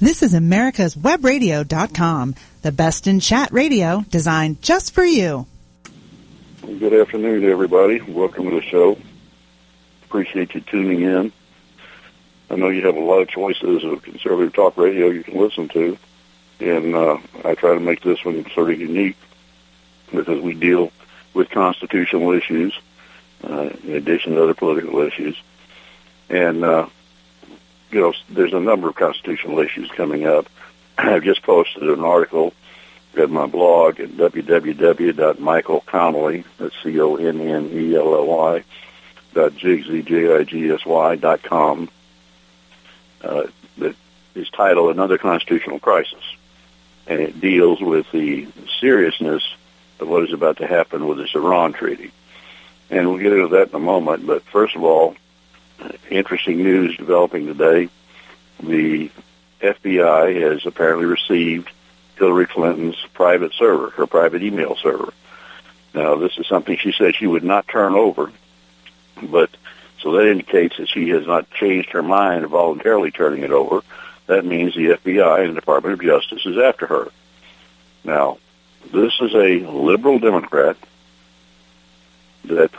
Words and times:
This 0.00 0.24
is 0.24 0.34
America's 0.34 0.96
Webradio.com, 0.96 2.34
the 2.62 2.72
best 2.72 3.06
in 3.06 3.20
chat 3.20 3.52
radio 3.52 4.04
designed 4.10 4.60
just 4.60 4.92
for 4.92 5.04
you. 5.04 5.46
Good 6.62 6.92
afternoon, 6.92 7.44
everybody. 7.44 8.00
Welcome 8.00 8.50
to 8.50 8.56
the 8.56 8.62
show. 8.62 8.98
Appreciate 10.04 10.52
you 10.54 10.62
tuning 10.62 11.02
in. 11.02 11.32
I 12.50 12.56
know 12.56 12.70
you 12.70 12.84
have 12.86 12.96
a 12.96 13.00
lot 13.00 13.20
of 13.20 13.28
choices 13.28 13.84
of 13.84 14.02
conservative 14.02 14.52
talk 14.52 14.76
radio 14.76 15.10
you 15.10 15.22
can 15.22 15.38
listen 15.38 15.68
to, 15.68 15.96
and 16.58 16.94
uh, 16.96 17.18
I 17.44 17.54
try 17.54 17.74
to 17.74 17.80
make 17.80 18.02
this 18.02 18.24
one 18.24 18.44
sort 18.50 18.72
of 18.72 18.80
unique 18.80 19.16
because 20.10 20.40
we 20.40 20.54
deal 20.54 20.90
with 21.34 21.50
constitutional 21.50 22.32
issues 22.32 22.76
uh, 23.44 23.70
in 23.84 23.94
addition 23.94 24.34
to 24.34 24.42
other 24.42 24.54
political 24.54 25.00
issues. 25.02 25.40
And 26.28 26.64
uh, 26.64 26.88
you 27.90 28.00
know, 28.00 28.12
there's 28.28 28.52
a 28.52 28.60
number 28.60 28.88
of 28.88 28.96
constitutional 28.96 29.60
issues 29.60 29.90
coming 29.90 30.26
up. 30.26 30.46
I've 30.98 31.24
just 31.24 31.42
posted 31.42 31.82
an 31.82 32.00
article 32.00 32.52
at 33.16 33.30
my 33.30 33.46
blog 33.46 34.00
at 34.00 34.10
www.michaelconnelly, 34.10 36.44
that's 36.58 36.74
C-O-N-N-E-L-L-Y, 36.82 38.64
dot 39.32 39.52
dot 41.20 41.42
com, 41.42 41.88
uh, 43.22 43.44
that 43.78 43.96
is 44.34 44.50
titled 44.50 44.90
Another 44.90 45.16
Constitutional 45.18 45.78
Crisis. 45.78 46.24
And 47.06 47.20
it 47.20 47.38
deals 47.40 47.82
with 47.82 48.10
the 48.12 48.48
seriousness 48.80 49.42
of 50.00 50.08
what 50.08 50.24
is 50.24 50.32
about 50.32 50.56
to 50.58 50.66
happen 50.66 51.06
with 51.06 51.18
this 51.18 51.34
Iran 51.34 51.72
treaty. 51.72 52.10
And 52.90 53.08
we'll 53.08 53.18
get 53.18 53.32
into 53.32 53.48
that 53.48 53.68
in 53.68 53.74
a 53.74 53.78
moment, 53.78 54.26
but 54.26 54.42
first 54.44 54.76
of 54.76 54.82
all, 54.82 55.16
interesting 56.10 56.58
news 56.58 56.96
developing 56.96 57.46
today. 57.46 57.88
The 58.60 59.10
FBI 59.60 60.40
has 60.40 60.66
apparently 60.66 61.06
received 61.06 61.70
Hillary 62.16 62.46
Clinton's 62.46 62.96
private 63.12 63.52
server, 63.54 63.90
her 63.90 64.06
private 64.06 64.42
email 64.42 64.76
server. 64.76 65.12
Now, 65.94 66.16
this 66.16 66.36
is 66.38 66.46
something 66.46 66.76
she 66.76 66.92
said 66.92 67.14
she 67.14 67.26
would 67.26 67.44
not 67.44 67.68
turn 67.68 67.94
over, 67.94 68.32
but 69.22 69.50
so 70.00 70.12
that 70.12 70.30
indicates 70.30 70.76
that 70.76 70.88
she 70.88 71.08
has 71.10 71.26
not 71.26 71.50
changed 71.50 71.90
her 71.90 72.02
mind 72.02 72.44
of 72.44 72.50
voluntarily 72.50 73.10
turning 73.10 73.42
it 73.42 73.52
over. 73.52 73.82
That 74.26 74.44
means 74.44 74.74
the 74.74 74.98
FBI 74.98 75.40
and 75.40 75.50
the 75.50 75.60
Department 75.60 75.94
of 75.94 76.02
Justice 76.02 76.44
is 76.46 76.58
after 76.58 76.86
her. 76.86 77.08
Now, 78.04 78.38
this 78.92 79.12
is 79.20 79.34
a 79.34 79.60
liberal 79.66 80.18
Democrat 80.18 80.76
that 82.44 82.70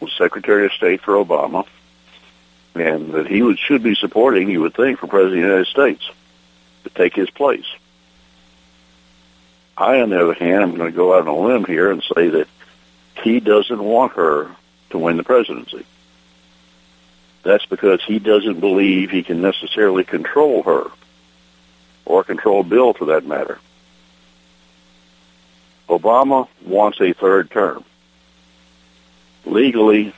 was 0.00 0.12
Secretary 0.16 0.66
of 0.66 0.72
State 0.72 1.02
for 1.02 1.14
Obama 1.14 1.66
and 2.74 3.12
that 3.12 3.26
he 3.26 3.42
would, 3.42 3.58
should 3.58 3.82
be 3.82 3.94
supporting, 3.94 4.50
you 4.50 4.60
would 4.60 4.74
think, 4.74 4.98
for 4.98 5.06
President 5.06 5.36
of 5.36 5.42
the 5.42 5.48
United 5.48 5.66
States 5.66 6.10
to 6.84 6.90
take 6.90 7.14
his 7.14 7.30
place. 7.30 7.66
I, 9.76 10.00
on 10.00 10.10
the 10.10 10.20
other 10.20 10.34
hand, 10.34 10.62
am 10.62 10.76
going 10.76 10.90
to 10.90 10.96
go 10.96 11.14
out 11.14 11.26
on 11.26 11.28
a 11.28 11.36
limb 11.36 11.64
here 11.64 11.90
and 11.90 12.02
say 12.14 12.28
that 12.28 12.48
he 13.22 13.40
doesn't 13.40 13.82
want 13.82 14.12
her 14.12 14.54
to 14.90 14.98
win 14.98 15.16
the 15.16 15.24
presidency. 15.24 15.86
That's 17.42 17.64
because 17.66 18.02
he 18.04 18.18
doesn't 18.18 18.60
believe 18.60 19.10
he 19.10 19.22
can 19.22 19.40
necessarily 19.40 20.04
control 20.04 20.62
her 20.64 20.90
or 22.04 22.24
control 22.24 22.62
Bill 22.62 22.92
for 22.92 23.06
that 23.06 23.24
matter. 23.24 23.58
Obama 25.88 26.48
wants 26.64 27.00
a 27.00 27.12
third 27.12 27.50
term. 27.50 27.84
Legally, 29.46 30.12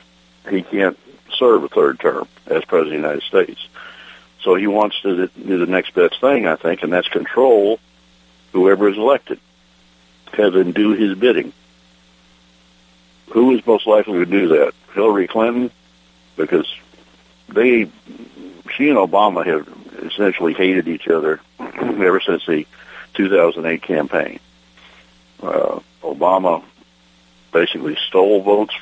he 0.49 0.61
can't 0.61 0.97
serve 1.37 1.63
a 1.63 1.67
third 1.67 1.99
term 1.99 2.27
as 2.47 2.63
president 2.65 2.77
of 2.77 3.01
the 3.01 3.07
United 3.07 3.23
States. 3.23 3.67
So 4.41 4.55
he 4.55 4.67
wants 4.67 5.01
to 5.01 5.27
do 5.27 5.57
the 5.57 5.71
next 5.71 5.93
best 5.93 6.19
thing, 6.19 6.45
I 6.47 6.55
think, 6.55 6.83
and 6.83 6.91
that's 6.91 7.07
control 7.07 7.79
whoever 8.51 8.89
is 8.89 8.97
elected. 8.97 9.39
Have 10.33 10.53
them 10.53 10.71
do 10.71 10.91
his 10.91 11.17
bidding. 11.17 11.53
Who 13.31 13.51
is 13.51 13.65
most 13.65 13.87
likely 13.87 14.19
to 14.19 14.25
do 14.25 14.49
that? 14.49 14.73
Hillary 14.93 15.27
Clinton, 15.27 15.71
because 16.35 16.71
they, 17.49 17.89
she 18.75 18.89
and 18.89 18.97
Obama 18.97 19.45
have 19.45 19.67
essentially 20.03 20.53
hated 20.53 20.87
each 20.87 21.07
other 21.07 21.39
ever 21.59 22.19
since 22.19 22.45
the 22.45 22.65
2008 23.13 23.81
campaign. 23.81 24.39
Uh, 25.41 25.79
Obama 26.01 26.63
basically 27.51 27.97
stole 28.07 28.41
votes 28.41 28.73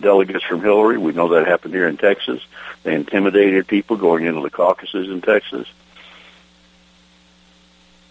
delegates 0.00 0.44
from 0.44 0.62
Hillary. 0.62 0.98
We 0.98 1.12
know 1.12 1.28
that 1.28 1.46
happened 1.46 1.74
here 1.74 1.88
in 1.88 1.96
Texas. 1.96 2.40
They 2.82 2.94
intimidated 2.94 3.66
people 3.66 3.96
going 3.96 4.24
into 4.24 4.40
the 4.40 4.50
caucuses 4.50 5.08
in 5.08 5.22
Texas. 5.22 5.66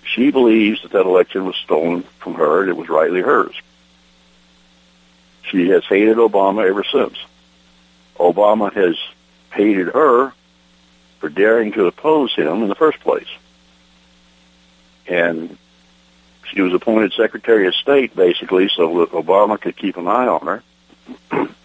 She 0.04 0.32
believes 0.32 0.82
that 0.82 0.92
that 0.92 1.06
election 1.06 1.46
was 1.46 1.56
stolen 1.58 2.04
from 2.20 2.36
her 2.36 2.62
and 2.62 2.70
it 2.70 2.78
was 2.78 2.90
rightly 2.90 3.22
hers. 3.22 3.56
She 5.44 5.70
has 5.70 5.84
hated 5.86 6.18
Obama 6.18 6.68
ever 6.68 6.84
since. 6.84 7.18
Obama 8.18 8.74
has 8.74 8.96
hated 9.52 9.88
her 9.88 10.34
for 11.20 11.30
daring 11.30 11.72
to 11.74 11.88
oppose 11.88 12.34
him 12.34 12.64
in 12.64 12.70
the 12.70 12.76
first 12.76 13.00
place. 13.02 13.28
And 15.08 15.58
she 16.52 16.62
was 16.62 16.74
appointed 16.74 17.14
Secretary 17.14 17.68
of 17.68 17.76
State, 17.76 18.16
basically, 18.16 18.70
so 18.70 19.00
that 19.00 19.12
Obama 19.12 19.60
could 19.60 19.76
keep 19.76 19.98
an 19.98 20.08
eye 20.08 20.28
on 20.28 20.62
her. 21.32 21.50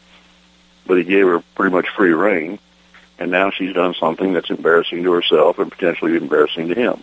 but 0.90 0.98
he 0.98 1.04
gave 1.04 1.24
her 1.24 1.38
pretty 1.54 1.72
much 1.72 1.88
free 1.90 2.12
rein, 2.12 2.58
and 3.20 3.30
now 3.30 3.52
she's 3.52 3.72
done 3.72 3.94
something 3.94 4.32
that's 4.32 4.50
embarrassing 4.50 5.04
to 5.04 5.12
herself 5.12 5.60
and 5.60 5.70
potentially 5.70 6.16
embarrassing 6.16 6.66
to 6.66 6.74
him. 6.74 7.00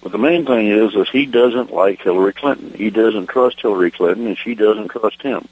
But 0.00 0.12
the 0.12 0.18
main 0.18 0.46
thing 0.46 0.66
is, 0.68 0.94
is 0.94 1.10
he 1.10 1.26
doesn't 1.26 1.74
like 1.74 2.00
Hillary 2.00 2.32
Clinton. 2.32 2.72
He 2.72 2.88
doesn't 2.88 3.26
trust 3.26 3.60
Hillary 3.60 3.90
Clinton, 3.90 4.28
and 4.28 4.38
she 4.38 4.54
doesn't 4.54 4.88
trust 4.88 5.20
him. 5.20 5.46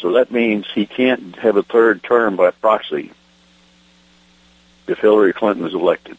So 0.00 0.12
that 0.12 0.30
means 0.30 0.66
he 0.74 0.84
can't 0.84 1.34
have 1.36 1.56
a 1.56 1.62
third 1.62 2.02
term 2.02 2.36
by 2.36 2.50
proxy 2.50 3.10
if 4.86 4.98
Hillary 4.98 5.32
Clinton 5.32 5.66
is 5.66 5.72
elected. 5.72 6.18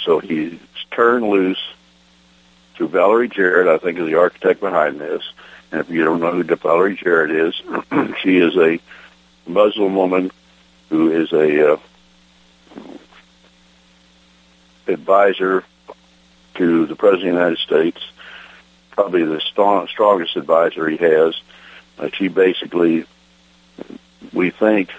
So 0.00 0.18
he's 0.18 0.58
turned 0.90 1.28
loose 1.28 1.72
to 2.78 2.88
Valerie 2.88 3.28
Jarrett, 3.28 3.68
I 3.68 3.78
think 3.78 3.96
is 3.96 4.06
the 4.06 4.18
architect 4.18 4.58
behind 4.58 5.00
this, 5.00 5.22
and 5.72 5.80
if 5.80 5.90
you 5.90 6.04
don't 6.04 6.20
know 6.20 6.32
who 6.32 6.44
Valerie 6.44 6.96
Jarrett 6.96 7.30
is, 7.30 7.54
she 8.22 8.38
is 8.38 8.56
a 8.56 8.78
Muslim 9.46 9.94
woman 9.94 10.30
who 10.88 11.10
is 11.10 11.32
a 11.32 11.74
uh, 11.74 11.76
advisor 14.86 15.64
to 16.54 16.86
the 16.86 16.96
President 16.96 17.28
of 17.28 17.34
the 17.34 17.40
United 17.40 17.58
States, 17.58 18.00
probably 18.90 19.24
the 19.24 19.40
strong, 19.40 19.88
strongest 19.88 20.36
advisor 20.36 20.88
he 20.88 20.96
has. 20.96 21.40
Uh, 21.98 22.08
she 22.12 22.28
basically, 22.28 23.04
we 24.32 24.50
think, 24.50 24.90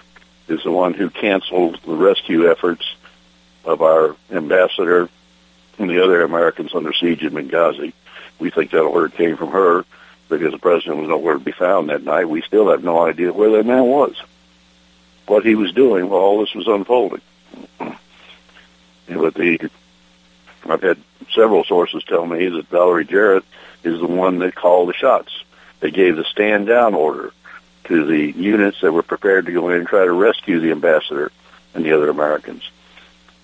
is 0.47 0.63
the 0.63 0.71
one 0.71 0.93
who 0.93 1.09
canceled 1.09 1.79
the 1.85 1.95
rescue 1.95 2.49
efforts 2.49 2.85
of 3.65 3.81
our 3.81 4.15
ambassador 4.31 5.09
and 5.77 5.89
the 5.89 6.03
other 6.03 6.21
Americans 6.23 6.73
under 6.73 6.93
siege 6.93 7.23
in 7.23 7.33
Benghazi. 7.33 7.93
We 8.39 8.49
think 8.49 8.71
that 8.71 8.81
order 8.81 9.09
came 9.09 9.37
from 9.37 9.51
her 9.51 9.85
because 10.29 10.51
the 10.51 10.59
president 10.59 10.97
was 10.97 11.09
nowhere 11.09 11.35
to 11.35 11.39
be 11.39 11.51
found 11.51 11.89
that 11.89 12.03
night. 12.03 12.29
We 12.29 12.41
still 12.41 12.69
have 12.71 12.83
no 12.83 13.05
idea 13.05 13.33
where 13.33 13.51
that 13.51 13.65
man 13.65 13.85
was, 13.85 14.15
what 15.25 15.45
he 15.45 15.55
was 15.55 15.71
doing 15.73 16.09
while 16.09 16.21
all 16.21 16.39
this 16.41 16.53
was 16.53 16.67
unfolding. 16.67 17.21
but 17.79 19.33
the, 19.35 19.69
I've 20.65 20.81
had 20.81 20.97
several 21.33 21.63
sources 21.63 22.03
tell 22.03 22.25
me 22.25 22.47
that 22.49 22.67
Valerie 22.67 23.05
Jarrett 23.05 23.45
is 23.83 23.99
the 23.99 24.07
one 24.07 24.39
that 24.39 24.55
called 24.55 24.89
the 24.89 24.93
shots. 24.93 25.43
They 25.79 25.91
gave 25.91 26.15
the 26.15 26.23
stand 26.23 26.67
down 26.67 26.93
order 26.93 27.31
to 27.85 28.05
the 28.05 28.31
units 28.31 28.81
that 28.81 28.91
were 28.91 29.03
prepared 29.03 29.45
to 29.45 29.53
go 29.53 29.69
in 29.69 29.79
and 29.79 29.87
try 29.87 30.03
to 30.03 30.11
rescue 30.11 30.59
the 30.59 30.71
ambassador 30.71 31.31
and 31.73 31.85
the 31.85 31.93
other 31.93 32.09
Americans. 32.09 32.69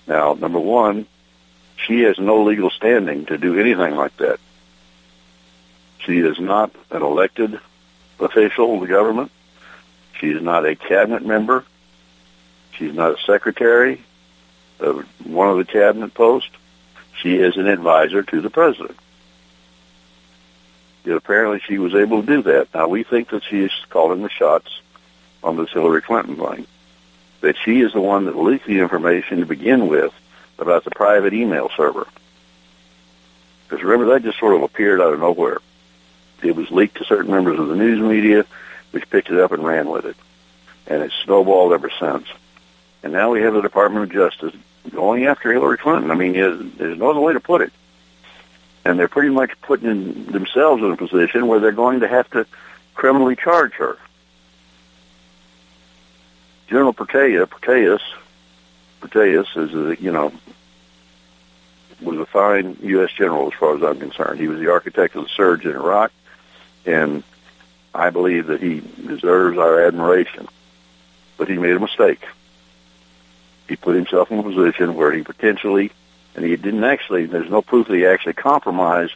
Now, 0.06 0.34
number 0.34 0.58
one, 0.58 1.06
she 1.76 2.02
has 2.02 2.18
no 2.18 2.44
legal 2.44 2.70
standing 2.70 3.26
to 3.26 3.38
do 3.38 3.58
anything 3.58 3.94
like 3.96 4.16
that. 4.18 4.38
She 6.04 6.18
is 6.18 6.38
not 6.38 6.70
an 6.90 7.02
elected 7.02 7.58
official 8.20 8.74
of 8.74 8.80
the 8.80 8.86
government. 8.86 9.30
She 10.18 10.30
is 10.30 10.42
not 10.42 10.66
a 10.66 10.76
cabinet 10.76 11.24
member. 11.24 11.64
She's 12.72 12.94
not 12.94 13.18
a 13.18 13.22
secretary 13.22 14.02
of 14.80 15.06
one 15.24 15.48
of 15.48 15.56
the 15.56 15.64
cabinet 15.64 16.14
posts. 16.14 16.50
She 17.16 17.36
is 17.36 17.56
an 17.56 17.66
advisor 17.66 18.22
to 18.22 18.40
the 18.40 18.50
president. 18.50 18.98
Yet 21.04 21.16
apparently 21.16 21.60
she 21.66 21.78
was 21.78 21.94
able 21.94 22.22
to 22.22 22.26
do 22.26 22.42
that. 22.42 22.68
Now 22.74 22.88
we 22.88 23.02
think 23.02 23.30
that 23.30 23.44
she 23.44 23.60
is 23.60 23.72
calling 23.90 24.22
the 24.22 24.30
shots 24.30 24.80
on 25.42 25.56
this 25.56 25.70
Hillary 25.70 26.02
Clinton 26.02 26.36
thing. 26.36 26.66
That 27.42 27.56
she 27.62 27.80
is 27.80 27.92
the 27.92 28.00
one 28.00 28.24
that 28.24 28.36
leaked 28.36 28.66
the 28.66 28.80
information 28.80 29.40
to 29.40 29.46
begin 29.46 29.86
with 29.86 30.12
about 30.58 30.84
the 30.84 30.90
private 30.90 31.34
email 31.34 31.70
server. 31.76 32.06
Because 33.68 33.84
remember, 33.84 34.12
that 34.12 34.22
just 34.22 34.38
sort 34.38 34.54
of 34.54 34.62
appeared 34.62 35.00
out 35.00 35.12
of 35.12 35.20
nowhere. 35.20 35.58
It 36.44 36.54
was 36.54 36.70
leaked 36.70 36.98
to 36.98 37.04
certain 37.04 37.30
members 37.30 37.58
of 37.58 37.68
the 37.68 37.76
news 37.76 38.00
media, 38.00 38.44
which 38.90 39.08
picked 39.10 39.30
it 39.30 39.40
up 39.40 39.52
and 39.52 39.64
ran 39.64 39.88
with 39.88 40.04
it. 40.04 40.16
And 40.86 41.02
it's 41.02 41.14
snowballed 41.24 41.72
ever 41.72 41.90
since. 41.98 42.26
And 43.02 43.12
now 43.12 43.30
we 43.30 43.40
have 43.42 43.54
the 43.54 43.62
Department 43.62 44.04
of 44.04 44.12
Justice 44.12 44.54
going 44.90 45.24
after 45.26 45.52
Hillary 45.52 45.78
Clinton. 45.78 46.10
I 46.10 46.14
mean, 46.14 46.32
there's 46.32 46.98
no 46.98 47.10
other 47.10 47.20
way 47.20 47.32
to 47.32 47.40
put 47.40 47.62
it. 47.62 47.72
And 48.84 48.98
they're 48.98 49.08
pretty 49.08 49.30
much 49.30 49.50
putting 49.62 50.26
themselves 50.26 50.82
in 50.82 50.90
a 50.90 50.96
position 50.96 51.46
where 51.46 51.58
they're 51.60 51.72
going 51.72 52.00
to 52.00 52.08
have 52.08 52.30
to 52.32 52.46
criminally 52.94 53.34
charge 53.34 53.72
her. 53.74 53.96
General 56.68 56.92
Petraeus, 56.92 57.46
Petraeus, 57.46 58.00
Petraeus 59.00 59.56
is, 59.56 59.74
a, 59.74 60.02
you 60.02 60.12
know, 60.12 60.32
was 62.02 62.18
a 62.18 62.26
fine 62.26 62.76
U.S. 62.82 63.10
general 63.12 63.46
as 63.46 63.54
far 63.58 63.76
as 63.76 63.82
I'm 63.82 63.98
concerned. 63.98 64.40
He 64.40 64.48
was 64.48 64.58
the 64.58 64.70
architect 64.70 65.14
of 65.14 65.24
the 65.24 65.30
surge 65.30 65.64
in 65.64 65.72
Iraq, 65.72 66.12
and 66.86 67.22
I 67.94 68.10
believe 68.10 68.48
that 68.48 68.60
he 68.60 68.80
deserves 69.06 69.58
our 69.58 69.86
admiration. 69.86 70.48
But 71.36 71.48
he 71.48 71.58
made 71.58 71.76
a 71.76 71.80
mistake. 71.80 72.24
He 73.68 73.76
put 73.76 73.94
himself 73.94 74.30
in 74.30 74.38
a 74.38 74.42
position 74.42 74.94
where 74.94 75.12
he 75.12 75.22
potentially, 75.22 75.90
and 76.34 76.44
he 76.44 76.56
didn't 76.56 76.84
actually, 76.84 77.26
there's 77.26 77.50
no 77.50 77.62
proof 77.62 77.88
that 77.88 77.94
he 77.94 78.06
actually 78.06 78.34
compromised 78.34 79.14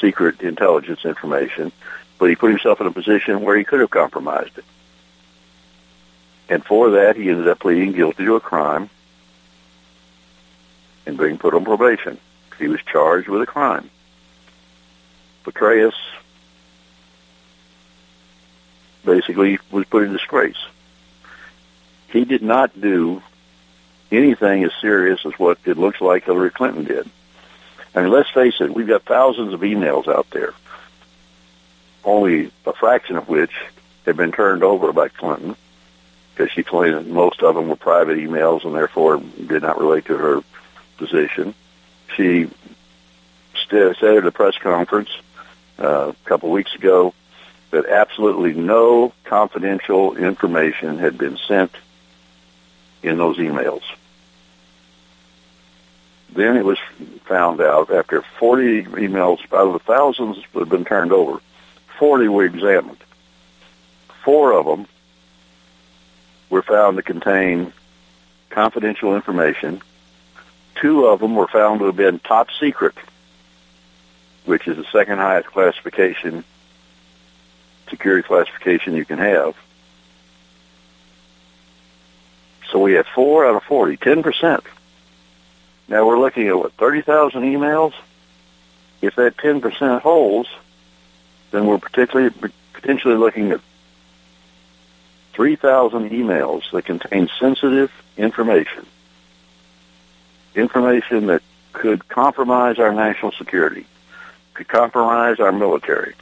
secret 0.00 0.40
intelligence 0.40 1.04
information, 1.04 1.72
but 2.18 2.28
he 2.28 2.36
put 2.36 2.50
himself 2.50 2.80
in 2.80 2.86
a 2.86 2.92
position 2.92 3.40
where 3.40 3.56
he 3.56 3.64
could 3.64 3.80
have 3.80 3.90
compromised 3.90 4.56
it. 4.58 4.64
And 6.48 6.64
for 6.64 6.90
that, 6.90 7.16
he 7.16 7.30
ended 7.30 7.48
up 7.48 7.60
pleading 7.60 7.92
guilty 7.92 8.24
to 8.24 8.36
a 8.36 8.40
crime 8.40 8.90
and 11.06 11.16
being 11.16 11.38
put 11.38 11.54
on 11.54 11.64
probation. 11.64 12.18
He 12.58 12.68
was 12.68 12.80
charged 12.82 13.28
with 13.28 13.42
a 13.42 13.46
crime. 13.46 13.90
Petraeus 15.44 15.94
basically 19.04 19.58
was 19.70 19.86
put 19.86 20.04
in 20.04 20.12
disgrace. 20.12 20.56
He 22.10 22.24
did 22.24 22.42
not 22.42 22.78
do 22.80 23.22
anything 24.10 24.64
as 24.64 24.72
serious 24.80 25.24
as 25.24 25.32
what 25.38 25.58
it 25.64 25.78
looks 25.78 26.00
like 26.00 26.24
Hillary 26.24 26.50
Clinton 26.50 26.84
did. 26.84 27.08
I 27.94 28.02
mean, 28.02 28.10
let's 28.10 28.30
face 28.30 28.54
it, 28.60 28.74
we've 28.74 28.86
got 28.86 29.04
thousands 29.04 29.52
of 29.52 29.60
emails 29.60 30.08
out 30.08 30.28
there, 30.30 30.54
only 32.04 32.50
a 32.66 32.72
fraction 32.72 33.16
of 33.16 33.28
which 33.28 33.52
have 34.06 34.16
been 34.16 34.32
turned 34.32 34.62
over 34.62 34.92
by 34.92 35.08
Clinton, 35.08 35.56
because 36.34 36.52
she 36.52 36.62
claimed 36.62 36.96
that 36.96 37.06
most 37.06 37.42
of 37.42 37.54
them 37.54 37.68
were 37.68 37.76
private 37.76 38.18
emails 38.18 38.64
and 38.64 38.74
therefore 38.74 39.22
did 39.46 39.62
not 39.62 39.78
relate 39.78 40.06
to 40.06 40.16
her 40.16 40.42
position. 40.96 41.54
She 42.16 42.50
said 43.70 44.18
at 44.18 44.26
a 44.26 44.30
press 44.30 44.56
conference 44.58 45.08
uh, 45.78 46.12
a 46.12 46.28
couple 46.28 46.50
weeks 46.50 46.74
ago 46.74 47.14
that 47.72 47.86
absolutely 47.86 48.52
no 48.52 49.12
confidential 49.24 50.14
information 50.16 50.98
had 50.98 51.18
been 51.18 51.38
sent 51.48 51.72
in 53.02 53.16
those 53.16 53.38
emails. 53.38 53.82
Then 56.34 56.56
it 56.56 56.64
was 56.64 56.78
found 57.24 57.60
out 57.60 57.90
after 57.90 58.22
40 58.38 58.84
emails 58.84 59.40
out 59.52 59.66
of 59.66 59.72
the 59.72 59.78
thousands 59.80 60.36
that 60.52 60.60
had 60.60 60.68
been 60.68 60.84
turned 60.84 61.12
over, 61.12 61.40
40 61.98 62.28
were 62.28 62.44
examined. 62.44 62.98
Four 64.22 64.52
of 64.52 64.66
them 64.66 64.86
were 66.50 66.62
found 66.62 66.98
to 66.98 67.02
contain 67.02 67.72
confidential 68.50 69.16
information. 69.16 69.80
Two 70.74 71.06
of 71.06 71.20
them 71.20 71.34
were 71.34 71.48
found 71.48 71.80
to 71.80 71.86
have 71.86 71.96
been 71.96 72.18
top 72.18 72.48
secret, 72.60 72.94
which 74.44 74.68
is 74.68 74.76
the 74.76 74.84
second 74.92 75.18
highest 75.18 75.48
classification, 75.48 76.44
security 77.92 78.26
classification 78.26 78.96
you 78.96 79.04
can 79.04 79.18
have. 79.18 79.54
So 82.70 82.78
we 82.78 82.94
had 82.94 83.06
four 83.06 83.46
out 83.46 83.54
of 83.54 83.62
40, 83.64 83.98
10%. 83.98 84.64
Now 85.88 86.06
we're 86.06 86.18
looking 86.18 86.48
at 86.48 86.56
what, 86.56 86.72
30,000 86.72 87.42
emails? 87.42 87.92
If 89.02 89.16
that 89.16 89.36
10% 89.36 90.00
holds, 90.00 90.48
then 91.50 91.66
we're 91.66 91.78
particularly 91.78 92.34
potentially 92.72 93.16
looking 93.16 93.52
at 93.52 93.60
3,000 95.34 96.10
emails 96.10 96.62
that 96.72 96.86
contain 96.86 97.28
sensitive 97.38 97.92
information. 98.16 98.86
Information 100.54 101.26
that 101.26 101.42
could 101.74 102.08
compromise 102.08 102.78
our 102.78 102.94
national 102.94 103.32
security, 103.32 103.86
could 104.54 104.68
compromise 104.68 105.40
our 105.40 105.52
military, 105.52 106.14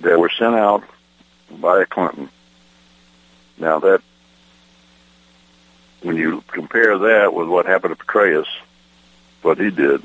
that 0.00 0.18
were 0.18 0.30
sent 0.30 0.54
out 0.54 0.84
by 1.50 1.84
Clinton. 1.84 2.28
Now 3.58 3.80
that 3.80 4.02
when 6.02 6.16
you 6.16 6.44
compare 6.46 6.96
that 6.98 7.34
with 7.34 7.48
what 7.48 7.66
happened 7.66 7.98
to 7.98 8.04
Petraeus, 8.04 8.46
what 9.42 9.58
he 9.58 9.70
did, 9.70 10.02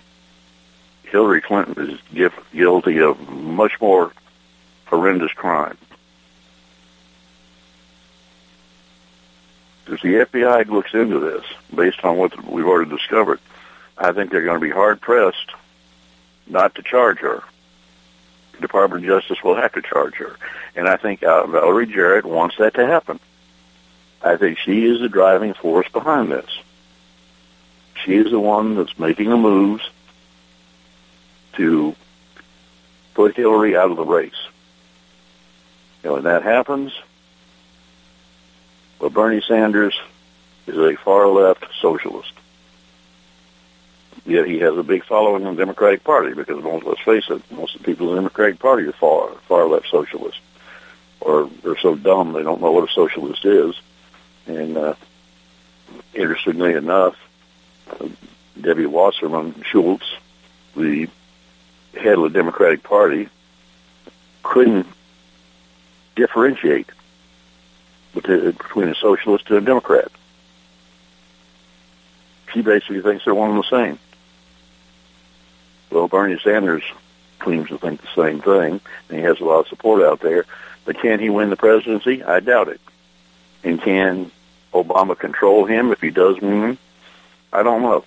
Hillary 1.03 1.41
Clinton 1.41 1.99
is 2.13 2.31
guilty 2.51 2.99
of 2.99 3.29
much 3.29 3.79
more 3.79 4.11
horrendous 4.85 5.31
crime. 5.33 5.77
If 9.85 10.01
the 10.01 10.25
FBI 10.25 10.67
looks 10.67 10.93
into 10.93 11.19
this, 11.19 11.43
based 11.75 12.03
on 12.03 12.17
what 12.17 12.43
we've 12.45 12.65
already 12.65 12.89
discovered, 12.89 13.39
I 13.97 14.11
think 14.11 14.31
they're 14.31 14.45
going 14.45 14.59
to 14.59 14.65
be 14.65 14.71
hard 14.71 15.01
pressed 15.01 15.51
not 16.47 16.73
to 16.75 16.81
charge 16.81 17.19
her. 17.19 17.43
Department 18.61 19.03
of 19.03 19.09
Justice 19.09 19.43
will 19.43 19.55
have 19.55 19.73
to 19.73 19.81
charge 19.81 20.15
her, 20.15 20.37
and 20.75 20.87
I 20.87 20.97
think 20.97 21.23
uh, 21.23 21.45
Valerie 21.47 21.87
Jarrett 21.87 22.25
wants 22.25 22.57
that 22.57 22.75
to 22.75 22.85
happen. 22.85 23.19
I 24.21 24.37
think 24.37 24.57
she 24.57 24.85
is 24.85 25.01
the 25.01 25.09
driving 25.09 25.53
force 25.53 25.87
behind 25.89 26.31
this. 26.31 26.49
She 28.03 28.15
is 28.15 28.31
the 28.31 28.39
one 28.39 28.75
that's 28.75 28.97
making 28.97 29.29
the 29.29 29.37
moves 29.37 29.83
to 31.53 31.95
put 33.13 33.35
Hillary 33.35 33.75
out 33.77 33.91
of 33.91 33.97
the 33.97 34.05
race. 34.05 34.31
And 36.03 36.13
when 36.13 36.23
that 36.23 36.43
happens, 36.43 36.91
well, 38.99 39.09
Bernie 39.09 39.43
Sanders 39.47 39.99
is 40.67 40.77
a 40.77 40.95
far 40.95 41.27
left 41.27 41.65
socialist. 41.81 42.33
Yet 44.25 44.47
he 44.47 44.59
has 44.59 44.77
a 44.77 44.83
big 44.83 45.03
following 45.03 45.43
in 45.43 45.55
the 45.55 45.61
Democratic 45.61 46.03
Party 46.03 46.33
because 46.33 46.63
most, 46.63 46.85
let's 46.85 47.01
face 47.01 47.25
it, 47.29 47.41
most 47.51 47.75
of 47.75 47.81
the 47.81 47.85
people 47.85 48.09
in 48.09 48.15
the 48.15 48.21
Democratic 48.21 48.59
Party 48.59 48.85
are 48.85 48.93
far 48.93 49.29
far 49.47 49.67
left 49.67 49.89
socialists, 49.89 50.39
or 51.19 51.49
they're 51.61 51.77
so 51.77 51.95
dumb 51.95 52.33
they 52.33 52.43
don't 52.43 52.61
know 52.61 52.71
what 52.71 52.89
a 52.89 52.93
socialist 52.93 53.43
is. 53.45 53.75
And 54.47 54.77
uh, 54.77 54.95
interestingly 56.13 56.73
enough, 56.73 57.15
uh, 57.89 58.07
Debbie 58.59 58.85
Wasserman 58.85 59.63
Schultz, 59.63 60.05
the 60.75 61.09
head 61.93 62.17
of 62.17 62.23
the 62.23 62.29
Democratic 62.29 62.83
Party, 62.83 63.29
couldn't 64.41 64.87
differentiate 66.15 66.89
between 68.13 68.89
a 68.89 68.95
socialist 68.95 69.49
and 69.49 69.57
a 69.57 69.61
Democrat. 69.61 70.11
She 72.53 72.61
basically 72.61 73.01
thinks 73.01 73.25
they're 73.25 73.33
one 73.33 73.51
and 73.51 73.59
the 73.59 73.69
same. 73.69 73.99
Well, 75.89 76.07
Bernie 76.07 76.39
Sanders 76.43 76.83
claims 77.39 77.69
to 77.69 77.77
think 77.77 78.01
the 78.01 78.07
same 78.15 78.41
thing, 78.41 78.79
and 79.09 79.17
he 79.17 79.23
has 79.23 79.39
a 79.39 79.43
lot 79.43 79.61
of 79.61 79.67
support 79.67 80.01
out 80.01 80.21
there. 80.21 80.45
But 80.85 80.99
can 80.99 81.19
he 81.19 81.29
win 81.29 81.49
the 81.49 81.55
presidency? 81.55 82.23
I 82.23 82.39
doubt 82.39 82.67
it. 82.67 82.81
And 83.63 83.81
can 83.81 84.31
Obama 84.73 85.17
control 85.17 85.65
him 85.65 85.91
if 85.91 86.01
he 86.01 86.09
does 86.09 86.39
win? 86.41 86.77
I 87.51 87.63
don't 87.63 87.81
know. 87.81 88.03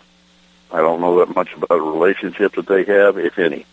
I 0.73 0.79
don't 0.79 1.01
know 1.01 1.21
that 1.21 1.35
much 1.35 1.53
about 1.55 1.69
the 1.69 1.81
relationship 1.81 2.55
that 2.55 2.67
they 2.67 2.85
have, 2.85 3.19
if 3.19 3.39
any. 3.39 3.67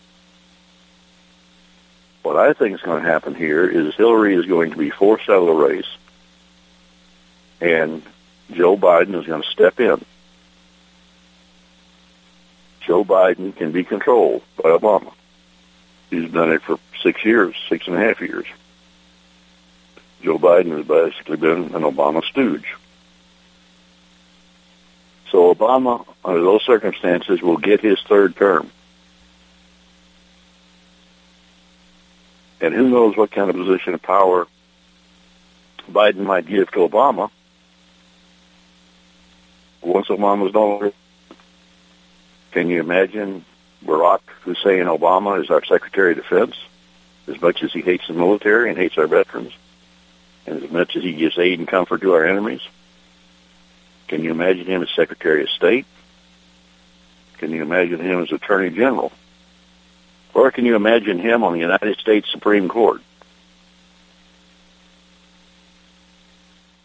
What 2.22 2.36
I 2.36 2.52
think 2.52 2.76
is 2.76 2.80
going 2.80 3.02
to 3.02 3.08
happen 3.08 3.34
here 3.34 3.68
is 3.68 3.94
Hillary 3.96 4.34
is 4.34 4.46
going 4.46 4.70
to 4.70 4.76
be 4.76 4.90
forced 4.90 5.28
out 5.28 5.42
of 5.42 5.46
the 5.46 5.52
race, 5.52 5.96
and 7.60 8.02
Joe 8.52 8.76
Biden 8.76 9.14
is 9.20 9.26
going 9.26 9.42
to 9.42 9.48
step 9.48 9.80
in. 9.80 10.04
Joe 12.94 13.04
Biden 13.04 13.56
can 13.56 13.72
be 13.72 13.82
controlled 13.82 14.44
by 14.62 14.70
Obama. 14.70 15.12
He's 16.10 16.30
done 16.30 16.52
it 16.52 16.62
for 16.62 16.78
six 17.02 17.24
years, 17.24 17.56
six 17.68 17.88
and 17.88 17.96
a 17.96 17.98
half 17.98 18.20
years. 18.20 18.46
Joe 20.22 20.38
Biden 20.38 20.76
has 20.76 20.86
basically 20.86 21.38
been 21.38 21.74
an 21.74 21.82
Obama 21.82 22.22
stooge. 22.22 22.76
So 25.32 25.52
Obama, 25.52 26.06
under 26.24 26.40
those 26.40 26.62
circumstances, 26.62 27.42
will 27.42 27.56
get 27.56 27.80
his 27.80 28.00
third 28.08 28.36
term. 28.36 28.70
And 32.60 32.72
who 32.72 32.88
knows 32.90 33.16
what 33.16 33.32
kind 33.32 33.50
of 33.50 33.56
position 33.56 33.94
of 33.94 34.02
power 34.02 34.46
Biden 35.90 36.18
might 36.18 36.46
give 36.46 36.70
to 36.70 36.88
Obama 36.88 37.28
once 39.82 40.06
Obama's 40.06 40.54
no 40.54 40.68
longer. 40.68 40.92
Can 42.54 42.70
you 42.70 42.78
imagine 42.78 43.44
Barack 43.84 44.20
Hussein 44.42 44.84
Obama 44.84 45.42
as 45.42 45.50
our 45.50 45.64
Secretary 45.64 46.12
of 46.12 46.18
Defense? 46.18 46.54
As 47.26 47.40
much 47.42 47.64
as 47.64 47.72
he 47.72 47.80
hates 47.80 48.06
the 48.06 48.12
military 48.12 48.68
and 48.68 48.78
hates 48.78 48.96
our 48.96 49.08
veterans, 49.08 49.52
and 50.46 50.62
as 50.62 50.70
much 50.70 50.94
as 50.94 51.02
he 51.02 51.14
gives 51.14 51.36
aid 51.36 51.58
and 51.58 51.66
comfort 51.66 52.02
to 52.02 52.14
our 52.14 52.24
enemies, 52.24 52.60
Can 54.06 54.22
you 54.22 54.30
imagine 54.30 54.66
him 54.66 54.82
as 54.82 54.90
Secretary 54.94 55.42
of 55.42 55.50
State? 55.50 55.84
Can 57.38 57.50
you 57.50 57.60
imagine 57.62 57.98
him 57.98 58.22
as 58.22 58.30
Attorney 58.30 58.70
General? 58.70 59.10
Or 60.32 60.52
can 60.52 60.64
you 60.64 60.76
imagine 60.76 61.18
him 61.18 61.42
on 61.42 61.54
the 61.54 61.58
United 61.58 61.98
States 61.98 62.30
Supreme 62.30 62.68
Court? 62.68 63.02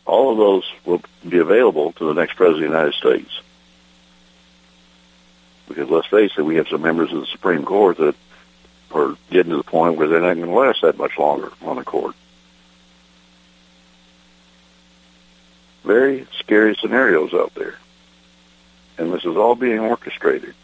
All 0.08 0.32
of 0.32 0.38
those 0.40 0.64
will 0.84 1.04
be 1.28 1.38
available 1.38 1.92
to 1.92 2.06
the 2.08 2.16
next 2.16 2.34
President 2.38 2.66
of 2.66 2.72
the 2.72 2.78
United 2.78 2.96
States. 2.96 3.42
Because 5.70 5.90
let's 5.90 6.08
face 6.08 6.32
it, 6.38 6.42
we 6.42 6.56
have 6.56 6.68
some 6.68 6.82
members 6.82 7.14
of 7.14 7.22
the 7.22 7.28
Supreme 7.28 7.64
Court 7.64 7.98
that 7.98 8.16
are 8.92 9.16
getting 9.30 9.52
to 9.52 9.58
the 9.58 9.64
point 9.64 9.96
where 9.98 10.08
they're 10.08 10.20
not 10.20 10.34
going 10.34 10.48
to 10.48 10.52
last 10.52 10.82
that 10.82 10.98
much 10.98 11.18
longer 11.18 11.52
on 11.62 11.78
the 11.78 11.84
court. 11.84 12.16
Very 15.86 16.28
scary 16.40 16.76
scenarios 16.76 17.34
out 17.34 17.54
there. 17.54 17.76
And 18.98 19.14
this 19.14 19.24
is 19.24 19.38
all 19.38 19.56
being 19.56 19.80
orchestrated. 19.80 20.56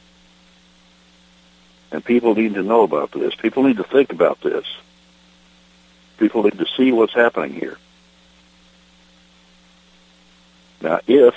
And 1.91 2.03
people 2.03 2.35
need 2.35 2.55
to 2.55 2.63
know 2.63 2.81
about 2.81 3.11
this. 3.11 3.35
People 3.35 3.63
need 3.63 3.77
to 3.77 3.83
think 3.83 4.11
about 4.11 4.41
this. 4.41 4.65
People 6.17 6.43
need 6.43 6.57
to 6.57 6.65
see 6.75 6.91
what's 6.91 7.13
happening 7.13 7.53
here. 7.53 7.77
Now, 10.81 10.99
if 11.07 11.35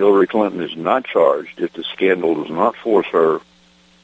Hillary 0.00 0.26
Clinton 0.26 0.62
is 0.62 0.74
not 0.74 1.04
charged, 1.04 1.60
if 1.60 1.74
the 1.74 1.84
scandal 1.92 2.42
does 2.42 2.50
not 2.50 2.74
force 2.74 3.06
her 3.08 3.34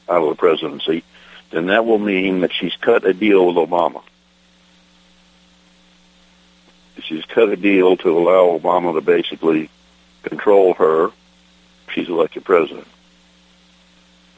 out 0.07 0.21
of 0.21 0.29
the 0.29 0.35
presidency, 0.35 1.03
then 1.49 1.65
that 1.65 1.87
will 1.87 1.97
mean 1.97 2.41
that 2.41 2.53
she's 2.53 2.75
cut 2.75 3.03
a 3.03 3.15
deal 3.15 3.47
with 3.47 3.55
Obama. 3.55 4.03
She's 7.01 7.25
cut 7.25 7.49
a 7.49 7.55
deal 7.55 7.97
to 7.97 8.15
allow 8.15 8.59
Obama 8.59 8.93
to 8.93 9.01
basically 9.01 9.71
control 10.21 10.75
her. 10.75 11.09
She's 11.91 12.09
elected 12.09 12.45
president. 12.45 12.87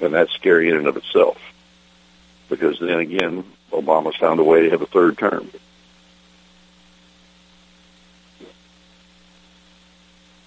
And 0.01 0.13
that's 0.13 0.31
scary 0.31 0.69
in 0.69 0.77
and 0.77 0.87
of 0.87 0.95
itself. 0.95 1.41
Because 2.47 2.79
then 2.79 2.99
again, 2.99 3.43
Obama's 3.73 4.15
found 4.15 4.39
a 4.39 4.45
way 4.45 4.61
to 4.61 4.69
have 4.69 4.81
a 4.81 4.85
third 4.85 5.17
term. 5.17 5.51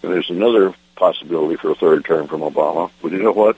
And 0.02 0.10
there's 0.10 0.30
another 0.30 0.74
possibility 0.96 1.56
for 1.56 1.70
a 1.70 1.74
third 1.74 2.04
term 2.04 2.28
from 2.28 2.40
Obama. 2.40 2.90
But 3.00 3.12
you 3.12 3.22
know 3.22 3.32
what? 3.32 3.56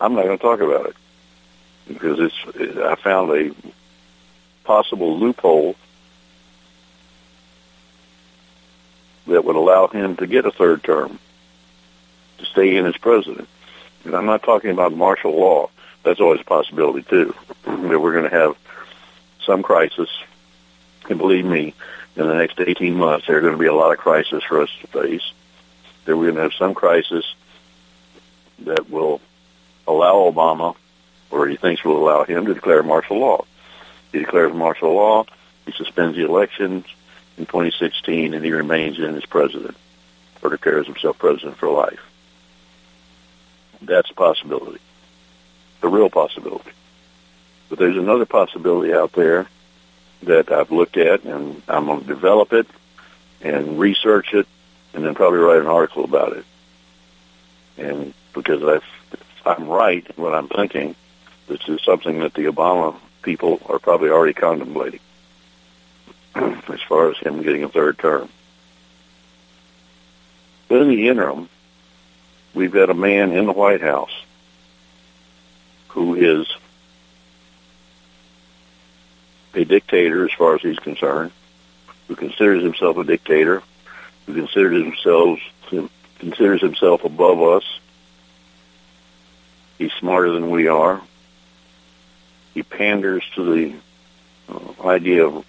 I'm 0.00 0.14
not 0.14 0.24
going 0.24 0.38
to 0.38 0.42
talk 0.42 0.60
about 0.60 0.86
it 0.86 0.96
because 1.88 2.18
it's. 2.20 2.78
I 2.78 2.96
found 2.96 3.30
a 3.30 3.54
possible 4.64 5.18
loophole 5.18 5.76
that 9.26 9.44
would 9.44 9.56
allow 9.56 9.86
him 9.88 10.16
to 10.16 10.26
get 10.26 10.44
a 10.44 10.50
third 10.50 10.82
term 10.82 11.18
to 12.38 12.44
stay 12.44 12.76
in 12.76 12.86
as 12.86 12.96
president. 12.96 13.48
And 14.04 14.14
I'm 14.14 14.26
not 14.26 14.42
talking 14.42 14.70
about 14.70 14.92
martial 14.92 15.38
law. 15.38 15.70
That's 16.02 16.20
always 16.20 16.40
a 16.40 16.44
possibility 16.44 17.02
too. 17.02 17.34
that 17.64 18.00
we're 18.00 18.12
going 18.12 18.30
to 18.30 18.36
have 18.36 18.56
some 19.44 19.62
crisis, 19.62 20.08
and 21.08 21.18
believe 21.18 21.44
me, 21.44 21.74
in 22.16 22.26
the 22.26 22.34
next 22.34 22.60
18 22.60 22.94
months, 22.94 23.26
there 23.26 23.38
are 23.38 23.40
going 23.40 23.52
to 23.52 23.58
be 23.58 23.66
a 23.66 23.74
lot 23.74 23.92
of 23.92 23.98
crisis 23.98 24.42
for 24.44 24.62
us 24.62 24.70
to 24.80 24.86
face. 24.86 25.32
That 26.06 26.16
we're 26.16 26.32
going 26.32 26.36
to 26.36 26.42
have 26.42 26.54
some 26.54 26.74
crisis 26.74 27.34
that 28.60 28.88
will 28.88 29.20
allow 29.86 30.14
Obama, 30.30 30.74
or 31.30 31.46
he 31.46 31.56
thinks 31.56 31.84
will 31.84 31.98
allow 31.98 32.24
him, 32.24 32.46
to 32.46 32.54
declare 32.54 32.82
martial 32.82 33.18
law. 33.18 33.44
He 34.12 34.20
declares 34.20 34.54
martial 34.54 34.94
law. 34.94 35.26
He 35.66 35.72
suspends 35.72 36.16
the 36.16 36.24
elections 36.24 36.86
in 37.36 37.46
2016, 37.46 38.34
and 38.34 38.44
he 38.44 38.52
remains 38.52 38.98
in 38.98 39.14
as 39.16 39.26
president, 39.26 39.76
or 40.42 40.50
declares 40.50 40.86
himself 40.86 41.18
president 41.18 41.58
for 41.58 41.68
life. 41.68 42.00
That's 43.82 44.10
a 44.10 44.14
possibility, 44.14 44.80
a 45.82 45.88
real 45.88 46.08
possibility. 46.08 46.70
But 47.68 47.78
there's 47.78 47.96
another 47.96 48.26
possibility 48.26 48.94
out 48.94 49.12
there 49.12 49.48
that 50.22 50.50
I've 50.50 50.70
looked 50.70 50.96
at, 50.96 51.24
and 51.24 51.62
I'm 51.68 51.86
going 51.86 52.00
to 52.00 52.06
develop 52.06 52.52
it 52.52 52.66
and 53.42 53.78
research 53.78 54.32
it, 54.32 54.46
and 54.96 55.04
then 55.04 55.14
probably 55.14 55.38
write 55.38 55.60
an 55.60 55.66
article 55.66 56.04
about 56.04 56.32
it. 56.32 56.44
And 57.76 58.14
because 58.32 58.62
if 58.62 58.82
I'm 59.44 59.68
right 59.68 60.04
in 60.04 60.22
what 60.22 60.34
I'm 60.34 60.48
thinking, 60.48 60.96
this 61.48 61.60
is 61.68 61.82
something 61.82 62.20
that 62.20 62.32
the 62.32 62.46
Obama 62.46 62.96
people 63.22 63.60
are 63.68 63.78
probably 63.78 64.08
already 64.08 64.32
contemplating 64.32 65.00
as 66.34 66.80
far 66.88 67.10
as 67.10 67.18
him 67.18 67.42
getting 67.42 67.62
a 67.62 67.68
third 67.68 67.98
term. 67.98 68.30
But 70.68 70.80
in 70.80 70.88
the 70.88 71.08
interim, 71.08 71.50
we've 72.54 72.72
got 72.72 72.88
a 72.88 72.94
man 72.94 73.32
in 73.32 73.44
the 73.44 73.52
White 73.52 73.82
House 73.82 74.24
who 75.88 76.14
is 76.14 76.46
a 79.54 79.64
dictator 79.64 80.24
as 80.24 80.32
far 80.32 80.54
as 80.54 80.62
he's 80.62 80.78
concerned, 80.78 81.32
who 82.08 82.16
considers 82.16 82.62
himself 82.62 82.96
a 82.96 83.04
dictator, 83.04 83.62
who 84.26 84.34
considers 84.34 84.82
himself 84.82 85.38
considers 86.18 86.60
himself 86.60 87.04
above 87.04 87.42
us. 87.42 87.64
He's 89.78 89.92
smarter 89.92 90.32
than 90.32 90.50
we 90.50 90.68
are. 90.68 91.00
He 92.54 92.62
panders 92.62 93.22
to 93.34 93.44
the 93.44 93.74
uh, 94.48 94.88
idea 94.88 95.26
of 95.26 95.44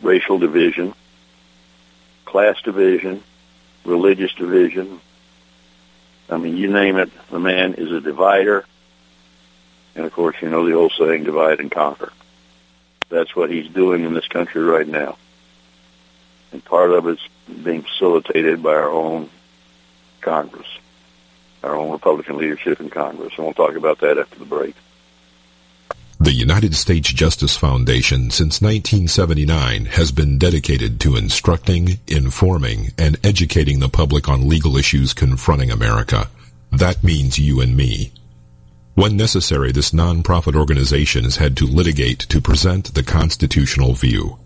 racial 0.00 0.38
division, 0.38 0.94
class 2.24 2.60
division, 2.62 3.22
religious 3.84 4.32
division. 4.34 5.00
I 6.30 6.36
mean, 6.36 6.56
you 6.56 6.70
name 6.70 6.96
it, 6.96 7.10
the 7.30 7.40
man 7.40 7.74
is 7.74 7.90
a 7.90 8.00
divider. 8.00 8.64
And 9.96 10.04
of 10.04 10.12
course, 10.12 10.36
you 10.40 10.48
know 10.48 10.64
the 10.64 10.74
old 10.74 10.92
saying, 10.96 11.24
divide 11.24 11.58
and 11.58 11.70
conquer. 11.70 12.12
That's 13.08 13.34
what 13.34 13.50
he's 13.50 13.68
doing 13.68 14.04
in 14.04 14.14
this 14.14 14.28
country 14.28 14.62
right 14.62 14.86
now. 14.86 15.16
And 16.52 16.64
part 16.64 16.90
of 16.90 17.06
it's 17.06 17.26
being 17.62 17.82
facilitated 17.82 18.62
by 18.62 18.74
our 18.74 18.90
own 18.90 19.30
Congress, 20.20 20.66
our 21.62 21.74
own 21.74 21.92
Republican 21.92 22.38
leadership 22.38 22.80
in 22.80 22.90
Congress. 22.90 23.34
And 23.36 23.44
we'll 23.44 23.54
talk 23.54 23.74
about 23.74 24.00
that 24.00 24.18
after 24.18 24.38
the 24.38 24.44
break. 24.44 24.74
The 26.20 26.32
United 26.32 26.74
States 26.74 27.12
Justice 27.12 27.56
Foundation 27.56 28.30
since 28.30 28.60
1979 28.60 29.86
has 29.86 30.10
been 30.10 30.36
dedicated 30.36 30.98
to 31.00 31.16
instructing, 31.16 32.00
informing, 32.08 32.88
and 32.98 33.16
educating 33.24 33.78
the 33.78 33.88
public 33.88 34.28
on 34.28 34.48
legal 34.48 34.76
issues 34.76 35.14
confronting 35.14 35.70
America. 35.70 36.28
That 36.72 37.04
means 37.04 37.38
you 37.38 37.60
and 37.60 37.76
me. 37.76 38.12
When 38.94 39.16
necessary, 39.16 39.70
this 39.70 39.92
nonprofit 39.92 40.56
organization 40.56 41.22
has 41.22 41.36
had 41.36 41.56
to 41.58 41.66
litigate 41.66 42.18
to 42.30 42.40
present 42.40 42.94
the 42.94 43.04
constitutional 43.04 43.94
view. 43.94 44.38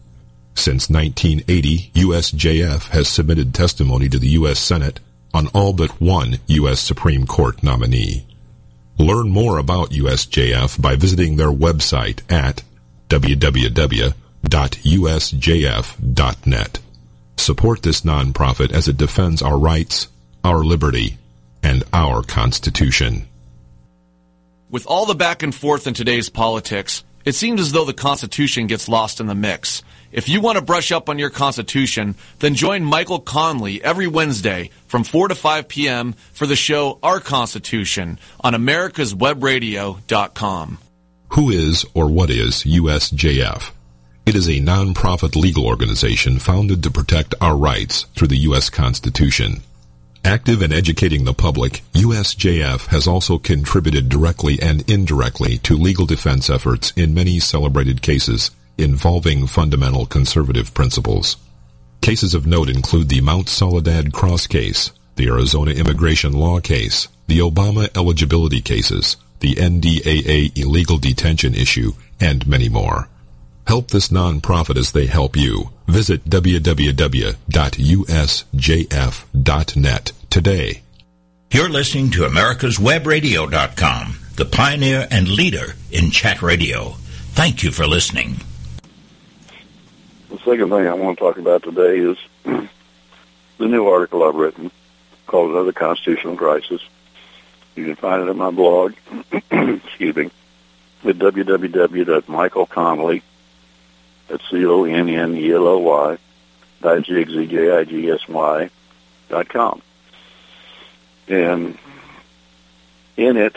Since 0.54 0.90
1980, 0.90 1.90
USJF 1.94 2.88
has 2.90 3.08
submitted 3.08 3.54
testimony 3.54 4.08
to 4.08 4.18
the 4.18 4.28
U.S. 4.28 4.58
Senate 4.58 5.00
on 5.34 5.48
all 5.48 5.72
but 5.72 6.00
one 6.00 6.38
U.S. 6.46 6.80
Supreme 6.80 7.26
Court 7.26 7.62
nominee. 7.62 8.26
Learn 8.98 9.30
more 9.30 9.58
about 9.58 9.90
USJF 9.90 10.80
by 10.80 10.96
visiting 10.96 11.36
their 11.36 11.50
website 11.50 12.20
at 12.30 12.62
www.usjf.net. 13.08 14.18
Support 17.36 17.82
this 17.82 18.02
nonprofit 18.02 18.72
as 18.72 18.88
it 18.88 18.96
defends 18.96 19.42
our 19.42 19.58
rights, 19.58 20.08
our 20.44 20.62
liberty, 20.62 21.18
and 21.62 21.82
our 21.92 22.22
Constitution. 22.22 23.26
With 24.70 24.86
all 24.86 25.06
the 25.06 25.14
back 25.14 25.42
and 25.42 25.54
forth 25.54 25.86
in 25.86 25.94
today's 25.94 26.28
politics, 26.28 27.04
it 27.24 27.34
seems 27.34 27.60
as 27.60 27.72
though 27.72 27.84
the 27.84 27.92
Constitution 27.92 28.66
gets 28.66 28.88
lost 28.88 29.20
in 29.20 29.26
the 29.26 29.34
mix. 29.34 29.82
If 30.12 30.28
you 30.28 30.40
want 30.42 30.58
to 30.58 30.64
brush 30.64 30.92
up 30.92 31.08
on 31.08 31.18
your 31.18 31.30
Constitution, 31.30 32.16
then 32.40 32.54
join 32.54 32.84
Michael 32.84 33.18
Connelly 33.18 33.82
every 33.82 34.06
Wednesday 34.06 34.68
from 34.86 35.04
4 35.04 35.28
to 35.28 35.34
5 35.34 35.68
p.m. 35.68 36.12
for 36.34 36.46
the 36.46 36.54
show 36.54 36.98
Our 37.02 37.18
Constitution 37.18 38.18
on 38.40 38.52
americaswebradio.com. 38.52 40.78
Who 41.30 41.50
is 41.50 41.86
or 41.94 42.08
what 42.08 42.28
is 42.28 42.64
USJF? 42.64 43.70
It 44.26 44.34
is 44.36 44.48
a 44.48 44.60
nonprofit 44.60 45.34
legal 45.34 45.66
organization 45.66 46.38
founded 46.38 46.82
to 46.82 46.90
protect 46.90 47.34
our 47.40 47.56
rights 47.56 48.02
through 48.14 48.28
the 48.28 48.36
U.S. 48.36 48.68
Constitution. 48.68 49.62
Active 50.24 50.62
in 50.62 50.72
educating 50.72 51.24
the 51.24 51.32
public, 51.32 51.82
USJF 51.94 52.88
has 52.88 53.08
also 53.08 53.38
contributed 53.38 54.10
directly 54.10 54.60
and 54.60 54.88
indirectly 54.88 55.56
to 55.58 55.74
legal 55.74 56.04
defense 56.04 56.50
efforts 56.50 56.92
in 56.96 57.14
many 57.14 57.40
celebrated 57.40 58.02
cases 58.02 58.50
involving 58.78 59.46
fundamental 59.46 60.06
conservative 60.06 60.74
principles. 60.74 61.36
Cases 62.00 62.34
of 62.34 62.46
note 62.46 62.68
include 62.68 63.08
the 63.08 63.20
Mount 63.20 63.48
Soledad 63.48 64.12
Cross 64.12 64.48
case, 64.48 64.90
the 65.16 65.28
Arizona 65.28 65.70
immigration 65.72 66.32
law 66.32 66.60
case, 66.60 67.08
the 67.26 67.38
Obama 67.38 67.88
eligibility 67.96 68.60
cases, 68.60 69.16
the 69.40 69.54
NDAA 69.54 70.56
illegal 70.58 70.98
detention 70.98 71.54
issue, 71.54 71.92
and 72.20 72.46
many 72.46 72.68
more. 72.68 73.08
Help 73.66 73.88
this 73.90 74.08
nonprofit 74.08 74.76
as 74.76 74.92
they 74.92 75.06
help 75.06 75.36
you. 75.36 75.70
Visit 75.86 76.24
www.usjf.net 76.24 76.92
today. 80.30 80.82
You're 81.52 81.68
listening 81.68 82.10
to 82.12 82.22
America'sWebRadio.com, 82.22 84.18
the 84.36 84.46
pioneer 84.46 85.06
and 85.10 85.28
leader 85.28 85.74
in 85.90 86.10
chat 86.10 86.40
radio. 86.42 86.94
Thank 87.34 87.62
you 87.62 87.70
for 87.70 87.86
listening. 87.86 88.40
The 90.32 90.38
second 90.38 90.70
thing 90.70 90.88
I 90.88 90.94
want 90.94 91.18
to 91.18 91.24
talk 91.24 91.36
about 91.36 91.62
today 91.62 91.98
is 91.98 92.16
the 93.58 93.68
new 93.68 93.86
article 93.86 94.22
I've 94.22 94.34
written 94.34 94.70
called 95.26 95.50
Another 95.50 95.72
Constitutional 95.72 96.36
Crisis. 96.36 96.80
You 97.76 97.84
can 97.84 97.96
find 97.96 98.22
it 98.22 98.30
at 98.30 98.36
my 98.36 98.50
blog, 98.50 98.94
excuse 99.50 100.16
me, 100.16 100.30
at 101.04 101.18
www.michaelconnelly, 101.18 103.22
that's 104.28 104.50
C-O-N-N-E-L-O-Y, 104.50 106.18
dot 109.28 109.48
com. 109.50 109.82
And 111.28 111.78
in 113.18 113.36
it, 113.36 113.54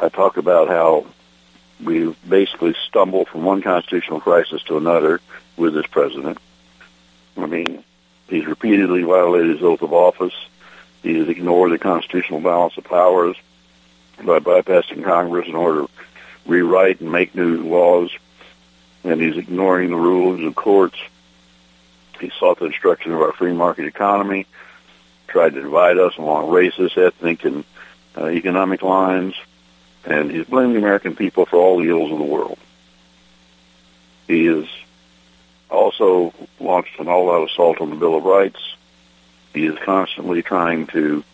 I 0.00 0.08
talk 0.10 0.36
about 0.36 0.68
how 0.68 1.06
we 1.82 2.14
basically 2.28 2.74
stumble 2.88 3.24
from 3.24 3.44
one 3.44 3.62
constitutional 3.62 4.20
crisis 4.20 4.62
to 4.64 4.76
another 4.76 5.20
with 5.56 5.74
this 5.74 5.86
president. 5.86 6.38
I 7.36 7.46
mean, 7.46 7.84
he's 8.28 8.46
repeatedly 8.46 9.02
violated 9.02 9.56
his 9.56 9.62
oath 9.62 9.82
of 9.82 9.92
office. 9.92 10.34
He 11.02 11.18
has 11.18 11.28
ignored 11.28 11.72
the 11.72 11.78
constitutional 11.78 12.40
balance 12.40 12.76
of 12.76 12.84
powers 12.84 13.36
by 14.18 14.38
bypassing 14.38 15.04
Congress 15.04 15.46
in 15.46 15.54
order 15.54 15.82
to 15.82 15.90
rewrite 16.46 17.00
and 17.00 17.12
make 17.12 17.34
new 17.34 17.62
laws. 17.62 18.10
And 19.04 19.20
he's 19.20 19.36
ignoring 19.36 19.90
the 19.90 19.96
rules 19.96 20.40
of 20.42 20.54
courts. 20.54 20.98
He 22.20 22.32
sought 22.38 22.58
the 22.58 22.68
destruction 22.68 23.12
of 23.12 23.20
our 23.20 23.32
free 23.32 23.52
market 23.52 23.84
economy, 23.84 24.46
tried 25.28 25.54
to 25.54 25.60
divide 25.60 25.98
us 25.98 26.16
along 26.16 26.46
racist, 26.46 26.96
ethnic, 26.96 27.44
and 27.44 27.64
uh, 28.16 28.28
economic 28.28 28.82
lines 28.82 29.34
and 30.06 30.30
he's 30.30 30.46
blaming 30.46 30.74
the 30.74 30.78
American 30.78 31.16
people 31.16 31.44
for 31.44 31.56
all 31.56 31.78
the 31.78 31.88
ills 31.88 32.12
of 32.12 32.18
the 32.18 32.24
world. 32.24 32.58
He 34.28 34.46
has 34.46 34.66
also 35.68 36.32
launched 36.60 36.98
an 37.00 37.08
all-out 37.08 37.50
assault 37.50 37.80
on 37.80 37.90
the 37.90 37.96
Bill 37.96 38.14
of 38.14 38.24
Rights. 38.24 38.76
He 39.52 39.66
is 39.66 39.76
constantly 39.84 40.42
trying 40.42 40.86
to 40.88 41.24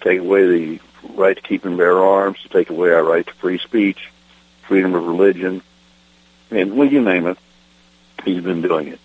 take 0.00 0.18
away 0.18 0.46
the 0.46 0.80
right 1.14 1.36
to 1.36 1.42
keep 1.42 1.64
and 1.64 1.76
bear 1.76 1.98
arms, 1.98 2.40
to 2.42 2.48
take 2.48 2.70
away 2.70 2.90
our 2.90 3.04
right 3.04 3.26
to 3.26 3.34
free 3.34 3.58
speech, 3.58 4.10
freedom 4.66 4.94
of 4.94 5.06
religion, 5.06 5.62
and 6.50 6.76
well, 6.76 6.88
you 6.88 7.00
name 7.00 7.26
it, 7.26 7.38
he's 8.24 8.42
been 8.42 8.62
doing 8.62 8.88
it. 8.88 9.00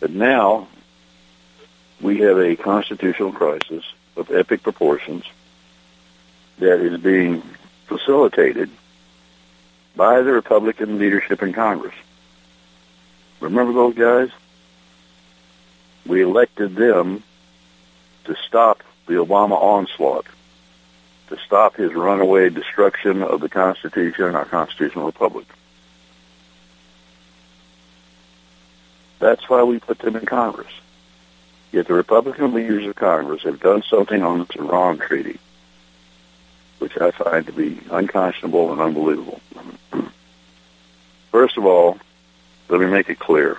But 0.00 0.10
now 0.10 0.68
we 2.00 2.18
have 2.18 2.38
a 2.38 2.56
constitutional 2.56 3.32
crisis 3.32 3.84
of 4.16 4.30
epic 4.30 4.62
proportions 4.62 5.24
that 6.58 6.80
is 6.80 7.00
being 7.00 7.42
facilitated 7.86 8.70
by 9.94 10.20
the 10.20 10.32
Republican 10.32 10.98
leadership 10.98 11.42
in 11.42 11.52
Congress. 11.52 11.94
Remember 13.40 13.72
those 13.72 13.94
guys? 13.94 14.30
We 16.06 16.22
elected 16.22 16.76
them 16.76 17.22
to 18.24 18.36
stop 18.46 18.82
the 19.06 19.14
Obama 19.14 19.52
onslaught, 19.52 20.26
to 21.28 21.36
stop 21.46 21.76
his 21.76 21.92
runaway 21.92 22.50
destruction 22.50 23.22
of 23.22 23.40
the 23.40 23.48
Constitution 23.48 24.24
and 24.24 24.36
our 24.36 24.44
constitutional 24.44 25.06
republic. 25.06 25.46
That's 29.18 29.48
why 29.48 29.62
we 29.62 29.78
put 29.78 29.98
them 29.98 30.16
in 30.16 30.26
Congress. 30.26 30.72
Yet 31.72 31.88
the 31.88 31.94
Republican 31.94 32.54
leaders 32.54 32.86
of 32.86 32.94
Congress 32.94 33.42
have 33.42 33.60
done 33.60 33.82
something 33.88 34.22
on 34.22 34.40
the 34.40 34.44
Tehran 34.46 34.98
Treaty 34.98 35.38
which 36.78 36.98
I 36.98 37.10
find 37.10 37.46
to 37.46 37.52
be 37.52 37.80
unconscionable 37.90 38.72
and 38.72 38.80
unbelievable. 38.80 39.40
First 41.30 41.56
of 41.56 41.66
all, 41.66 41.98
let 42.68 42.80
me 42.80 42.86
make 42.86 43.08
it 43.08 43.18
clear, 43.18 43.58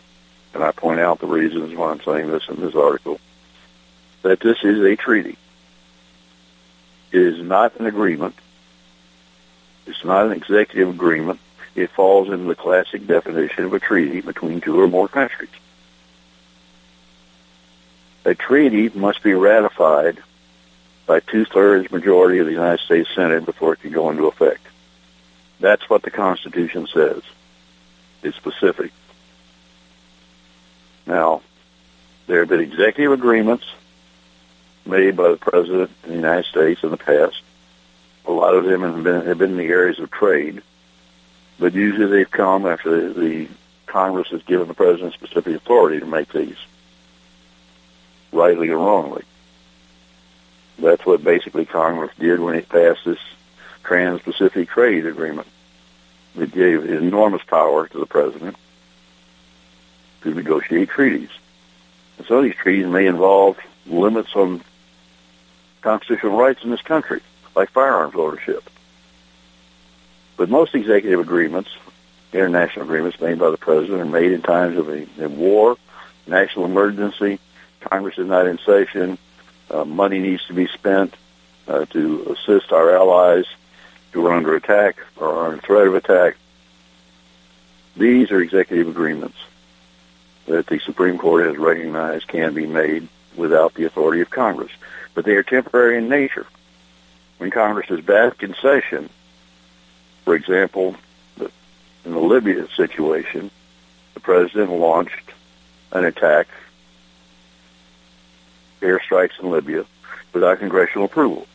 and 0.54 0.64
I 0.64 0.72
point 0.72 1.00
out 1.00 1.20
the 1.20 1.28
reasons 1.28 1.76
why 1.76 1.92
I'm 1.92 2.02
saying 2.02 2.30
this 2.30 2.48
in 2.50 2.60
this 2.60 2.76
article, 2.76 3.20
that 4.24 4.40
this 4.40 4.58
is 4.64 4.80
a 4.80 4.96
treaty. 4.96 5.38
It 7.12 7.22
is 7.22 7.42
not 7.42 7.80
an 7.80 7.86
agreement. 7.86 8.36
It's 9.86 10.04
not 10.04 10.26
an 10.26 10.34
executive 10.34 10.90
agreement. 10.90 11.40
It 11.76 11.92
falls 11.92 12.28
into 12.30 12.46
the 12.46 12.56
classic 12.56 13.08
definition 13.08 13.64
of 13.64 13.74
a 13.74 13.80
treaty 13.80 14.22
between 14.22 14.62
two 14.62 14.80
or 14.80 14.88
more 14.88 15.08
countries. 15.08 15.50
A 18.26 18.36
treaty 18.36 18.90
must 18.90 19.24
be 19.24 19.34
ratified 19.34 20.22
by 21.08 21.22
two-thirds 21.22 21.90
majority 21.90 22.40
of 22.40 22.46
the 22.46 22.52
United 22.52 22.82
States 22.82 23.10
Senate 23.16 23.46
before 23.46 23.74
it 23.74 23.82
can 23.82 23.92
go 23.92 24.12
into 24.12 24.28
effect. 24.28 24.62
That's 25.60 25.90
what 25.90 26.04
the 26.04 26.12
Constitution 26.12 26.88
says. 26.94 27.24
It's 28.22 28.36
specific. 28.36 28.92
Now, 31.08 31.42
there 32.28 32.42
have 32.42 32.50
been 32.50 32.60
executive 32.60 33.14
agreements 33.14 33.66
made 34.86 35.16
by 35.16 35.30
the 35.30 35.38
President 35.38 35.84
of 35.84 36.02
the 36.04 36.14
United 36.14 36.46
States 36.46 36.84
in 36.84 36.92
the 36.92 36.98
past. 36.98 37.42
A 38.26 38.32
lot 38.32 38.56
of 38.56 38.66
them 38.66 38.82
have 38.82 39.04
been, 39.04 39.26
have 39.26 39.38
been 39.38 39.52
in 39.52 39.58
the 39.58 39.68
areas 39.68 40.00
of 40.00 40.12
trade, 40.12 40.62
but 41.58 41.74
usually 41.74 42.08
they've 42.08 42.30
come 42.30 42.66
after 42.66 43.14
the, 43.14 43.20
the 43.20 43.48
Congress 43.86 44.28
has 44.30 44.44
given 44.44 44.68
the 44.68 44.74
President 44.74 45.14
specific 45.14 45.56
authority 45.56 46.02
to 46.02 46.06
make 46.06 46.32
these, 46.34 46.58
rightly 48.34 48.70
or 48.70 48.78
wrongly. 48.78 49.24
That's 50.80 51.06
what 51.06 51.24
basically 51.24 51.66
Congress 51.66 52.12
did 52.20 52.40
when 52.40 52.56
it 52.56 52.70
passed 52.70 53.06
this 53.06 53.20
Trans-Pacific 53.84 54.70
Trade 54.70 55.06
Agreement. 55.06 55.48
It 56.38 56.52
gave 56.52 56.86
enormous 56.86 57.44
power 57.44 57.88
to 57.88 58.00
the 58.00 58.06
president 58.06 58.56
to 60.22 60.34
negotiate 60.34 60.90
treaties. 60.90 61.30
And 62.18 62.28
some 62.28 62.38
of 62.38 62.44
these 62.44 62.56
treaties 62.56 62.86
may 62.86 63.08
involve 63.08 63.58
limits 63.88 64.36
on 64.36 64.62
constitutional 65.82 66.38
rights 66.38 66.64
in 66.64 66.70
this 66.70 66.82
country, 66.82 67.22
like 67.56 67.72
firearms 67.72 68.16
ownership. 68.16 68.70
But 70.36 70.50
most 70.50 70.76
executive 70.76 71.20
agreements, 71.20 71.70
international 72.34 72.86
agreements 72.86 73.20
made 73.20 73.40
by 73.40 73.50
the 73.50 73.58
president, 73.58 74.02
are 74.02 74.06
made 74.06 74.32
in 74.32 74.42
times 74.42 74.78
of 74.78 74.90
a, 74.90 75.08
a 75.20 75.30
war, 75.30 75.78
national 76.28 76.66
emergency, 76.66 77.40
Congress 77.80 78.18
is 78.18 78.28
not 78.28 78.46
in 78.46 78.60
session, 78.60 79.18
uh, 79.70 79.86
money 79.86 80.20
needs 80.20 80.46
to 80.48 80.54
be 80.54 80.68
spent 80.68 81.16
uh, 81.68 81.86
to 81.86 82.36
assist 82.36 82.72
our 82.72 82.96
allies 82.96 83.46
who 84.12 84.26
are 84.26 84.34
under 84.34 84.56
attack 84.56 84.98
or 85.18 85.28
are 85.28 85.48
under 85.48 85.62
threat 85.62 85.88
of 85.88 85.96
attack. 85.96 86.38
These 87.96 88.32
are 88.32 88.42
executive 88.42 88.88
agreements 88.88 89.38
that 90.46 90.68
the 90.68 90.80
Supreme 90.80 91.18
Court 91.18 91.46
has 91.46 91.58
recognized 91.58 92.28
can 92.28 92.54
be 92.54 92.66
made 92.66 93.08
without 93.36 93.74
the 93.74 93.84
authority 93.84 94.22
of 94.22 94.30
Congress. 94.30 94.72
But 95.14 95.26
they 95.26 95.34
are 95.34 95.44
temporary 95.44 95.98
in 95.98 96.10
nature. 96.10 96.48
When 97.38 97.52
Congress 97.52 97.90
is 97.90 98.02
back 98.02 98.42
in 98.42 98.56
session, 98.56 99.10
for 100.24 100.36
example, 100.36 100.96
in 101.40 102.12
the 102.12 102.20
Libya 102.20 102.68
situation, 102.76 103.52
the 104.14 104.20
president 104.20 104.72
launched 104.72 105.32
an 105.92 106.06
attack 106.06 106.48
airstrikes 108.82 109.40
in 109.42 109.50
Libya 109.50 109.86
without 110.34 110.60
congressional 110.60 111.06
approval. 111.06 111.48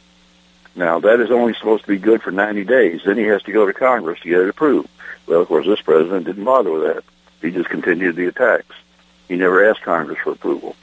Now, 0.74 1.00
that 1.00 1.20
is 1.20 1.30
only 1.30 1.54
supposed 1.54 1.82
to 1.82 1.88
be 1.88 1.98
good 1.98 2.22
for 2.22 2.30
90 2.30 2.64
days. 2.64 3.02
Then 3.04 3.18
he 3.18 3.24
has 3.24 3.42
to 3.42 3.52
go 3.52 3.66
to 3.66 3.72
Congress 3.72 4.20
to 4.20 4.28
get 4.28 4.40
it 4.40 4.48
approved. 4.48 4.88
Well, 5.26 5.40
of 5.40 5.48
course, 5.48 5.66
this 5.66 5.82
president 5.82 6.26
didn't 6.26 6.44
bother 6.44 6.70
with 6.70 6.82
that. 6.82 7.04
He 7.42 7.50
just 7.50 7.68
continued 7.68 8.16
the 8.16 8.26
attacks. 8.26 8.74
He 9.28 9.36
never 9.36 9.68
asked 9.68 9.82
Congress 9.82 10.18
for 10.22 10.32
approval. 10.32 10.76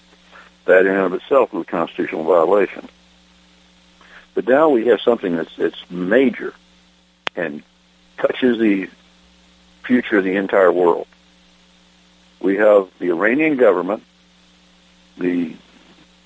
That 0.65 0.85
in 0.85 0.95
and 0.95 1.05
of 1.05 1.13
itself 1.13 1.51
was 1.53 1.63
a 1.63 1.71
constitutional 1.71 2.23
violation. 2.23 2.87
But 4.35 4.47
now 4.47 4.69
we 4.69 4.87
have 4.87 5.01
something 5.01 5.35
that's, 5.35 5.55
that's 5.55 5.89
major 5.89 6.53
and 7.35 7.63
touches 8.17 8.59
the 8.59 8.89
future 9.83 10.19
of 10.19 10.23
the 10.23 10.35
entire 10.35 10.71
world. 10.71 11.07
We 12.39 12.57
have 12.57 12.89
the 12.99 13.09
Iranian 13.09 13.57
government, 13.57 14.03
the 15.17 15.55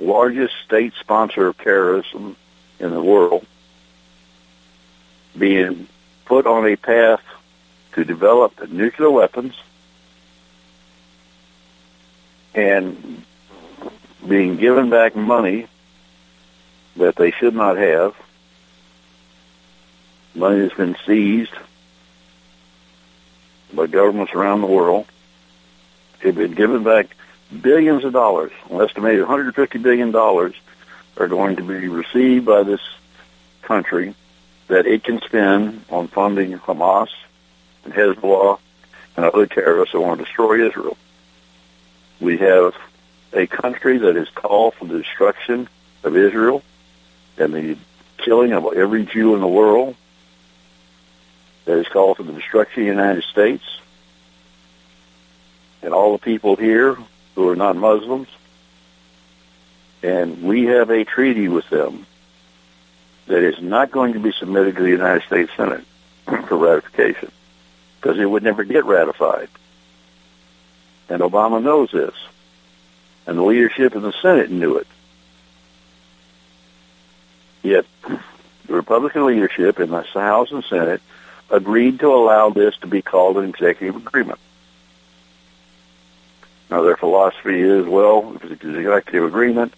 largest 0.03 0.53
state 0.65 0.93
sponsor 0.99 1.47
of 1.47 1.57
terrorism 1.57 2.35
in 2.79 2.91
the 2.91 3.01
world 3.01 3.45
being 5.37 5.87
put 6.25 6.45
on 6.45 6.67
a 6.67 6.75
path 6.75 7.21
to 7.93 8.03
develop 8.03 8.69
nuclear 8.69 9.09
weapons 9.09 9.55
and 12.53 13.23
being 14.27 14.57
given 14.57 14.89
back 14.89 15.15
money 15.15 15.67
that 16.95 17.15
they 17.15 17.31
should 17.31 17.55
not 17.55 17.77
have, 17.77 18.15
money 20.35 20.59
that's 20.59 20.75
been 20.75 20.95
seized, 21.05 21.53
by 23.73 23.87
governments 23.87 24.33
around 24.33 24.61
the 24.61 24.67
world. 24.67 25.07
They've 26.21 26.35
been 26.35 26.53
given 26.53 26.83
back 26.83 27.07
billions 27.61 28.03
of 28.03 28.13
dollars, 28.13 28.51
an 28.69 28.81
estimated 28.81 29.25
$150 29.25 29.81
billion 29.81 30.15
are 30.15 31.27
going 31.27 31.55
to 31.57 31.63
be 31.63 31.87
received 31.87 32.45
by 32.45 32.63
this 32.63 32.81
country 33.61 34.15
that 34.67 34.87
it 34.87 35.03
can 35.03 35.21
spend 35.21 35.83
on 35.89 36.07
funding 36.07 36.57
Hamas 36.57 37.09
and 37.85 37.93
Hezbollah 37.93 38.59
and 39.15 39.25
other 39.25 39.45
terrorists 39.45 39.93
that 39.93 39.99
want 39.99 40.19
to 40.19 40.25
destroy 40.25 40.67
Israel. 40.67 40.97
We 42.19 42.37
have 42.37 42.75
a 43.33 43.47
country 43.47 43.97
that 43.99 44.15
has 44.15 44.29
called 44.29 44.73
for 44.75 44.85
the 44.85 44.99
destruction 44.99 45.67
of 46.03 46.15
Israel 46.15 46.63
and 47.37 47.53
the 47.53 47.77
killing 48.17 48.53
of 48.53 48.65
every 48.73 49.05
Jew 49.05 49.35
in 49.35 49.41
the 49.41 49.47
world, 49.47 49.95
that 51.65 51.77
has 51.77 51.87
called 51.87 52.17
for 52.17 52.23
the 52.23 52.33
destruction 52.33 52.83
of 52.83 52.87
the 52.87 52.91
United 52.91 53.23
States. 53.23 53.63
And 55.81 55.93
all 55.93 56.13
the 56.13 56.19
people 56.19 56.55
here 56.55 56.97
who 57.35 57.49
are 57.49 57.55
not 57.55 57.75
Muslims. 57.75 58.27
And 60.01 60.43
we 60.43 60.65
have 60.65 60.89
a 60.89 61.03
treaty 61.03 61.47
with 61.47 61.69
them 61.69 62.05
that 63.27 63.41
is 63.41 63.61
not 63.61 63.91
going 63.91 64.13
to 64.13 64.19
be 64.19 64.31
submitted 64.31 64.75
to 64.75 64.83
the 64.83 64.89
United 64.89 65.23
States 65.23 65.51
Senate 65.55 65.85
for 66.25 66.57
ratification 66.57 67.31
because 67.99 68.19
it 68.19 68.25
would 68.25 68.43
never 68.43 68.63
get 68.63 68.85
ratified. 68.85 69.47
And 71.09 71.21
Obama 71.21 71.61
knows 71.61 71.91
this. 71.91 72.15
And 73.25 73.37
the 73.37 73.43
leadership 73.43 73.95
in 73.95 74.01
the 74.01 74.13
Senate 74.21 74.51
knew 74.51 74.77
it. 74.77 74.87
Yet 77.61 77.85
the 78.03 78.73
Republican 78.73 79.25
leadership 79.25 79.79
in 79.79 79.89
the 79.89 80.01
House 80.01 80.51
and 80.51 80.65
Senate 80.65 81.01
agreed 81.49 81.99
to 81.99 82.07
allow 82.07 82.49
this 82.49 82.75
to 82.77 82.87
be 82.87 83.01
called 83.01 83.37
an 83.37 83.47
executive 83.47 83.95
agreement. 83.95 84.39
Now 86.69 86.81
their 86.81 86.97
philosophy 86.97 87.61
is, 87.61 87.85
well, 87.85 88.33
if 88.35 88.43
it's 88.51 88.63
an 88.63 88.75
executive 88.75 89.25
agreement, 89.25 89.73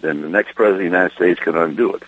then 0.00 0.22
the 0.22 0.28
next 0.28 0.54
president 0.54 0.86
of 0.86 0.90
the 0.90 0.96
United 0.96 1.14
States 1.14 1.40
can 1.40 1.56
undo 1.56 1.94
it. 1.94 2.02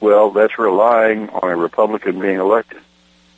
Well, 0.00 0.30
that's 0.30 0.58
relying 0.58 1.28
on 1.30 1.50
a 1.50 1.56
Republican 1.56 2.20
being 2.20 2.38
elected. 2.38 2.80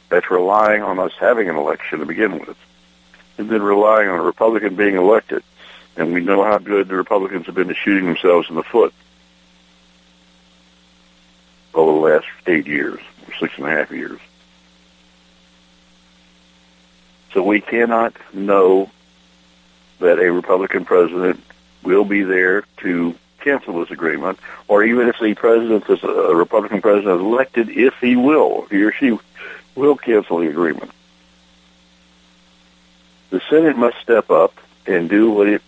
That's 0.09 0.31
relying 0.31 0.83
on 0.83 0.99
us 0.99 1.13
having 1.19 1.49
an 1.49 1.57
election 1.57 2.01
to 2.01 2.07
begin 2.07 2.39
with. 2.39 2.57
And 3.39 3.49
then 3.49 3.63
relying 3.63 4.09
on 4.09 4.19
a 4.19 4.23
Republican 4.23 4.77
being 4.77 4.97
elected. 4.97 5.43
And 5.97 6.13
we 6.13 6.21
know 6.21 6.45
how 6.45 6.59
good 6.59 6.89
the 6.89 6.97
Republicans 6.97 7.47
have 7.47 7.55
been 7.55 7.71
at 7.71 7.77
shooting 7.77 8.07
themselves 8.07 8.49
in 8.51 8.57
the 8.57 8.63
foot 8.63 8.93
over 11.73 11.93
the 11.93 11.99
last 11.99 12.27
eight 12.47 12.67
years, 12.67 13.01
six 13.39 13.57
and 13.57 13.67
a 13.67 13.71
half 13.71 13.91
years. 13.91 14.21
So 17.33 17.43
we 17.43 17.61
cannot 17.61 18.15
know 18.33 18.91
that 20.01 20.19
a 20.19 20.33
Republican 20.33 20.85
president 20.85 21.43
will 21.83 22.05
be 22.05 22.23
there 22.23 22.65
to 22.79 23.15
cancel 23.41 23.81
this 23.81 23.91
agreement, 23.91 24.39
or 24.69 24.85
even 24.85 25.09
if 25.09 25.17
the 25.21 25.35
president 25.35 25.89
is 25.89 26.03
uh, 26.05 26.09
a 26.09 26.35
Republican 26.35 26.83
president 26.83 27.21
is 27.21 27.21
elected, 27.21 27.69
if 27.71 27.95
he 28.01 28.17
will, 28.17 28.67
he 28.71 28.83
or 28.83 28.93
she 28.93 29.19
will 29.75 29.97
cancel 29.97 30.39
the 30.39 30.49
agreement. 30.49 30.91
The 33.31 33.41
Senate 33.49 33.77
must 33.77 33.99
step 34.01 34.31
up 34.31 34.55
and 34.87 35.09
do 35.09 35.31
what 35.31 35.49
it 35.49 35.63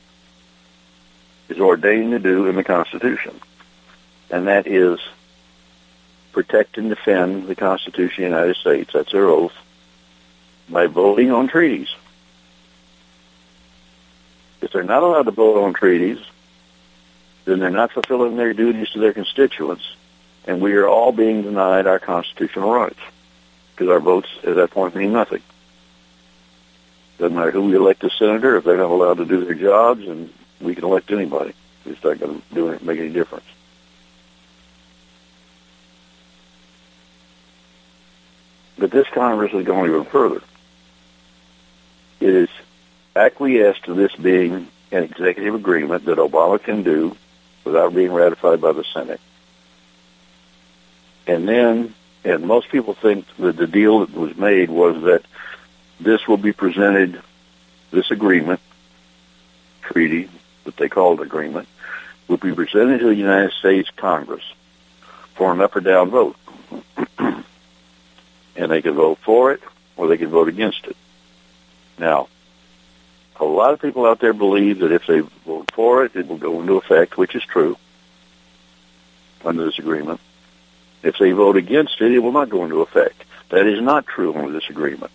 is 1.49 1.59
ordained 1.59 2.11
to 2.11 2.19
do 2.19 2.47
in 2.47 2.57
the 2.57 2.65
Constitution, 2.65 3.41
and 4.31 4.49
that 4.49 4.67
is 4.67 4.99
protect 6.33 6.79
and 6.79 6.89
defend 6.89 7.47
the 7.47 7.55
Constitution 7.55 8.25
of 8.25 8.31
the 8.31 8.37
United 8.37 8.57
States. 8.57 8.93
That's 8.93 9.13
their 9.13 9.29
oath 9.29 9.53
by 10.73 10.87
voting 10.87 11.31
on 11.31 11.49
treaties. 11.49 11.89
If 14.63 14.73
they're 14.73 14.83
not 14.83 15.03
allowed 15.03 15.25
to 15.25 15.31
vote 15.31 15.63
on 15.63 15.75
treaties, 15.75 16.19
then 17.45 17.59
they're 17.59 17.71
not 17.71 17.93
fulfilling 17.93 18.37
their 18.37 18.55
duties 18.55 18.91
to 18.91 19.01
their 19.01 19.13
constituents, 19.13 19.97
and 20.47 20.61
we 20.61 20.75
are 20.75 20.89
all 20.89 21.13
being 21.13 21.43
denied 21.43 21.87
our 21.87 21.99
constitutional 21.99 22.73
rights 22.73 23.01
because 23.75 23.89
our 23.91 24.01
votes 24.01 24.29
at 24.45 24.55
that 24.57 24.71
point 24.71 24.95
mean 24.95 25.13
nothing. 25.13 25.43
Doesn't 27.19 27.37
matter 27.37 27.51
who 27.51 27.67
we 27.67 27.77
elect 27.77 28.03
as 28.05 28.13
senator 28.15 28.57
if 28.57 28.65
they're 28.65 28.77
not 28.77 28.91
allowed 28.91 29.19
to 29.19 29.25
do 29.25 29.45
their 29.45 29.55
jobs, 29.55 30.07
and 30.07 30.33
we 30.61 30.75
can 30.75 30.85
elect 30.85 31.11
anybody. 31.11 31.53
It's 31.85 32.03
not 32.03 32.19
going 32.19 32.41
to 32.41 32.55
do 32.55 32.79
make 32.83 32.99
any 32.99 33.11
difference. 33.11 33.45
But 38.79 38.91
this 38.91 39.07
Congress 39.09 39.53
has 39.53 39.65
gone 39.65 39.89
even 39.89 40.05
further. 40.05 40.43
Is 42.23 42.49
acquiesced 43.17 43.85
to 43.87 43.95
this 43.95 44.15
being 44.15 44.69
an 44.93 45.03
executive 45.03 45.57
agreement 45.57 46.05
that 46.05 46.19
Obama 46.19 46.63
can 46.63 46.85
do 46.85 47.17
without 47.65 47.93
being 47.93 48.13
ratified 48.13 48.61
by 48.61 48.71
the 48.71 48.85
Senate. 48.85 49.21
And 51.27 51.49
then, 51.49 51.95
and 52.23 52.45
most 52.45 52.69
people 52.69 52.95
think 52.95 53.27
that 53.39 53.57
the 53.57 53.67
deal 53.67 54.07
that 54.07 54.15
was 54.15 54.37
made 54.37 54.71
was 54.71 55.03
that 55.03 55.25
this 55.99 56.29
will 56.29 56.37
be 56.37 56.53
presented, 56.53 57.21
this 57.91 58.13
agreement, 58.13 58.61
treaty, 59.83 60.31
that 60.63 60.77
they 60.77 60.89
called 60.89 61.21
agreement, 61.21 61.67
will 62.29 62.37
be 62.37 62.55
presented 62.55 63.01
to 63.01 63.07
the 63.07 63.17
United 63.17 63.51
States 63.51 63.91
Congress 63.97 64.45
for 65.35 65.53
an 65.53 65.61
up 65.61 65.75
or 65.75 65.81
down 65.81 66.11
vote. 66.11 66.37
and 67.19 67.45
they 68.55 68.81
can 68.81 68.95
vote 68.95 69.19
for 69.25 69.51
it 69.53 69.61
or 69.97 70.07
they 70.07 70.19
can 70.19 70.29
vote 70.29 70.49
against 70.49 70.87
it. 70.87 70.97
Now, 71.99 72.29
a 73.41 73.45
lot 73.45 73.73
of 73.73 73.81
people 73.81 74.07
out 74.07 74.21
there 74.21 74.33
believe 74.33 74.81
that 74.81 74.93
if 74.93 75.07
they 75.07 75.21
vote 75.21 75.71
for 75.73 76.05
it, 76.05 76.15
it 76.15 76.29
will 76.29 76.39
go 76.39 76.61
into 76.61 76.77
effect, 76.77 77.17
which 77.17 77.35
is 77.35 77.43
true 77.45 77.77
under 79.45 79.65
this 79.65 79.79
agreement. 79.79 80.21
If 81.03 81.19
they 81.19 81.33
vote 81.33 81.57
against 81.57 82.01
it, 82.01 82.13
it 82.13 82.21
will 82.21 82.33
not 82.33 82.49
go 82.49 82.65
into 82.65 82.81
effect. 82.83 83.25
That 83.49 83.67
is 83.67 83.81
not 83.81 84.07
true 84.07 84.35
under 84.35 84.53
this 84.53 84.71
agreement 84.71 85.13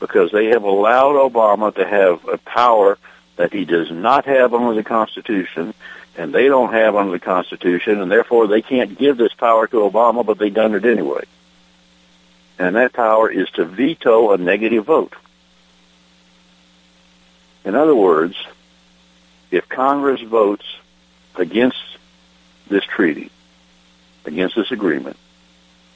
because 0.00 0.32
they 0.32 0.46
have 0.46 0.64
allowed 0.64 1.14
Obama 1.14 1.72
to 1.74 1.86
have 1.86 2.26
a 2.26 2.38
power 2.38 2.98
that 3.36 3.52
he 3.52 3.64
does 3.64 3.90
not 3.90 4.24
have 4.24 4.52
under 4.52 4.74
the 4.74 4.82
Constitution 4.82 5.74
and 6.16 6.34
they 6.34 6.48
don't 6.48 6.72
have 6.72 6.96
under 6.96 7.12
the 7.12 7.20
Constitution 7.20 8.00
and 8.00 8.10
therefore 8.10 8.48
they 8.48 8.62
can't 8.62 8.98
give 8.98 9.16
this 9.16 9.32
power 9.34 9.66
to 9.68 9.76
Obama, 9.76 10.26
but 10.26 10.38
they've 10.38 10.52
done 10.52 10.74
it 10.74 10.84
anyway. 10.84 11.22
And 12.58 12.76
that 12.76 12.92
power 12.92 13.30
is 13.30 13.48
to 13.50 13.64
veto 13.64 14.32
a 14.32 14.38
negative 14.38 14.86
vote. 14.86 15.14
In 17.64 17.74
other 17.74 17.94
words, 17.94 18.36
if 19.50 19.68
Congress 19.68 20.20
votes 20.20 20.64
against 21.36 21.78
this 22.68 22.84
treaty, 22.84 23.30
against 24.24 24.56
this 24.56 24.72
agreement, 24.72 25.16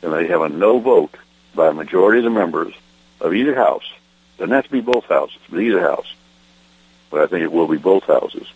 then 0.00 0.10
they 0.12 0.28
have 0.28 0.42
a 0.42 0.48
no 0.48 0.78
vote 0.78 1.14
by 1.54 1.68
a 1.68 1.72
majority 1.72 2.18
of 2.18 2.24
the 2.24 2.30
members 2.30 2.74
of 3.20 3.34
either 3.34 3.54
house. 3.54 3.90
Doesn't 4.38 4.54
have 4.54 4.64
to 4.64 4.70
be 4.70 4.80
both 4.80 5.06
houses, 5.06 5.38
but 5.48 5.60
either 5.60 5.80
house. 5.80 6.12
But 7.10 7.22
I 7.22 7.26
think 7.26 7.42
it 7.42 7.52
will 7.52 7.68
be 7.68 7.78
both 7.78 8.04
houses. 8.04 8.46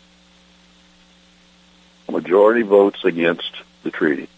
A 2.09 2.13
majority 2.13 2.63
votes 2.63 3.05
against 3.05 3.53
the 3.83 3.91
treaty. 3.91 4.29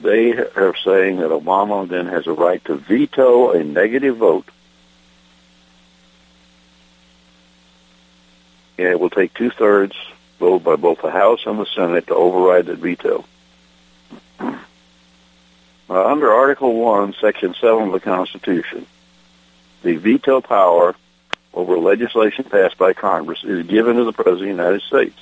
They 0.00 0.32
are 0.32 0.74
saying 0.84 1.16
that 1.16 1.30
Obama 1.30 1.88
then 1.88 2.06
has 2.06 2.26
a 2.26 2.32
right 2.32 2.64
to 2.66 2.76
veto 2.76 3.52
a 3.52 3.64
negative 3.64 4.16
vote 4.18 4.48
and 8.78 8.86
it 8.86 9.00
will 9.00 9.10
take 9.10 9.34
two 9.34 9.50
thirds 9.50 9.94
vote 10.38 10.62
by 10.62 10.76
both 10.76 11.02
the 11.02 11.10
House 11.10 11.40
and 11.46 11.58
the 11.58 11.66
Senate 11.66 12.06
to 12.06 12.14
override 12.14 12.66
the 12.66 12.76
veto. 12.76 13.24
Uh, 14.40 16.04
under 16.04 16.32
Article 16.32 16.74
1, 16.74 17.14
Section 17.20 17.54
7 17.60 17.88
of 17.88 17.92
the 17.92 18.00
Constitution, 18.00 18.86
the 19.82 19.96
veto 19.96 20.40
power 20.40 20.94
over 21.52 21.78
legislation 21.78 22.44
passed 22.44 22.78
by 22.78 22.92
Congress 22.92 23.42
is 23.42 23.66
given 23.66 23.96
to 23.96 24.04
the 24.04 24.12
President 24.12 24.50
of 24.50 24.56
the 24.56 24.62
United 24.62 24.82
States. 24.82 25.18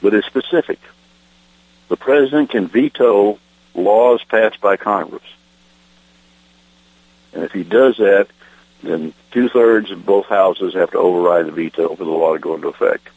But 0.00 0.14
it's 0.14 0.26
specific. 0.26 0.78
The 1.88 1.96
President 1.96 2.50
can 2.50 2.68
veto 2.68 3.38
laws 3.74 4.22
passed 4.24 4.60
by 4.60 4.76
Congress. 4.76 5.22
And 7.34 7.42
if 7.42 7.52
he 7.52 7.64
does 7.64 7.96
that, 7.98 8.28
then 8.82 9.12
two-thirds 9.30 9.90
of 9.90 10.06
both 10.06 10.26
houses 10.26 10.74
have 10.74 10.90
to 10.92 10.98
override 10.98 11.46
the 11.46 11.52
veto 11.52 11.94
for 11.94 12.04
the 12.04 12.10
law 12.10 12.34
to 12.34 12.38
go 12.38 12.54
into 12.54 12.68
effect. 12.68 13.08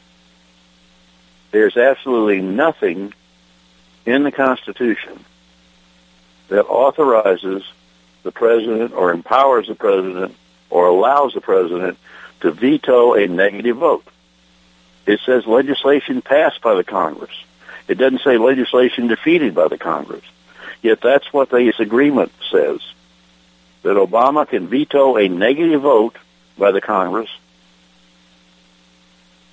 There's 1.51 1.77
absolutely 1.77 2.41
nothing 2.41 3.13
in 4.05 4.23
the 4.23 4.31
Constitution 4.31 5.23
that 6.47 6.65
authorizes 6.65 7.63
the 8.23 8.31
president 8.31 8.93
or 8.93 9.11
empowers 9.11 9.67
the 9.67 9.75
president 9.75 10.35
or 10.69 10.87
allows 10.87 11.33
the 11.33 11.41
president 11.41 11.97
to 12.41 12.51
veto 12.51 13.13
a 13.13 13.27
negative 13.27 13.77
vote. 13.77 14.05
It 15.05 15.19
says 15.25 15.45
legislation 15.45 16.21
passed 16.21 16.61
by 16.61 16.75
the 16.75 16.83
Congress. 16.83 17.31
It 17.87 17.97
doesn't 17.97 18.21
say 18.21 18.37
legislation 18.37 19.07
defeated 19.07 19.53
by 19.53 19.67
the 19.67 19.77
Congress. 19.77 20.23
Yet 20.81 21.01
that's 21.01 21.31
what 21.33 21.49
this 21.49 21.79
agreement 21.79 22.31
says, 22.49 22.79
that 23.83 23.97
Obama 23.97 24.47
can 24.47 24.67
veto 24.67 25.17
a 25.17 25.27
negative 25.27 25.81
vote 25.81 26.15
by 26.57 26.71
the 26.71 26.81
Congress, 26.81 27.29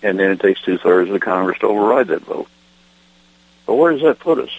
and 0.03 0.19
then 0.19 0.31
it 0.31 0.41
takes 0.41 0.61
two-thirds 0.63 1.09
of 1.09 1.15
the 1.15 1.21
Congress 1.21 1.59
to 1.61 1.67
override 1.67 2.09
that 2.09 2.23
vote. 2.23 2.49
But 3.67 3.75
where 3.75 3.93
does 3.93 4.03
that 4.03 4.19
put 4.19 4.39
us? 4.39 4.51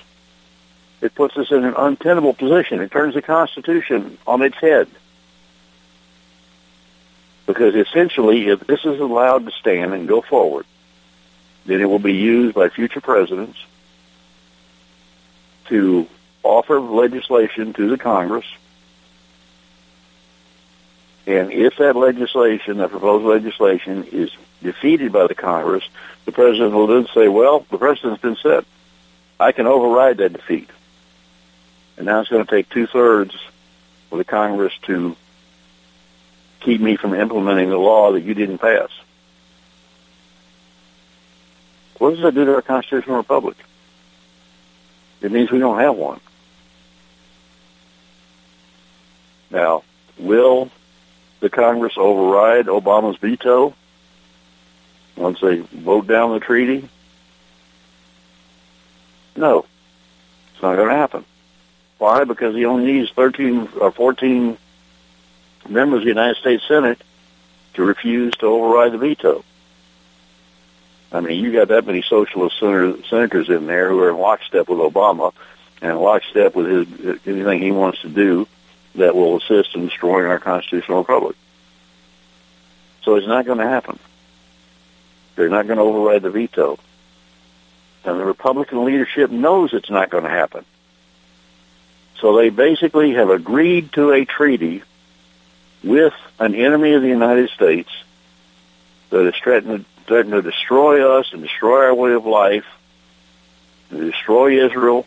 It 1.01 1.15
puts 1.15 1.38
us 1.38 1.51
in 1.51 1.63
an 1.63 1.75
untenable 1.77 2.34
position. 2.34 2.82
It 2.82 2.91
turns 2.91 3.13
the 3.13 3.21
Constitution 3.21 4.17
on 4.27 4.41
its 4.41 4.58
head. 4.58 4.88
Because 7.45 7.73
essentially, 7.73 8.49
if 8.49 8.60
this 8.67 8.86
is 8.86 8.99
allowed 8.99 9.45
to 9.45 9.51
stand 9.51 9.93
and 9.93 10.08
go 10.08 10.21
forward, 10.21 10.65
then 11.65 11.82
it 11.82 11.86
will 11.86 11.99
be 11.99 12.13
used 12.13 12.53
by 12.53 12.69
future 12.69 13.01
presidents 13.01 13.58
to 15.65 16.08
offer 16.43 16.79
legislation 16.79 17.73
to 17.73 17.89
the 17.89 17.97
Congress. 17.97 18.45
And 21.29 21.51
if 21.51 21.77
that 21.77 21.95
legislation, 21.95 22.77
that 22.77 22.89
proposed 22.89 23.23
legislation, 23.23 24.03
is 24.05 24.31
defeated 24.63 25.11
by 25.11 25.27
the 25.27 25.35
Congress, 25.35 25.87
the 26.25 26.31
president 26.31 26.73
will 26.73 26.87
then 26.87 27.07
say, 27.13 27.27
well, 27.27 27.67
the 27.69 27.77
president's 27.77 28.19
been 28.19 28.35
set. 28.35 28.65
I 29.39 29.51
can 29.51 29.67
override 29.67 30.17
that 30.17 30.33
defeat. 30.33 30.71
And 31.97 32.07
now 32.07 32.19
it's 32.21 32.29
going 32.29 32.43
to 32.43 32.49
take 32.49 32.67
two-thirds 32.69 33.35
of 34.11 34.17
the 34.17 34.23
Congress 34.23 34.73
to 34.87 35.15
keep 36.61 36.81
me 36.81 36.95
from 36.95 37.13
implementing 37.13 37.69
the 37.69 37.77
law 37.77 38.13
that 38.13 38.21
you 38.21 38.33
didn't 38.33 38.57
pass. 38.57 38.89
What 41.99 42.09
does 42.15 42.23
that 42.23 42.33
do 42.33 42.43
to 42.43 42.55
our 42.55 42.63
constitutional 42.63 43.17
republic? 43.17 43.57
It 45.21 45.31
means 45.31 45.51
we 45.51 45.59
don't 45.59 45.77
have 45.77 45.95
one. 45.95 46.21
Now, 49.51 49.83
will 50.17 50.71
the 51.39 51.49
Congress 51.49 51.93
override 51.97 52.65
Obama's 52.65 53.17
veto 53.17 53.73
once 55.15 55.39
they 55.41 55.58
vote 55.60 56.08
down 56.08 56.34
the 56.34 56.39
treaty? 56.39 56.88
No. 59.36 59.65
It's 60.54 60.62
not 60.62 60.75
going 60.75 60.89
to 60.89 60.95
happen. 60.95 61.25
Why? 61.97 62.23
Because 62.23 62.56
he 62.56 62.65
only 62.65 62.91
needs 62.91 63.12
13 63.12 63.69
or 63.80 63.91
14 63.91 64.58
members 65.67 65.99
of 65.99 66.04
the 66.04 66.10
United 66.10 66.38
States 66.38 66.63
Senate 66.67 67.02
to 67.73 67.84
refuse 67.84 68.34
to 68.36 68.45
override 68.45 68.93
the 68.93 68.97
veto. 68.97 69.43
I 71.12 71.21
mean, 71.21 71.43
you 71.43 71.52
got 71.52 71.69
that 71.69 71.86
many 71.86 72.02
socialist 72.02 72.60
senator, 72.60 73.04
senators 73.10 73.49
in 73.49 73.65
there 73.65 73.89
who 73.89 73.99
are 73.99 74.10
in 74.10 74.17
lockstep 74.17 74.69
with 74.69 74.80
Obama 74.80 75.34
and 75.82 75.99
lockstep 75.99 76.56
with 76.56 76.67
his 76.67 77.19
anything 77.25 77.62
he 77.62 77.71
wants 77.71 78.02
to 78.02 78.10
do 78.10 78.47
that 78.99 79.15
will 79.15 79.38
assist 79.38 79.75
in 79.75 79.88
destroying 79.88 80.25
our 80.25 80.39
constitutional 80.39 80.99
republic. 80.99 81.35
So 83.03 83.15
it's 83.15 83.27
not 83.27 83.45
going 83.45 83.57
to 83.57 83.67
happen. 83.67 83.99
They're 85.35 85.49
not 85.49 85.67
going 85.67 85.77
to 85.77 85.83
override 85.83 86.21
the 86.21 86.29
veto. 86.29 86.77
And 88.05 88.19
the 88.19 88.25
Republican 88.25 88.85
leadership 88.85 89.31
knows 89.31 89.73
it's 89.73 89.89
not 89.89 90.09
going 90.09 90.23
to 90.23 90.29
happen. 90.29 90.65
So 92.19 92.35
they 92.35 92.49
basically 92.49 93.13
have 93.13 93.29
agreed 93.29 93.93
to 93.93 94.12
a 94.12 94.25
treaty 94.25 94.83
with 95.83 96.13
an 96.38 96.55
enemy 96.55 96.93
of 96.93 97.01
the 97.01 97.07
United 97.07 97.49
States 97.51 97.89
that 99.09 99.25
is 99.25 99.35
threatening, 99.41 99.85
threatening 100.05 100.41
to 100.41 100.49
destroy 100.49 101.19
us 101.19 101.31
and 101.31 101.41
destroy 101.41 101.85
our 101.85 101.95
way 101.95 102.13
of 102.13 102.25
life, 102.25 102.65
and 103.89 104.12
destroy 104.12 104.65
Israel, 104.65 105.05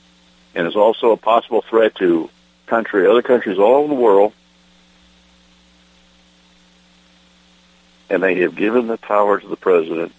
and 0.54 0.66
is 0.66 0.76
also 0.76 1.12
a 1.12 1.16
possible 1.16 1.62
threat 1.62 1.94
to 1.96 2.30
country, 2.72 3.06
other 3.06 3.20
countries 3.20 3.58
all 3.58 3.74
over 3.74 3.88
the 3.88 4.00
world. 4.00 4.32
And 8.08 8.22
they 8.22 8.36
have 8.36 8.56
given 8.56 8.86
the 8.86 8.96
power 8.96 9.38
to 9.38 9.46
the 9.46 9.58
president 9.58 10.14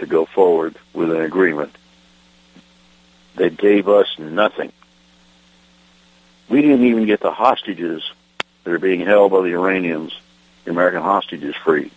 to 0.00 0.06
go 0.06 0.26
forward 0.26 0.74
with 0.92 1.12
an 1.12 1.20
agreement 1.20 1.72
that 3.36 3.56
gave 3.56 3.88
us 3.88 4.18
nothing. 4.18 4.72
We 6.48 6.60
didn't 6.60 6.84
even 6.84 7.06
get 7.06 7.20
the 7.20 7.30
hostages 7.30 8.02
that 8.64 8.72
are 8.72 8.80
being 8.80 9.00
held 9.00 9.30
by 9.30 9.42
the 9.42 9.54
Iranians, 9.54 10.12
the 10.64 10.72
American 10.72 11.02
hostages, 11.02 11.54
free. 11.54 11.92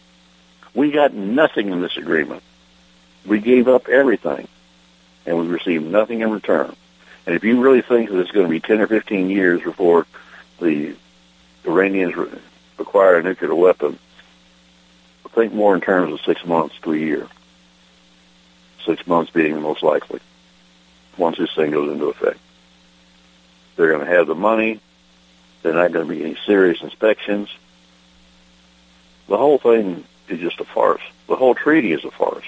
We 0.75 0.91
got 0.91 1.15
nothing 1.15 1.71
in 1.71 1.81
this 1.81 1.97
agreement. 1.97 2.43
We 3.25 3.39
gave 3.39 3.67
up 3.67 3.89
everything, 3.89 4.47
and 5.25 5.35
we 5.35 5.47
received 5.47 5.85
nothing 5.85 6.21
in 6.21 6.29
return. 6.29 6.75
And 7.25 7.35
if 7.35 7.43
you 7.43 7.61
really 7.61 7.81
think 7.81 8.09
that 8.09 8.19
it's 8.19 8.31
going 8.31 8.45
to 8.45 8.49
be 8.49 8.59
10 8.59 8.81
or 8.81 8.87
15 8.87 9.29
years 9.29 9.61
before 9.61 10.07
the 10.59 10.95
Iranians 11.65 12.15
acquire 12.79 13.17
a 13.17 13.23
nuclear 13.23 13.53
weapon, 13.53 13.99
think 15.39 15.53
more 15.53 15.73
in 15.73 15.79
terms 15.81 16.11
of 16.11 16.19
six 16.21 16.45
months 16.45 16.75
to 16.81 16.91
a 16.93 16.97
year. 16.97 17.27
Six 18.85 19.07
months 19.07 19.31
being 19.31 19.53
the 19.53 19.61
most 19.61 19.83
likely 19.83 20.19
once 21.17 21.37
this 21.37 21.53
thing 21.55 21.71
goes 21.71 21.91
into 21.91 22.05
effect. 22.05 22.39
They're 23.75 23.91
going 23.91 24.05
to 24.05 24.11
have 24.13 24.27
the 24.27 24.35
money. 24.35 24.79
They're 25.61 25.73
not 25.73 25.91
going 25.91 26.07
to 26.07 26.13
be 26.13 26.23
any 26.23 26.37
serious 26.45 26.81
inspections. 26.81 27.49
The 29.27 29.37
whole 29.37 29.57
thing 29.57 30.03
is 30.27 30.39
just 30.39 30.59
a 30.59 30.65
farce. 30.65 31.01
The 31.27 31.35
whole 31.35 31.55
treaty 31.55 31.93
is 31.93 32.03
a 32.03 32.11
farce. 32.11 32.45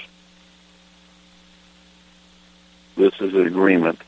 This 2.96 3.14
is 3.20 3.32
an 3.32 3.46
agreement 3.46 4.00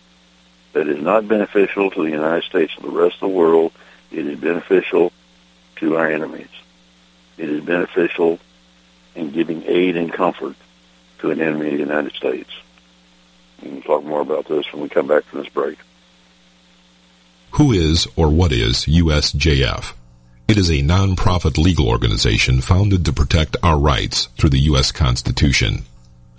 that 0.74 0.88
is 0.88 1.00
not 1.00 1.26
beneficial 1.26 1.90
to 1.90 2.02
the 2.02 2.10
United 2.10 2.44
States 2.44 2.72
and 2.76 2.84
the 2.84 2.90
rest 2.90 3.14
of 3.16 3.20
the 3.20 3.28
world. 3.28 3.72
It 4.12 4.26
is 4.26 4.38
beneficial 4.38 5.12
to 5.76 5.96
our 5.96 6.10
enemies. 6.10 6.48
It 7.38 7.48
is 7.48 7.64
beneficial 7.64 8.38
in 9.14 9.30
giving 9.30 9.62
aid 9.66 9.96
and 9.96 10.12
comfort 10.12 10.56
to 11.20 11.30
an 11.30 11.40
enemy 11.40 11.68
of 11.68 11.72
the 11.72 11.78
United 11.78 12.12
States. 12.12 12.50
We 13.62 13.70
can 13.70 13.82
talk 13.82 14.04
more 14.04 14.20
about 14.20 14.46
this 14.46 14.70
when 14.72 14.82
we 14.82 14.88
come 14.88 15.06
back 15.06 15.24
from 15.24 15.40
this 15.40 15.48
break. 15.48 15.78
Who 17.52 17.72
is 17.72 18.06
or 18.16 18.28
what 18.28 18.52
is 18.52 18.84
USJF? 18.84 19.94
It 20.48 20.58
is 20.58 20.70
a 20.70 20.82
non-profit 20.82 21.56
legal 21.56 21.88
organization 21.88 22.60
founded 22.60 23.04
to 23.04 23.12
protect 23.12 23.56
our 23.62 23.78
rights 23.78 24.26
through 24.36 24.50
the 24.50 24.60
U.S. 24.70 24.92
Constitution. 24.92 25.84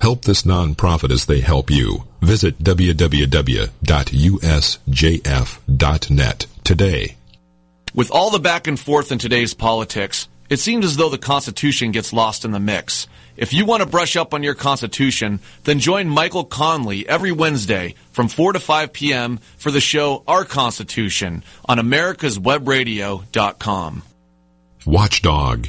Help 0.00 0.24
this 0.24 0.42
nonprofit 0.42 1.10
as 1.10 1.26
they 1.26 1.40
help 1.40 1.70
you. 1.70 2.04
Visit 2.20 2.62
www.usjf.net 2.62 3.66
today. 6.64 7.16
With 7.94 8.10
all 8.10 8.30
the 8.30 8.38
back 8.38 8.66
and 8.66 8.78
forth 8.78 9.10
in 9.10 9.18
today's 9.18 9.54
politics, 9.54 10.28
it 10.50 10.58
seems 10.58 10.84
as 10.84 10.96
though 10.96 11.08
the 11.08 11.16
Constitution 11.18 11.92
gets 11.92 12.12
lost 12.12 12.44
in 12.44 12.50
the 12.50 12.60
mix. 12.60 13.06
If 13.36 13.52
you 13.52 13.66
want 13.66 13.82
to 13.82 13.88
brush 13.88 14.16
up 14.16 14.34
on 14.34 14.42
your 14.42 14.54
Constitution, 14.54 15.38
then 15.64 15.78
join 15.78 16.08
Michael 16.08 16.44
Connelly 16.44 17.08
every 17.08 17.32
Wednesday 17.32 17.94
from 18.12 18.28
4 18.28 18.54
to 18.54 18.60
5 18.60 18.92
p.m. 18.92 19.38
for 19.58 19.70
the 19.70 19.80
show 19.80 20.22
Our 20.26 20.44
Constitution 20.44 21.42
on 21.66 21.78
americaswebradio.com. 21.78 24.02
Watchdog 24.86 25.68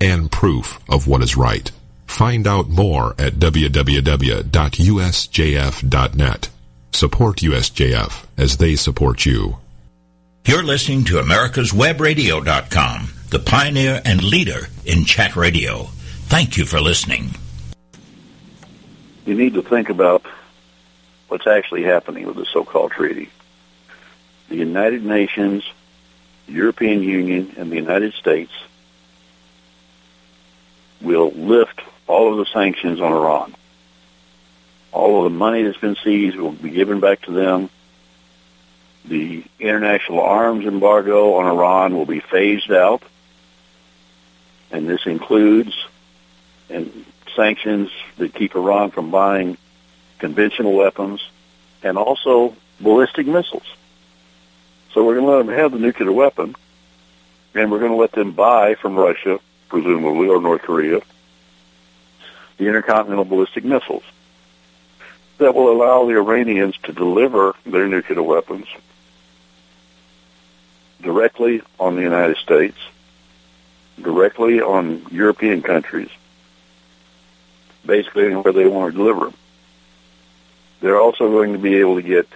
and 0.00 0.30
proof 0.30 0.80
of 0.88 1.06
what 1.06 1.22
is 1.22 1.36
right. 1.36 1.70
Find 2.06 2.46
out 2.46 2.68
more 2.68 3.14
at 3.18 3.34
www.usjf.net. 3.34 4.48
Support 6.92 7.36
USJF 7.38 8.26
as 8.38 8.56
they 8.56 8.76
support 8.76 9.26
you. 9.26 9.58
You're 10.44 10.62
listening 10.62 11.04
to 11.04 11.14
America'sWebRadio.com 11.14 13.08
the 13.30 13.38
pioneer 13.40 14.00
and 14.04 14.22
leader 14.22 14.68
in 14.84 15.04
chat 15.04 15.34
radio. 15.36 15.84
Thank 16.28 16.56
you 16.56 16.64
for 16.64 16.80
listening. 16.80 17.30
You 19.24 19.34
need 19.34 19.54
to 19.54 19.62
think 19.62 19.88
about 19.90 20.22
what's 21.28 21.46
actually 21.46 21.82
happening 21.82 22.26
with 22.26 22.36
the 22.36 22.46
so-called 22.52 22.92
treaty. 22.92 23.28
The 24.48 24.56
United 24.56 25.04
Nations, 25.04 25.64
European 26.46 27.02
Union, 27.02 27.54
and 27.56 27.70
the 27.70 27.76
United 27.76 28.14
States 28.14 28.52
will 31.00 31.30
lift 31.30 31.80
all 32.06 32.32
of 32.32 32.38
the 32.38 32.46
sanctions 32.52 33.00
on 33.00 33.12
Iran. 33.12 33.54
All 34.92 35.18
of 35.18 35.32
the 35.32 35.38
money 35.38 35.62
that's 35.62 35.76
been 35.78 35.96
seized 36.02 36.36
will 36.36 36.52
be 36.52 36.70
given 36.70 37.00
back 37.00 37.22
to 37.22 37.32
them. 37.32 37.70
The 39.04 39.44
international 39.60 40.20
arms 40.20 40.66
embargo 40.66 41.34
on 41.34 41.46
Iran 41.46 41.94
will 41.94 42.06
be 42.06 42.20
phased 42.20 42.72
out. 42.72 43.02
And 44.70 44.88
this 44.88 45.06
includes 45.06 45.74
and 46.68 47.04
sanctions 47.34 47.90
that 48.16 48.34
keep 48.34 48.56
Iran 48.56 48.90
from 48.90 49.10
buying 49.10 49.56
conventional 50.18 50.72
weapons 50.72 51.20
and 51.82 51.98
also 51.98 52.56
ballistic 52.80 53.26
missiles. 53.26 53.66
So 54.92 55.04
we're 55.04 55.14
going 55.14 55.26
to 55.26 55.32
let 55.32 55.46
them 55.46 55.54
have 55.54 55.72
the 55.72 55.78
nuclear 55.78 56.10
weapon, 56.10 56.54
and 57.54 57.70
we're 57.70 57.80
going 57.80 57.92
to 57.92 57.98
let 57.98 58.12
them 58.12 58.32
buy 58.32 58.74
from 58.74 58.96
Russia, 58.96 59.38
presumably, 59.68 60.28
or 60.28 60.40
North 60.40 60.62
Korea, 60.62 61.00
the 62.58 62.66
intercontinental 62.66 63.24
ballistic 63.24 63.64
missiles 63.64 64.04
that 65.38 65.54
will 65.54 65.70
allow 65.70 66.06
the 66.06 66.14
Iranians 66.14 66.76
to 66.84 66.92
deliver 66.92 67.54
their 67.64 67.86
nuclear 67.86 68.22
weapons 68.22 68.66
directly 71.02 71.62
on 71.78 71.94
the 71.96 72.02
United 72.02 72.36
States, 72.38 72.76
directly 74.00 74.60
on 74.60 75.04
European 75.10 75.62
countries, 75.62 76.08
basically 77.84 78.26
anywhere 78.26 78.52
they 78.52 78.66
want 78.66 78.92
to 78.92 78.96
deliver 78.96 79.26
them. 79.26 79.34
They're 80.80 81.00
also 81.00 81.30
going 81.30 81.52
to 81.52 81.58
be 81.58 81.76
able 81.76 81.96
to 81.96 82.02
get 82.02 82.28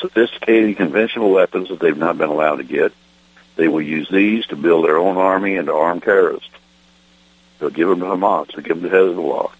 sophisticated 0.00 0.76
conventional 0.76 1.30
weapons 1.30 1.68
that 1.68 1.78
they've 1.78 1.96
not 1.96 2.18
been 2.18 2.28
allowed 2.28 2.56
to 2.56 2.64
get. 2.64 2.92
They 3.56 3.68
will 3.68 3.82
use 3.82 4.08
these 4.08 4.46
to 4.46 4.56
build 4.56 4.86
their 4.86 4.96
own 4.96 5.16
army 5.16 5.56
and 5.56 5.66
to 5.66 5.74
arm 5.74 6.00
terrorists. 6.00 6.48
They'll 7.58 7.70
give 7.70 7.88
them 7.88 8.00
to 8.00 8.06
Hamas. 8.06 8.52
They'll 8.54 8.64
give 8.64 8.80
them 8.80 8.90
to 8.90 8.96
Hezbollah. 8.96 9.50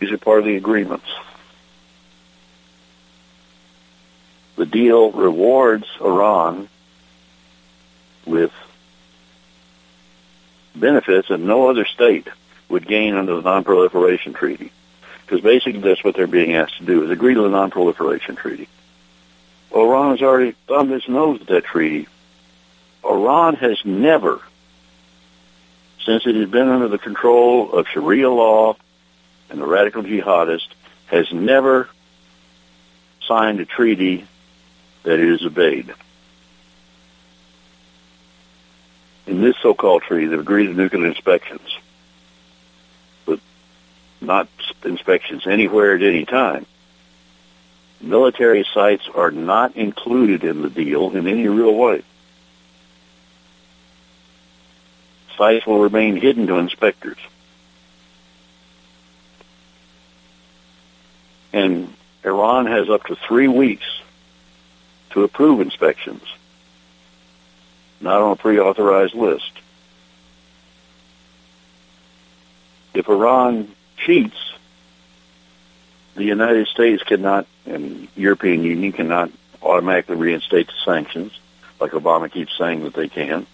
These 0.00 0.10
are 0.12 0.18
part 0.18 0.40
of 0.40 0.44
the 0.44 0.56
agreements. 0.56 1.06
The 4.56 4.66
deal 4.66 5.12
rewards 5.12 5.86
Iran 6.00 6.68
with 8.26 8.52
benefits 10.74 11.28
that 11.28 11.38
no 11.38 11.68
other 11.68 11.84
state 11.84 12.28
would 12.68 12.86
gain 12.86 13.14
under 13.14 13.36
the 13.36 13.42
Non-Proliferation 13.42 14.32
Treaty. 14.32 14.72
Because 15.24 15.40
basically 15.40 15.80
that's 15.80 16.04
what 16.04 16.16
they're 16.16 16.26
being 16.26 16.54
asked 16.54 16.78
to 16.78 16.84
do, 16.84 17.04
is 17.04 17.10
agree 17.10 17.34
to 17.34 17.42
the 17.42 17.48
Non-Proliferation 17.48 18.36
Treaty. 18.36 18.68
Iran 19.74 20.12
has 20.12 20.22
already 20.22 20.54
thumbed 20.68 20.92
its 20.92 21.08
nose 21.08 21.40
at 21.40 21.48
that 21.48 21.64
treaty. 21.64 22.06
Iran 23.04 23.56
has 23.56 23.84
never, 23.84 24.40
since 26.04 26.26
it 26.26 26.36
has 26.36 26.48
been 26.48 26.68
under 26.68 26.88
the 26.88 26.98
control 26.98 27.72
of 27.72 27.88
Sharia 27.88 28.30
law 28.30 28.76
and 29.50 29.60
the 29.60 29.66
radical 29.66 30.02
jihadists, 30.02 30.68
has 31.06 31.30
never 31.32 31.88
signed 33.26 33.60
a 33.60 33.64
treaty 33.64 34.26
that 35.02 35.18
it 35.18 35.28
has 35.28 35.42
obeyed. 35.42 35.92
In 39.26 39.40
this 39.40 39.56
so-called 39.62 40.02
treaty, 40.02 40.26
they've 40.26 40.38
agreed 40.38 40.66
to 40.66 40.74
nuclear 40.74 41.06
inspections, 41.06 41.78
but 43.26 43.40
not 44.20 44.48
inspections 44.84 45.46
anywhere 45.46 45.94
at 45.96 46.02
any 46.02 46.24
time. 46.24 46.66
Military 48.04 48.66
sites 48.74 49.08
are 49.14 49.30
not 49.30 49.76
included 49.76 50.44
in 50.44 50.60
the 50.60 50.68
deal 50.68 51.16
in 51.16 51.26
any 51.26 51.48
real 51.48 51.74
way. 51.74 52.02
Sites 55.38 55.66
will 55.66 55.80
remain 55.80 56.16
hidden 56.16 56.46
to 56.46 56.56
inspectors. 56.56 57.16
And 61.54 61.94
Iran 62.22 62.66
has 62.66 62.90
up 62.90 63.04
to 63.04 63.16
three 63.16 63.48
weeks 63.48 63.86
to 65.10 65.24
approve 65.24 65.60
inspections, 65.60 66.22
not 68.02 68.20
on 68.20 68.32
a 68.32 68.36
pre-authorized 68.36 69.14
list. 69.14 69.50
If 72.92 73.08
Iran 73.08 73.74
cheats, 73.96 74.36
the 76.14 76.24
United 76.24 76.68
States 76.68 77.02
cannot, 77.02 77.46
and 77.66 78.08
European 78.16 78.62
Union 78.62 78.92
cannot 78.92 79.30
automatically 79.62 80.16
reinstate 80.16 80.68
the 80.68 80.74
sanctions, 80.84 81.32
like 81.80 81.92
Obama 81.92 82.30
keeps 82.30 82.56
saying 82.56 82.84
that 82.84 82.94
they 82.94 83.08
can. 83.08 83.46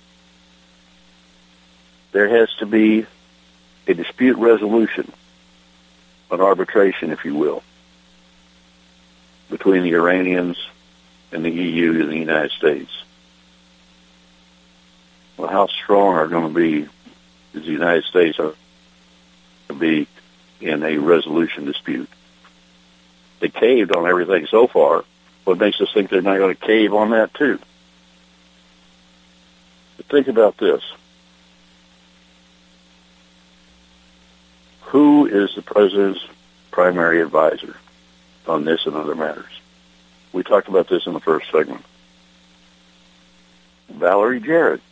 There 2.13 2.29
has 2.29 2.53
to 2.59 2.67
be 2.67 3.07
a 3.87 3.95
dispute 3.95 4.37
resolution, 4.37 5.13
an 6.31 6.41
arbitration, 6.41 7.13
if 7.13 7.25
you 7.25 7.35
will, 7.35 7.63
between 9.49 9.83
the 9.83 9.95
Iranians 9.95 10.59
and 11.33 11.45
the 11.45 11.51
EU 11.51 12.01
and 12.01 12.11
the 12.11 12.19
United 12.19 12.51
States. 12.53 12.91
Well, 15.37 15.49
how 15.49 15.69
strong 15.69 16.15
are 16.15 16.29
going 16.29 16.53
to 16.53 16.55
be 16.55 16.89
is 17.55 17.65
the 17.65 17.73
United 17.73 18.05
States 18.05 18.37
to 18.37 18.55
be 19.75 20.07
in 20.61 20.83
a 20.83 20.99
resolution 20.99 21.65
dispute? 21.65 22.09
They 23.41 23.49
caved 23.49 23.95
on 23.97 24.07
everything 24.07 24.47
so 24.47 24.67
far. 24.67 25.05
What 25.45 25.59
makes 25.59 25.81
us 25.81 25.89
think 25.93 26.11
they're 26.11 26.23
not 26.23 26.39
going 26.39 26.55
to 26.55 26.67
cave 26.67 26.95
on 26.95 27.11
that 27.11 27.35
too? 27.35 27.59
But 29.97 30.07
think 30.07 30.29
about 30.29 30.59
this. 30.59 30.83
Who 34.83 35.27
is 35.27 35.55
the 35.55 35.63
president's 35.63 36.21
primary 36.71 37.21
advisor 37.23 37.77
on 38.47 38.65
this 38.65 38.87
and 38.87 38.95
other 38.95 39.15
matters? 39.15 39.61
We 40.33 40.43
talked 40.43 40.69
about 40.69 40.89
this 40.89 41.07
in 41.07 41.13
the 41.13 41.21
first 41.21 41.51
segment. 41.51 41.85
Valerie 43.89 44.41
Jarrett. 44.41 44.83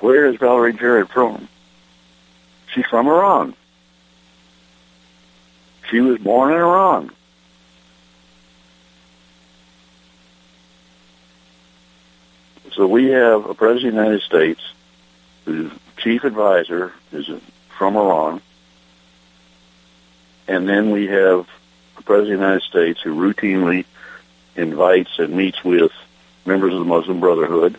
Where 0.00 0.26
is 0.26 0.36
Valerie 0.36 0.74
Jarrett 0.74 1.08
from? 1.10 1.48
She's 2.72 2.86
from 2.86 3.06
Iran. 3.08 3.54
She 5.90 6.00
was 6.00 6.18
born 6.18 6.52
in 6.52 6.58
Iran. 6.58 7.10
So 12.72 12.86
we 12.86 13.08
have 13.08 13.46
a 13.46 13.54
president 13.54 13.88
of 13.88 13.96
the 13.96 14.02
United 14.02 14.22
States 14.22 14.60
whose 15.44 15.72
chief 15.96 16.24
advisor 16.24 16.92
is 17.12 17.28
from 17.76 17.96
Iran. 17.96 18.40
And 20.46 20.68
then 20.68 20.90
we 20.90 21.06
have 21.08 21.48
the 21.96 22.02
President 22.02 22.34
of 22.34 22.40
the 22.40 22.46
United 22.46 22.62
States 22.62 23.00
who 23.02 23.14
routinely 23.14 23.84
invites 24.56 25.18
and 25.18 25.34
meets 25.34 25.64
with 25.64 25.92
members 26.46 26.72
of 26.72 26.78
the 26.78 26.84
Muslim 26.84 27.20
Brotherhood 27.20 27.78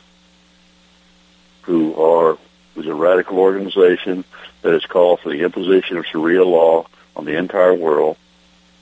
who 1.63 1.95
are 1.95 2.37
is 2.75 2.87
a 2.87 2.93
radical 2.93 3.39
organization 3.39 4.23
that 4.61 4.73
has 4.73 4.85
called 4.85 5.19
for 5.19 5.29
the 5.29 5.41
imposition 5.43 5.97
of 5.97 6.05
Sharia 6.05 6.43
law 6.43 6.85
on 7.15 7.25
the 7.25 7.37
entire 7.37 7.73
world 7.73 8.17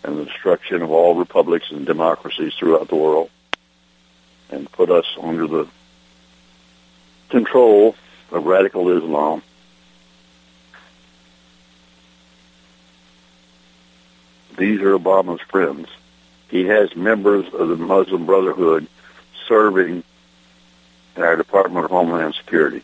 and 0.03 0.17
the 0.17 0.25
destruction 0.25 0.81
of 0.81 0.91
all 0.91 1.15
republics 1.15 1.71
and 1.71 1.85
democracies 1.85 2.53
throughout 2.53 2.87
the 2.87 2.95
world 2.95 3.29
and 4.49 4.71
put 4.71 4.89
us 4.89 5.05
under 5.21 5.47
the 5.47 5.67
control 7.29 7.95
of 8.31 8.45
radical 8.45 8.89
Islam 8.89 9.41
These 14.57 14.81
are 14.81 14.97
Obama's 14.97 15.41
friends. 15.41 15.87
He 16.49 16.65
has 16.65 16.95
members 16.95 17.45
of 17.53 17.69
the 17.69 17.75
Muslim 17.75 18.25
Brotherhood 18.25 18.87
serving 19.47 20.03
in 21.15 21.21
our 21.21 21.35
Department 21.35 21.85
of 21.85 21.91
Homeland 21.91 22.33
Security. 22.33 22.81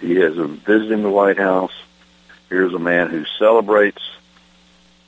He 0.00 0.14
them 0.36 0.58
visiting 0.58 1.02
the 1.02 1.10
White 1.10 1.38
House. 1.38 1.72
Here's 2.48 2.74
a 2.74 2.78
man 2.78 3.10
who 3.10 3.24
celebrates 3.38 4.02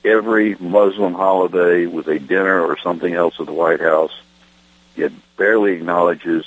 every 0.04 0.56
Muslim 0.56 1.14
holiday 1.14 1.86
with 1.86 2.08
a 2.08 2.18
dinner 2.18 2.62
or 2.64 2.78
something 2.78 3.12
else 3.12 3.34
at 3.38 3.46
the 3.46 3.52
White 3.52 3.80
House, 3.80 4.12
yet 4.96 5.12
barely 5.36 5.72
acknowledges 5.72 6.44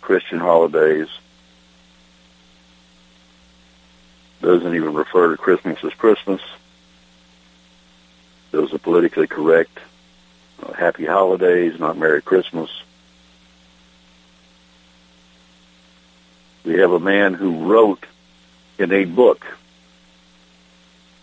Christian 0.00 0.38
holidays 0.38 1.08
doesn't 4.40 4.74
even 4.74 4.94
refer 4.94 5.30
to 5.30 5.36
Christmas 5.36 5.82
as 5.84 5.92
Christmas. 5.94 6.40
Those 8.50 8.72
are 8.72 8.78
politically 8.78 9.26
correct 9.26 9.78
uh, 10.62 10.72
Happy 10.72 11.06
Holidays, 11.06 11.78
not 11.78 11.96
Merry 11.96 12.22
Christmas. 12.22 12.70
We 16.64 16.74
have 16.74 16.92
a 16.92 17.00
man 17.00 17.34
who 17.34 17.66
wrote 17.66 18.04
in 18.78 18.92
a 18.92 19.04
book 19.04 19.46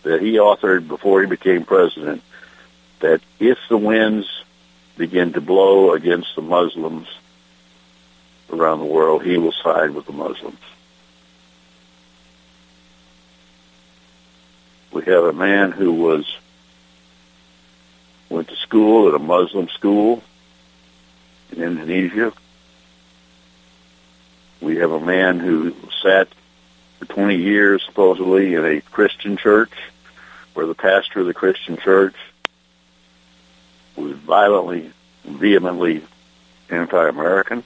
that 0.02 0.20
he 0.20 0.34
authored 0.34 0.88
before 0.88 1.20
he 1.20 1.26
became 1.26 1.64
president 1.64 2.22
that 3.00 3.20
if 3.38 3.58
the 3.68 3.76
winds 3.76 4.26
begin 4.96 5.32
to 5.34 5.40
blow 5.40 5.92
against 5.92 6.34
the 6.34 6.42
Muslims 6.42 7.08
around 8.52 8.80
the 8.80 8.84
world, 8.84 9.24
he 9.24 9.38
will 9.38 9.52
side 9.52 9.90
with 9.90 10.06
the 10.06 10.12
Muslims. 10.12 10.58
We 14.92 15.04
have 15.04 15.24
a 15.24 15.32
man 15.32 15.70
who 15.70 15.92
was 15.92 16.24
went 18.28 18.48
to 18.48 18.56
school 18.56 19.08
at 19.08 19.14
a 19.14 19.18
Muslim 19.18 19.68
school 19.68 20.22
in 21.52 21.62
Indonesia. 21.62 22.32
We 24.78 24.82
have 24.82 24.92
a 24.92 25.00
man 25.00 25.40
who 25.40 25.74
sat 26.04 26.28
for 27.00 27.06
20 27.06 27.34
years 27.34 27.82
supposedly 27.84 28.54
in 28.54 28.64
a 28.64 28.80
Christian 28.80 29.36
church 29.36 29.72
where 30.54 30.66
the 30.66 30.74
pastor 30.76 31.18
of 31.18 31.26
the 31.26 31.34
Christian 31.34 31.78
church 31.78 32.14
was 33.96 34.12
violently, 34.12 34.92
vehemently 35.24 36.04
anti-American, 36.70 37.64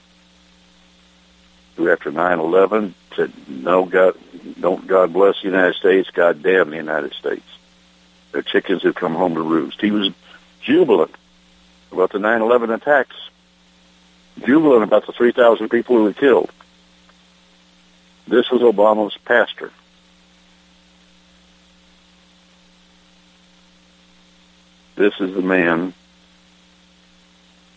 who 1.75 1.91
after 1.91 2.11
9-11 2.11 2.93
said, 3.15 3.31
no, 3.47 3.85
God, 3.85 4.15
don't 4.59 4.87
God 4.87 5.13
bless 5.13 5.39
the 5.39 5.49
United 5.49 5.75
States, 5.75 6.09
God 6.09 6.41
damn 6.41 6.71
the 6.71 6.77
United 6.77 7.13
States. 7.13 7.45
Their 8.31 8.41
chickens 8.41 8.81
have 8.81 8.95
come 8.95 9.13
home 9.13 9.35
to 9.35 9.41
roost. 9.43 9.79
He 9.79 9.91
was 9.91 10.09
jubilant 10.61 11.13
about 11.91 12.11
the 12.11 12.17
9-11 12.17 12.73
attacks, 12.73 13.15
jubilant 14.43 14.81
about 14.81 15.05
the 15.05 15.13
3,000 15.13 15.69
people 15.69 15.97
who 15.97 16.05
were 16.05 16.13
killed. 16.13 16.49
This 18.27 18.49
was 18.49 18.61
Obama's 18.61 19.17
pastor. 19.25 19.71
This 24.95 25.13
is 25.19 25.33
the 25.33 25.41
man 25.41 25.93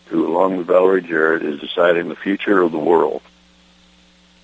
who, 0.05 0.27
along 0.27 0.57
with 0.57 0.67
Valerie 0.67 1.01
Jarrett, 1.01 1.43
is 1.43 1.59
deciding 1.59 2.07
the 2.07 2.15
future 2.15 2.61
of 2.61 2.71
the 2.71 2.77
world 2.77 3.21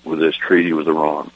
with 0.04 0.18
this 0.18 0.36
treaty 0.36 0.72
with 0.72 0.88
Iran. 0.88 1.30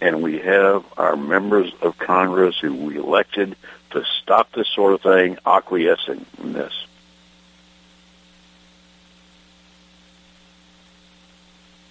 And 0.00 0.22
we 0.22 0.38
have 0.38 0.84
our 0.96 1.16
members 1.16 1.72
of 1.80 1.98
Congress 1.98 2.58
who 2.58 2.74
we 2.74 2.96
elected 2.96 3.56
to 3.90 4.04
stop 4.22 4.52
this 4.52 4.68
sort 4.68 4.94
of 4.94 5.02
thing 5.02 5.38
acquiescing 5.46 6.24
in 6.42 6.52
this. 6.52 6.87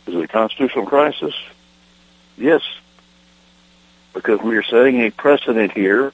Is 0.08 0.16
it 0.16 0.24
a 0.24 0.28
constitutional 0.28 0.86
crisis? 0.86 1.36
Yes. 2.38 2.62
Because 4.14 4.40
we 4.40 4.56
are 4.56 4.64
setting 4.64 5.02
a 5.02 5.12
precedent 5.12 5.74
here 5.74 6.14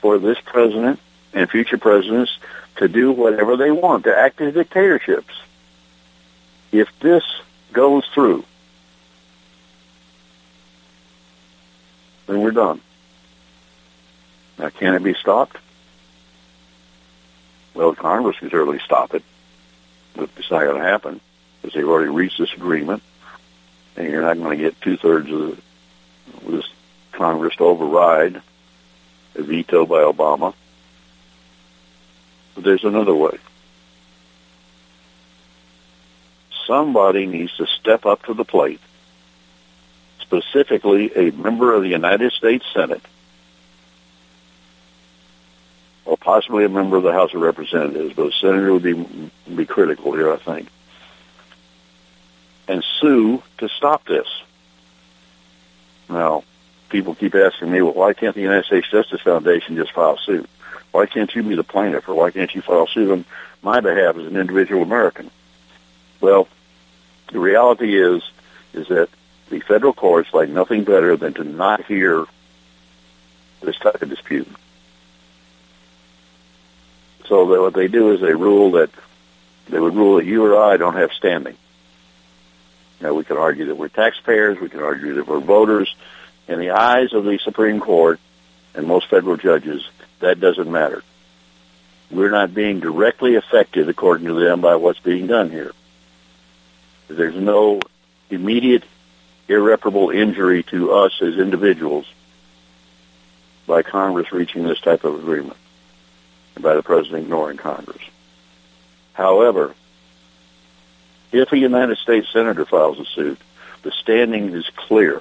for 0.00 0.18
this 0.18 0.38
president 0.40 0.98
and 1.32 1.48
future 1.48 1.78
presidents 1.78 2.36
to 2.76 2.88
do 2.88 3.12
whatever 3.12 3.56
they 3.56 3.70
want, 3.70 4.04
to 4.04 4.16
act 4.16 4.40
as 4.40 4.54
dictatorships. 4.54 5.32
If 6.72 6.88
this 6.98 7.22
goes 7.72 8.04
through, 8.12 8.44
then 12.26 12.40
we're 12.40 12.50
done. 12.50 12.80
Now, 14.58 14.70
can 14.70 14.94
it 14.94 15.04
be 15.04 15.14
stopped? 15.14 15.56
Well, 17.74 17.94
Congress 17.94 18.38
can 18.38 18.50
certainly 18.50 18.80
stop 18.84 19.14
it, 19.14 19.22
but 20.14 20.28
it's 20.36 20.50
not 20.50 20.64
going 20.64 20.82
to 20.82 20.82
happen 20.82 21.20
because 21.62 21.74
they've 21.74 21.88
already 21.88 22.10
reached 22.10 22.38
this 22.38 22.52
agreement, 22.54 23.02
and 23.96 24.08
you're 24.08 24.22
not 24.22 24.36
going 24.36 24.58
to 24.58 24.62
get 24.62 24.80
two 24.80 24.96
thirds 24.96 25.30
of 25.30 25.62
this 26.46 26.68
Congress 27.12 27.54
to 27.56 27.64
override 27.64 28.42
a 29.36 29.42
veto 29.42 29.86
by 29.86 30.00
Obama. 30.00 30.54
But 32.54 32.64
there's 32.64 32.84
another 32.84 33.14
way. 33.14 33.38
Somebody 36.66 37.26
needs 37.26 37.56
to 37.56 37.66
step 37.66 38.06
up 38.06 38.24
to 38.24 38.34
the 38.34 38.44
plate, 38.44 38.80
specifically 40.20 41.12
a 41.14 41.30
member 41.30 41.72
of 41.72 41.82
the 41.82 41.88
United 41.88 42.32
States 42.32 42.64
Senate, 42.74 43.02
or 46.04 46.16
possibly 46.16 46.64
a 46.64 46.68
member 46.68 46.96
of 46.96 47.04
the 47.04 47.12
House 47.12 47.32
of 47.34 47.40
Representatives, 47.40 48.14
but 48.14 48.26
a 48.26 48.32
senator 48.32 48.72
would 48.72 48.82
be, 48.82 49.30
be 49.54 49.64
critical 49.64 50.12
here, 50.12 50.32
I 50.32 50.36
think 50.36 50.68
and 52.68 52.84
sue 53.00 53.42
to 53.58 53.68
stop 53.68 54.04
this. 54.06 54.28
Now, 56.08 56.44
people 56.88 57.14
keep 57.14 57.34
asking 57.34 57.70
me, 57.70 57.82
well, 57.82 57.94
why 57.94 58.12
can't 58.12 58.34
the 58.34 58.42
United 58.42 58.66
States 58.66 58.90
Justice 58.90 59.20
Foundation 59.22 59.76
just 59.76 59.92
file 59.92 60.18
suit? 60.18 60.48
Why 60.90 61.06
can't 61.06 61.34
you 61.34 61.42
be 61.42 61.54
the 61.54 61.64
plaintiff, 61.64 62.08
or 62.08 62.14
why 62.14 62.30
can't 62.30 62.54
you 62.54 62.60
file 62.60 62.86
suit 62.86 63.10
on 63.10 63.24
my 63.62 63.80
behalf 63.80 64.16
as 64.16 64.26
an 64.26 64.36
individual 64.36 64.82
American? 64.82 65.30
Well, 66.20 66.48
the 67.32 67.38
reality 67.38 68.00
is, 68.00 68.22
is 68.74 68.88
that 68.88 69.08
the 69.48 69.60
federal 69.60 69.92
courts 69.92 70.32
like 70.34 70.48
nothing 70.48 70.84
better 70.84 71.16
than 71.16 71.34
to 71.34 71.44
not 71.44 71.84
hear 71.86 72.26
this 73.62 73.78
type 73.78 74.02
of 74.02 74.08
dispute. 74.10 74.48
So 77.26 77.46
that 77.48 77.60
what 77.60 77.74
they 77.74 77.88
do 77.88 78.12
is 78.12 78.20
they 78.20 78.34
rule 78.34 78.72
that 78.72 78.90
they 79.68 79.78
would 79.80 79.94
rule 79.94 80.16
that 80.16 80.26
you 80.26 80.44
or 80.44 80.62
I 80.62 80.76
don't 80.76 80.96
have 80.96 81.12
standing. 81.12 81.56
Now, 83.02 83.14
we 83.14 83.24
can 83.24 83.36
argue 83.36 83.66
that 83.66 83.74
we're 83.74 83.88
taxpayers. 83.88 84.60
We 84.60 84.68
can 84.68 84.80
argue 84.80 85.14
that 85.14 85.26
we're 85.26 85.40
voters. 85.40 85.92
In 86.46 86.60
the 86.60 86.70
eyes 86.70 87.12
of 87.12 87.24
the 87.24 87.38
Supreme 87.38 87.80
Court 87.80 88.20
and 88.74 88.86
most 88.86 89.08
federal 89.08 89.36
judges, 89.36 89.86
that 90.20 90.38
doesn't 90.38 90.70
matter. 90.70 91.02
We're 92.10 92.30
not 92.30 92.54
being 92.54 92.78
directly 92.78 93.34
affected, 93.34 93.88
according 93.88 94.26
to 94.26 94.34
them, 94.34 94.60
by 94.60 94.76
what's 94.76 95.00
being 95.00 95.26
done 95.26 95.50
here. 95.50 95.72
There's 97.08 97.34
no 97.34 97.80
immediate 98.30 98.84
irreparable 99.48 100.10
injury 100.10 100.62
to 100.62 100.92
us 100.92 101.12
as 101.20 101.36
individuals 101.38 102.06
by 103.66 103.82
Congress 103.82 104.32
reaching 104.32 104.62
this 104.62 104.80
type 104.80 105.04
of 105.04 105.16
agreement 105.16 105.56
and 106.54 106.62
by 106.62 106.74
the 106.74 106.82
President 106.82 107.24
ignoring 107.24 107.56
Congress. 107.56 108.02
However, 109.12 109.74
if 111.32 111.52
a 111.52 111.58
United 111.58 111.98
States 111.98 112.28
Senator 112.32 112.64
files 112.64 113.00
a 113.00 113.04
suit, 113.04 113.40
the 113.82 113.90
standing 113.90 114.50
is 114.50 114.68
clear. 114.76 115.20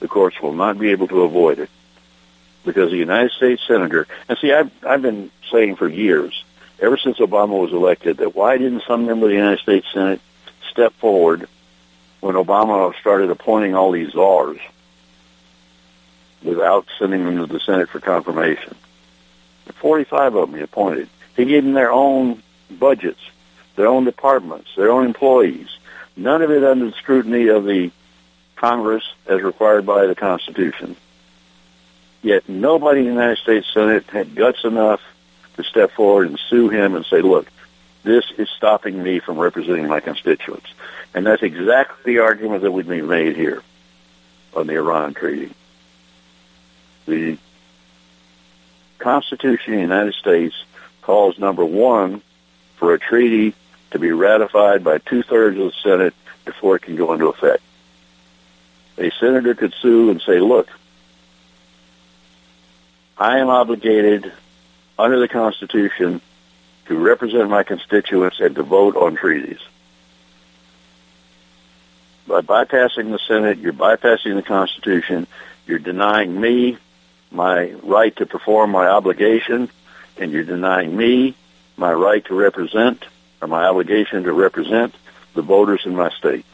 The 0.00 0.08
courts 0.08 0.40
will 0.42 0.52
not 0.52 0.78
be 0.78 0.90
able 0.90 1.08
to 1.08 1.22
avoid 1.22 1.58
it 1.58 1.70
because 2.64 2.90
the 2.90 2.98
United 2.98 3.30
States 3.30 3.62
Senator, 3.66 4.06
and 4.28 4.36
see, 4.38 4.52
I've, 4.52 4.70
I've 4.84 5.02
been 5.02 5.30
saying 5.50 5.76
for 5.76 5.88
years, 5.88 6.44
ever 6.80 6.98
since 6.98 7.18
Obama 7.18 7.60
was 7.60 7.72
elected, 7.72 8.18
that 8.18 8.34
why 8.34 8.58
didn't 8.58 8.82
some 8.86 9.06
member 9.06 9.26
of 9.26 9.30
the 9.30 9.36
United 9.36 9.60
States 9.60 9.86
Senate 9.92 10.20
step 10.70 10.92
forward 10.94 11.48
when 12.20 12.34
Obama 12.34 12.94
started 13.00 13.30
appointing 13.30 13.74
all 13.74 13.92
these 13.92 14.12
czars 14.12 14.58
without 16.42 16.86
sending 16.98 17.24
them 17.24 17.38
to 17.38 17.46
the 17.46 17.60
Senate 17.60 17.88
for 17.88 18.00
confirmation? 18.00 18.74
45 19.74 20.34
of 20.34 20.50
them 20.50 20.58
he 20.58 20.64
appointed. 20.64 21.08
He 21.36 21.44
gave 21.44 21.62
them 21.64 21.74
their 21.74 21.92
own 21.92 22.42
budgets 22.70 23.20
their 23.76 23.86
own 23.86 24.04
departments, 24.04 24.70
their 24.74 24.90
own 24.90 25.04
employees. 25.06 25.68
None 26.16 26.42
of 26.42 26.50
it 26.50 26.64
under 26.64 26.86
the 26.86 26.92
scrutiny 26.92 27.48
of 27.48 27.64
the 27.64 27.90
Congress 28.56 29.04
as 29.26 29.42
required 29.42 29.86
by 29.86 30.06
the 30.06 30.14
Constitution. 30.14 30.96
Yet 32.22 32.48
nobody 32.48 33.00
in 33.00 33.06
the 33.06 33.12
United 33.12 33.38
States 33.38 33.66
Senate 33.72 34.08
had 34.10 34.34
guts 34.34 34.64
enough 34.64 35.00
to 35.56 35.62
step 35.62 35.92
forward 35.92 36.28
and 36.28 36.40
sue 36.50 36.68
him 36.68 36.96
and 36.96 37.04
say, 37.04 37.20
look, 37.20 37.46
this 38.02 38.24
is 38.38 38.48
stopping 38.56 39.02
me 39.02 39.18
from 39.18 39.38
representing 39.38 39.88
my 39.88 40.00
constituents. 40.00 40.66
And 41.14 41.26
that's 41.26 41.42
exactly 41.42 42.14
the 42.14 42.20
argument 42.20 42.62
that 42.62 42.72
would 42.72 42.88
be 42.88 43.02
made 43.02 43.36
here 43.36 43.62
on 44.54 44.66
the 44.66 44.74
Iran 44.74 45.12
Treaty. 45.14 45.52
The 47.06 47.38
Constitution 48.98 49.74
of 49.74 49.76
the 49.76 49.82
United 49.82 50.14
States 50.14 50.54
calls 51.02 51.38
number 51.38 51.64
one 51.64 52.22
for 52.76 52.94
a 52.94 52.98
treaty 52.98 53.54
to 53.90 53.98
be 53.98 54.12
ratified 54.12 54.84
by 54.84 54.98
two-thirds 54.98 55.58
of 55.58 55.66
the 55.66 55.72
Senate 55.82 56.14
before 56.44 56.76
it 56.76 56.82
can 56.82 56.96
go 56.96 57.12
into 57.12 57.28
effect. 57.28 57.62
A 58.98 59.10
senator 59.20 59.54
could 59.54 59.74
sue 59.80 60.10
and 60.10 60.20
say, 60.22 60.40
look, 60.40 60.68
I 63.18 63.38
am 63.38 63.48
obligated 63.48 64.32
under 64.98 65.18
the 65.18 65.28
Constitution 65.28 66.20
to 66.86 66.98
represent 66.98 67.50
my 67.50 67.62
constituents 67.62 68.40
and 68.40 68.54
to 68.54 68.62
vote 68.62 68.96
on 68.96 69.16
treaties. 69.16 69.60
By 72.26 72.40
bypassing 72.40 73.10
the 73.10 73.18
Senate, 73.18 73.58
you're 73.58 73.72
bypassing 73.72 74.34
the 74.34 74.42
Constitution, 74.42 75.26
you're 75.66 75.78
denying 75.78 76.40
me 76.40 76.78
my 77.30 77.72
right 77.82 78.14
to 78.16 78.26
perform 78.26 78.70
my 78.70 78.86
obligation 78.86 79.68
and 80.16 80.32
you're 80.32 80.44
denying 80.44 80.96
me 80.96 81.34
my 81.76 81.92
right 81.92 82.24
to 82.24 82.34
represent 82.34 83.04
or 83.40 83.48
my 83.48 83.64
obligation 83.64 84.24
to 84.24 84.32
represent 84.32 84.94
the 85.34 85.42
voters 85.42 85.82
in 85.84 85.94
my 85.94 86.10
state. 86.10 86.44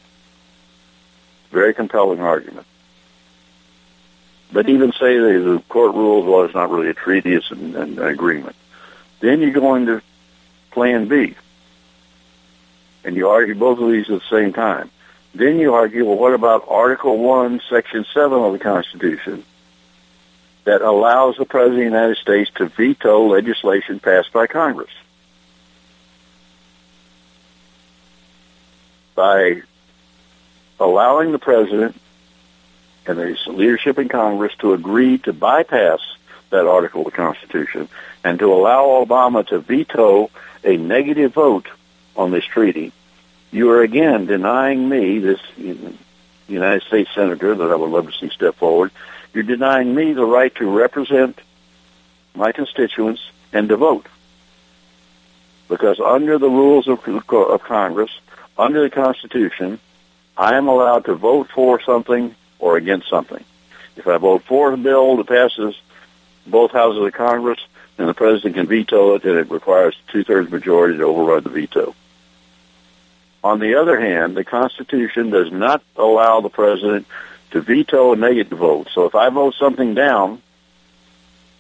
Very 1.51 1.74
compelling 1.74 2.20
argument. 2.20 2.66
But 4.53 4.68
even 4.68 4.93
say 4.93 5.16
the 5.18 5.62
court 5.68 5.95
rules, 5.95 6.26
well, 6.26 6.45
it's 6.45 6.55
not 6.55 6.70
really 6.70 6.91
a 6.91 6.95
treaty, 6.95 7.35
it's 7.35 7.51
an, 7.51 7.74
an 7.74 7.99
agreement. 7.99 8.57
Then 9.20 9.41
you 9.41 9.51
go 9.53 9.74
into 9.74 10.03
Plan 10.70 11.07
B, 11.09 11.35
and 13.05 13.16
you 13.16 13.28
argue 13.28 13.55
both 13.55 13.78
of 13.78 13.91
these 13.91 14.11
at 14.11 14.20
the 14.20 14.28
same 14.30 14.53
time. 14.53 14.91
Then 15.35 15.59
you 15.59 15.74
argue, 15.74 16.05
well, 16.05 16.18
what 16.18 16.35
about 16.35 16.66
Article 16.68 17.16
1, 17.18 17.62
Section 17.70 18.05
7 18.12 18.39
of 18.39 18.53
the 18.53 18.59
Constitution 18.59 19.45
that 20.64 20.83
allows 20.83 21.37
the 21.37 21.47
President 21.47 21.87
of 21.87 21.93
the 21.93 21.97
United 21.99 22.16
States 22.18 22.51
to 22.57 22.66
veto 22.66 23.26
legislation 23.28 23.99
passed 23.99 24.33
by 24.33 24.47
Congress? 24.47 24.91
By 29.15 29.63
allowing 30.81 31.33
the 31.33 31.39
President 31.39 32.01
and 33.07 33.19
his 33.19 33.47
leadership 33.47 33.99
in 33.99 34.09
Congress 34.09 34.53
to 34.61 34.73
agree 34.73 35.19
to 35.19 35.33
bypass 35.33 36.01
that 36.51 36.67
article 36.67 37.01
of 37.01 37.07
the 37.07 37.17
Constitution 37.17 37.89
and 38.25 38.39
to 38.39 38.53
allow 38.53 39.05
Obama 39.05 39.47
to 39.49 39.59
veto 39.59 40.31
a 40.65 40.77
negative 40.77 41.33
vote 41.33 41.69
on 42.17 42.31
this 42.31 42.45
treaty, 42.45 42.93
you 43.51 43.71
are 43.71 43.83
again 43.83 44.27
denying 44.27 44.89
me, 44.89 45.19
this 45.19 45.41
United 46.49 46.83
States 46.83 47.11
Senator 47.15 47.55
that 47.55 47.71
I 47.71 47.75
would 47.75 47.91
love 47.91 48.11
to 48.11 48.19
see 48.19 48.31
step 48.31 48.55
forward, 48.57 48.91
you're 49.35 49.43
denying 49.43 49.95
me 49.95 50.13
the 50.13 50.25
right 50.25 50.55
to 50.57 50.71
represent 50.71 51.41
my 52.35 52.53
constituents 52.53 53.23
and 53.53 53.69
to 53.69 53.77
vote. 53.77 54.07
Because 55.69 56.01
under 56.01 56.39
the 56.39 56.51
rules 56.51 56.87
of, 56.89 57.07
of 57.33 57.63
Congress, 57.63 58.11
under 58.59 58.83
the 58.83 58.91
Constitution, 58.91 59.79
I 60.37 60.57
am 60.57 60.69
allowed 60.69 61.07
to 61.07 61.15
vote 61.15 61.49
for 61.55 61.81
something 61.83 62.35
or 62.59 62.77
against 62.77 63.09
something. 63.09 63.45
If 63.97 64.07
I 64.07 64.17
vote 64.19 64.45
for 64.45 64.73
a 64.73 64.77
bill 64.77 65.17
that 65.17 65.27
passes 65.29 65.75
both 66.47 66.73
houses 66.73 67.05
of 67.05 67.13
Congress, 67.13 67.61
then 67.97 68.07
the 68.07 68.15
president 68.15 68.55
can 68.55 68.67
veto 68.67 69.15
it, 69.15 69.25
and 69.25 69.39
it 69.39 69.51
requires 69.51 69.97
two-thirds 70.09 70.51
majority 70.51 70.99
to 70.99 71.05
override 71.05 71.45
the 71.45 71.51
veto. 71.51 71.95
On 73.45 73.59
the 73.59 73.75
other 73.75 74.01
hand, 74.01 74.37
the 74.37 74.45
Constitution 74.45 75.31
does 75.31 75.51
not 75.51 75.83
allow 75.97 76.41
the 76.41 76.49
president 76.49 77.07
to 77.51 77.61
veto 77.61 78.13
a 78.13 78.17
negative 78.17 78.59
vote. 78.59 78.89
So 78.95 79.05
if 79.05 79.15
I 79.15 79.29
vote 79.29 79.55
something 79.59 79.95
down, 79.95 80.41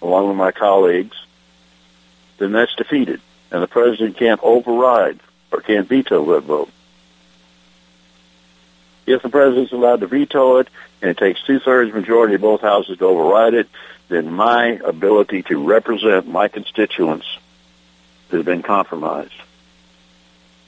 along 0.00 0.28
with 0.28 0.36
my 0.36 0.52
colleagues, 0.52 1.16
then 2.38 2.52
that's 2.52 2.74
defeated, 2.74 3.20
and 3.50 3.62
the 3.62 3.68
president 3.68 4.16
can't 4.16 4.40
override 4.42 5.20
or 5.50 5.60
can't 5.60 5.88
veto 5.88 6.24
that 6.34 6.44
vote. 6.44 6.70
If 9.06 9.22
the 9.22 9.28
president's 9.28 9.72
allowed 9.72 10.00
to 10.00 10.06
veto 10.06 10.58
it, 10.58 10.68
and 11.00 11.10
it 11.10 11.18
takes 11.18 11.42
two-thirds 11.42 11.92
majority 11.92 12.36
of 12.36 12.40
both 12.40 12.60
houses 12.60 12.98
to 12.98 13.04
override 13.04 13.54
it, 13.54 13.68
then 14.08 14.32
my 14.32 14.78
ability 14.84 15.42
to 15.44 15.64
represent 15.66 16.28
my 16.28 16.48
constituents 16.48 17.26
has 18.30 18.44
been 18.44 18.62
compromised. 18.62 19.32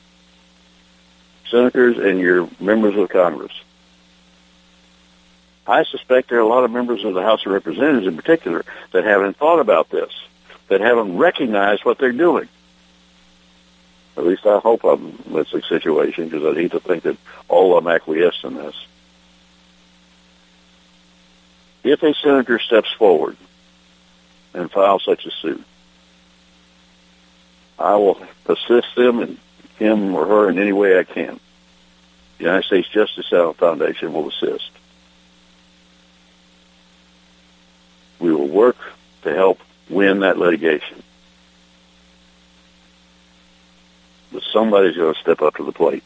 senators, 1.49 1.97
and 1.97 2.19
your 2.19 2.47
members 2.59 2.95
of 2.95 3.09
Congress. 3.09 3.51
I 5.67 5.83
suspect 5.83 6.29
there 6.29 6.37
are 6.37 6.41
a 6.41 6.47
lot 6.47 6.63
of 6.63 6.71
members 6.71 7.03
of 7.03 7.13
the 7.13 7.21
House 7.21 7.45
of 7.45 7.51
Representatives 7.51 8.07
in 8.07 8.15
particular 8.15 8.63
that 8.93 9.03
haven't 9.03 9.35
thought 9.35 9.59
about 9.59 9.89
this 9.89 10.11
that 10.71 10.79
haven't 10.79 11.17
recognized 11.17 11.83
what 11.83 11.97
they're 11.97 12.13
doing. 12.13 12.47
At 14.15 14.25
least 14.25 14.45
I 14.45 14.59
hope 14.59 14.85
I'm 14.85 15.19
in 15.25 15.33
this 15.33 15.49
situation 15.67 16.29
because 16.29 16.45
I'd 16.45 16.55
hate 16.55 16.71
to 16.71 16.79
think 16.79 17.03
that 17.03 17.17
all 17.49 17.77
of 17.77 17.83
them 17.83 17.93
acquiesce 17.93 18.39
in 18.45 18.55
this. 18.55 18.85
If 21.83 22.01
a 22.03 22.13
senator 22.13 22.57
steps 22.57 22.89
forward 22.93 23.35
and 24.53 24.71
files 24.71 25.03
such 25.03 25.25
a 25.25 25.31
suit, 25.31 25.61
I 27.77 27.95
will 27.95 28.25
assist 28.45 28.95
them 28.95 29.19
and 29.19 29.37
him 29.77 30.15
or 30.15 30.25
her 30.25 30.49
in 30.49 30.57
any 30.57 30.71
way 30.71 30.97
I 30.97 31.03
can. 31.03 31.37
The 32.37 32.45
United 32.45 32.63
States 32.63 32.87
Justice 32.87 33.27
Foundation 33.57 34.13
will 34.13 34.29
assist. 34.29 34.71
We 38.19 38.33
will 38.33 38.47
work 38.47 38.77
to 39.23 39.35
help 39.35 39.59
win 39.91 40.21
that 40.21 40.37
litigation. 40.37 41.03
But 44.31 44.43
somebody's 44.53 44.95
going 44.95 45.13
to 45.13 45.19
step 45.19 45.41
up 45.41 45.55
to 45.55 45.63
the 45.63 45.71
plate. 45.71 46.03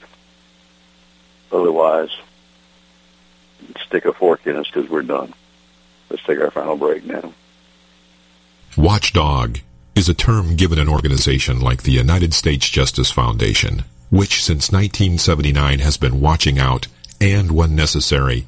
Otherwise, 1.52 2.10
stick 3.86 4.06
a 4.06 4.14
fork 4.14 4.46
in 4.48 4.56
us 4.56 4.68
because 4.72 4.90
we're 4.90 5.04
done. 5.04 5.34
Let's 6.10 6.24
take 6.24 6.40
our 6.40 6.52
final 6.52 6.76
break 6.76 7.06
now. 7.06 7.34
Watchdog 8.78 9.60
is 9.96 10.10
a 10.10 10.14
term 10.14 10.56
given 10.56 10.80
an 10.80 10.90
organization 10.90 11.62
like 11.62 11.84
the 11.84 11.92
United 11.92 12.34
States 12.34 12.68
Justice 12.68 13.12
Foundation, 13.12 13.86
which 14.10 14.44
since 14.44 14.72
1979 14.72 15.80
has 15.80 15.98
been 15.98 16.20
watching 16.20 16.60
out 16.60 16.88
and, 17.22 17.52
when 17.52 17.76
necessary, 17.76 18.48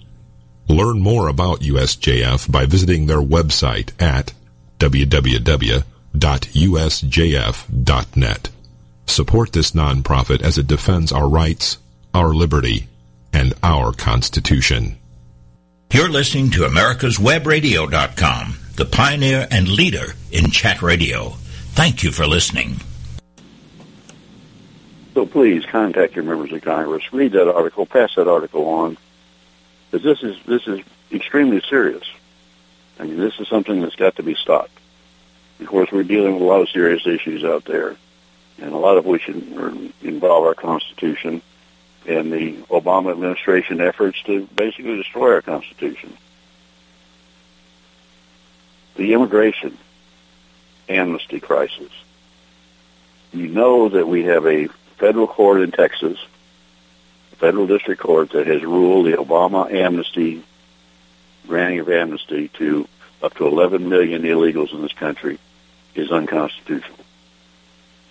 Learn 0.71 1.01
more 1.01 1.27
about 1.27 1.59
USJF 1.59 2.49
by 2.49 2.65
visiting 2.65 3.05
their 3.05 3.21
website 3.21 3.91
at 4.01 4.31
www.usjf.net. 4.79 5.83
Support 9.05 9.51
this 9.51 9.71
nonprofit 9.71 10.41
as 10.41 10.57
it 10.57 10.67
defends 10.67 11.11
our 11.11 11.27
rights, 11.27 11.77
our 12.13 12.33
liberty, 12.33 12.87
and 13.33 13.53
our 13.61 13.91
Constitution. 13.91 14.97
You're 15.91 16.07
listening 16.07 16.51
to 16.51 16.61
America'sWebRadio.com, 16.61 18.57
the 18.77 18.85
pioneer 18.85 19.49
and 19.51 19.67
leader 19.67 20.13
in 20.31 20.51
chat 20.51 20.81
radio. 20.81 21.31
Thank 21.73 22.01
you 22.01 22.13
for 22.13 22.25
listening. 22.25 22.77
So 25.15 25.25
please 25.25 25.65
contact 25.65 26.15
your 26.15 26.23
members 26.23 26.53
of 26.53 26.61
Congress. 26.61 27.11
Read 27.11 27.33
that 27.33 27.53
article. 27.53 27.85
Pass 27.85 28.15
that 28.15 28.29
article 28.29 28.65
on, 28.69 28.97
because 29.91 30.03
this 30.03 30.23
is 30.23 30.37
this 30.45 30.67
is 30.67 30.79
extremely 31.11 31.61
serious. 31.69 32.09
I 32.99 33.03
mean, 33.03 33.17
this 33.17 33.39
is 33.39 33.47
something 33.47 33.81
that's 33.81 33.95
got 33.95 34.15
to 34.15 34.23
be 34.23 34.35
stopped. 34.35 34.71
Of 35.59 35.67
course, 35.67 35.91
we're 35.91 36.03
dealing 36.03 36.33
with 36.33 36.43
a 36.43 36.45
lot 36.45 36.61
of 36.61 36.69
serious 36.69 37.05
issues 37.05 37.43
out 37.43 37.65
there, 37.65 37.95
and 38.59 38.73
a 38.73 38.77
lot 38.77 38.97
of 38.97 39.05
which 39.05 39.27
involve 39.27 40.45
our 40.45 40.55
Constitution 40.55 41.41
and 42.07 42.31
the 42.31 42.53
Obama 42.69 43.11
administration 43.11 43.79
efforts 43.81 44.21
to 44.23 44.47
basically 44.55 44.95
destroy 44.97 45.33
our 45.33 45.41
Constitution. 45.41 46.17
The 48.95 49.13
immigration 49.13 49.77
amnesty 50.89 51.39
crisis. 51.39 51.91
You 53.33 53.47
know 53.47 53.89
that 53.89 54.07
we 54.07 54.23
have 54.23 54.45
a 54.45 54.67
federal 54.97 55.27
court 55.27 55.61
in 55.61 55.71
Texas, 55.71 56.17
federal 57.41 57.65
district 57.65 57.99
court 57.99 58.29
that 58.29 58.45
has 58.45 58.61
ruled 58.61 59.07
the 59.07 59.17
Obama 59.17 59.73
amnesty, 59.73 60.43
granting 61.47 61.79
of 61.79 61.89
amnesty 61.89 62.49
to 62.49 62.87
up 63.23 63.33
to 63.33 63.47
11 63.47 63.89
million 63.89 64.21
illegals 64.21 64.71
in 64.71 64.83
this 64.83 64.93
country 64.93 65.39
is 65.95 66.11
unconstitutional. 66.11 66.99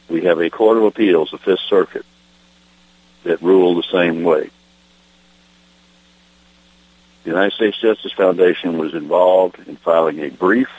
We 0.08 0.24
have 0.24 0.40
a 0.40 0.50
court 0.50 0.78
of 0.78 0.82
appeals, 0.82 1.30
the 1.30 1.38
Fifth 1.38 1.60
Circuit, 1.60 2.04
that 3.22 3.40
ruled 3.40 3.78
the 3.78 3.88
same 3.92 4.24
way. 4.24 4.50
The 7.22 7.30
United 7.30 7.52
States 7.52 7.80
Justice 7.80 8.12
Foundation 8.12 8.78
was 8.78 8.94
involved 8.94 9.60
in 9.68 9.76
filing 9.76 10.18
a 10.18 10.30
brief, 10.30 10.70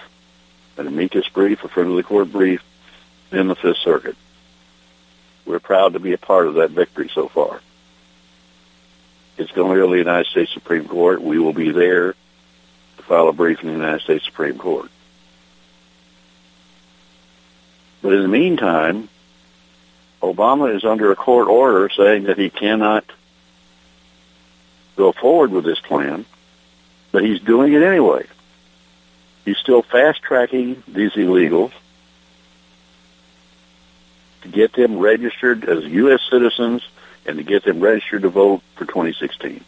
an 0.76 0.88
amicus 0.88 1.30
brief, 1.30 1.64
a 1.64 1.70
friendly 1.70 2.04
court 2.04 2.30
brief, 2.30 2.62
in 3.32 3.48
the 3.48 3.56
Fifth 3.56 3.78
Circuit. 3.78 4.18
We're 5.46 5.60
proud 5.60 5.94
to 5.94 6.00
be 6.00 6.12
a 6.12 6.18
part 6.18 6.48
of 6.48 6.56
that 6.56 6.72
victory 6.72 7.10
so 7.14 7.30
far. 7.30 7.62
It's 9.42 9.52
going 9.52 9.74
to 9.74 9.76
go 9.76 9.88
to 9.88 9.92
the 9.92 9.98
United 9.98 10.30
States 10.30 10.54
Supreme 10.54 10.88
Court. 10.88 11.20
We 11.20 11.40
will 11.40 11.52
be 11.52 11.72
there 11.72 12.14
to 12.98 13.04
file 13.04 13.28
a 13.28 13.34
brief 13.34 13.62
in 13.62 13.70
the 13.70 13.74
United 13.74 14.02
States 14.02 14.24
Supreme 14.24 14.60
Court. 14.60 14.92
But 18.04 18.14
in 18.14 18.22
the 18.22 18.28
meantime, 18.28 19.10
Obama 20.22 20.76
is 20.76 20.86
under 20.86 21.12
a 21.12 21.16
court 21.16 21.48
order 21.48 21.90
saying 21.90 22.24
that 22.24 22.38
he 22.38 22.52
cannot 22.52 23.04
go 24.96 25.12
forward 25.12 25.50
with 25.50 25.66
this 25.66 25.80
plan, 25.80 26.26
but 27.12 27.24
he's 27.24 27.40
doing 27.40 27.74
it 27.74 27.82
anyway. 27.82 28.28
He's 29.44 29.58
still 29.58 29.82
fast 29.82 30.22
tracking 30.22 30.84
these 30.88 31.14
illegals 31.14 31.72
to 34.44 34.50
get 34.50 34.74
them 34.74 35.00
registered 35.00 35.66
as 35.66 35.84
U.S. 35.86 36.20
citizens 36.30 36.84
and 37.26 37.38
to 37.38 37.44
get 37.44 37.64
them 37.64 37.80
registered 37.80 38.24
to 38.24 38.30
vote 38.30 38.62
for 38.76 38.86
2016. 38.86 39.64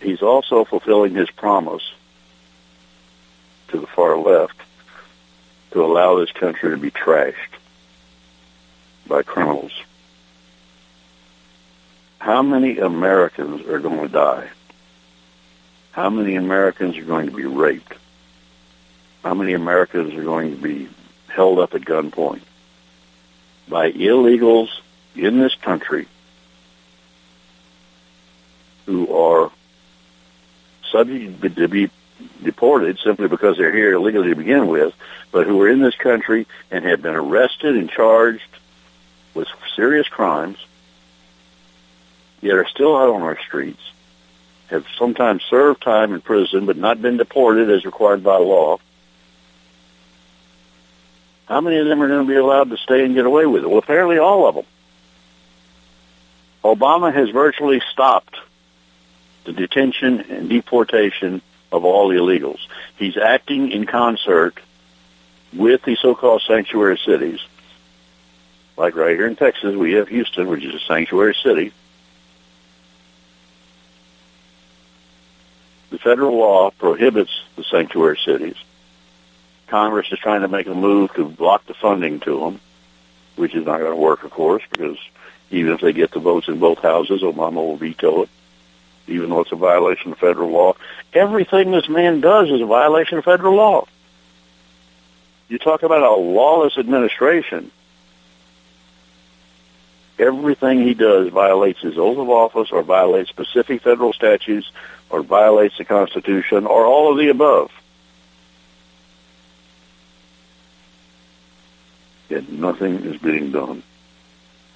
He's 0.00 0.22
also 0.22 0.64
fulfilling 0.64 1.14
his 1.14 1.30
promise 1.30 1.92
to 3.68 3.78
the 3.78 3.86
far 3.86 4.16
left 4.16 4.60
to 5.70 5.84
allow 5.84 6.18
this 6.18 6.32
country 6.32 6.70
to 6.70 6.76
be 6.76 6.90
trashed 6.90 7.34
by 9.06 9.22
criminals. 9.22 9.72
How 12.18 12.42
many 12.42 12.78
Americans 12.78 13.66
are 13.66 13.78
going 13.78 14.00
to 14.00 14.08
die? 14.08 14.48
How 15.92 16.10
many 16.10 16.36
Americans 16.36 16.96
are 16.96 17.04
going 17.04 17.26
to 17.26 17.36
be 17.36 17.44
raped? 17.44 17.94
How 19.22 19.34
many 19.34 19.54
Americans 19.54 20.14
are 20.14 20.24
going 20.24 20.56
to 20.56 20.62
be 20.62 20.88
held 21.28 21.58
up 21.58 21.74
at 21.74 21.82
gunpoint 21.82 22.42
by 23.68 23.92
illegals 23.92 24.68
in 25.14 25.38
this 25.38 25.54
country 25.54 26.06
who 28.86 29.14
are 29.14 29.50
subject 30.90 31.42
to 31.56 31.68
be 31.68 31.90
deported 32.42 32.98
simply 32.98 33.28
because 33.28 33.56
they're 33.56 33.74
here 33.74 33.94
illegally 33.94 34.30
to 34.30 34.36
begin 34.36 34.66
with, 34.66 34.94
but 35.30 35.46
who 35.46 35.60
are 35.62 35.68
in 35.68 35.80
this 35.80 35.96
country 35.96 36.46
and 36.70 36.84
have 36.84 37.02
been 37.02 37.14
arrested 37.14 37.76
and 37.76 37.90
charged 37.90 38.42
with 39.34 39.48
serious 39.74 40.08
crimes, 40.08 40.58
yet 42.40 42.54
are 42.54 42.66
still 42.66 42.96
out 42.96 43.08
on 43.08 43.22
our 43.22 43.38
streets, 43.40 43.80
have 44.68 44.84
sometimes 44.98 45.42
served 45.44 45.82
time 45.82 46.12
in 46.12 46.20
prison 46.20 46.66
but 46.66 46.76
not 46.76 47.00
been 47.00 47.16
deported 47.16 47.70
as 47.70 47.84
required 47.84 48.22
by 48.22 48.36
law. 48.36 48.78
How 51.46 51.60
many 51.60 51.78
of 51.78 51.86
them 51.86 52.02
are 52.02 52.08
going 52.08 52.26
to 52.26 52.32
be 52.32 52.38
allowed 52.38 52.70
to 52.70 52.76
stay 52.76 53.04
and 53.04 53.14
get 53.14 53.26
away 53.26 53.46
with 53.46 53.64
it? 53.64 53.68
Well, 53.68 53.78
apparently 53.78 54.18
all 54.18 54.48
of 54.48 54.54
them. 54.54 54.64
Obama 56.64 57.12
has 57.12 57.30
virtually 57.30 57.82
stopped 57.92 58.36
the 59.44 59.52
detention 59.52 60.20
and 60.30 60.48
deportation 60.48 61.42
of 61.72 61.84
all 61.84 62.10
illegals. 62.10 62.60
He's 62.96 63.16
acting 63.16 63.72
in 63.72 63.86
concert 63.86 64.58
with 65.52 65.82
the 65.82 65.96
so-called 65.96 66.42
sanctuary 66.46 66.98
cities. 67.04 67.40
Like 68.76 68.94
right 68.94 69.16
here 69.16 69.26
in 69.26 69.36
Texas, 69.36 69.74
we 69.74 69.94
have 69.94 70.08
Houston, 70.08 70.48
which 70.48 70.64
is 70.64 70.74
a 70.74 70.80
sanctuary 70.86 71.36
city. 71.42 71.72
The 75.90 75.98
federal 75.98 76.38
law 76.38 76.70
prohibits 76.70 77.42
the 77.56 77.64
sanctuary 77.64 78.18
cities. 78.24 78.56
Congress 79.72 80.12
is 80.12 80.18
trying 80.18 80.42
to 80.42 80.48
make 80.48 80.66
a 80.66 80.74
move 80.74 81.12
to 81.14 81.24
block 81.24 81.64
the 81.66 81.72
funding 81.72 82.20
to 82.20 82.38
them, 82.38 82.60
which 83.36 83.54
is 83.54 83.64
not 83.64 83.78
going 83.78 83.90
to 83.90 83.96
work, 83.96 84.22
of 84.22 84.30
course, 84.30 84.62
because 84.70 84.98
even 85.50 85.72
if 85.72 85.80
they 85.80 85.94
get 85.94 86.10
the 86.10 86.20
votes 86.20 86.46
in 86.46 86.58
both 86.58 86.80
houses, 86.80 87.22
Obama 87.22 87.54
will 87.54 87.76
veto 87.76 88.22
it 88.22 88.28
even 89.08 89.30
though 89.30 89.40
it's 89.40 89.52
a 89.52 89.56
violation 89.56 90.12
of 90.12 90.18
federal 90.18 90.50
law. 90.50 90.74
Everything 91.12 91.70
this 91.70 91.88
man 91.88 92.20
does 92.20 92.50
is 92.50 92.60
a 92.60 92.66
violation 92.66 93.18
of 93.18 93.24
federal 93.24 93.54
law. 93.54 93.86
You 95.48 95.58
talk 95.58 95.82
about 95.82 96.02
a 96.02 96.14
lawless 96.14 96.78
administration. 96.78 97.70
Everything 100.18 100.82
he 100.82 100.94
does 100.94 101.28
violates 101.28 101.80
his 101.80 101.98
oath 101.98 102.18
of 102.18 102.30
office 102.30 102.70
or 102.70 102.82
violates 102.82 103.30
specific 103.30 103.82
federal 103.82 104.12
statutes 104.12 104.70
or 105.10 105.22
violates 105.22 105.76
the 105.78 105.84
Constitution 105.84 106.66
or 106.66 106.86
all 106.86 107.10
of 107.10 107.18
the 107.18 107.28
above. 107.28 107.70
Yet 112.32 112.48
nothing 112.48 113.04
is 113.04 113.20
being 113.20 113.52
done 113.52 113.82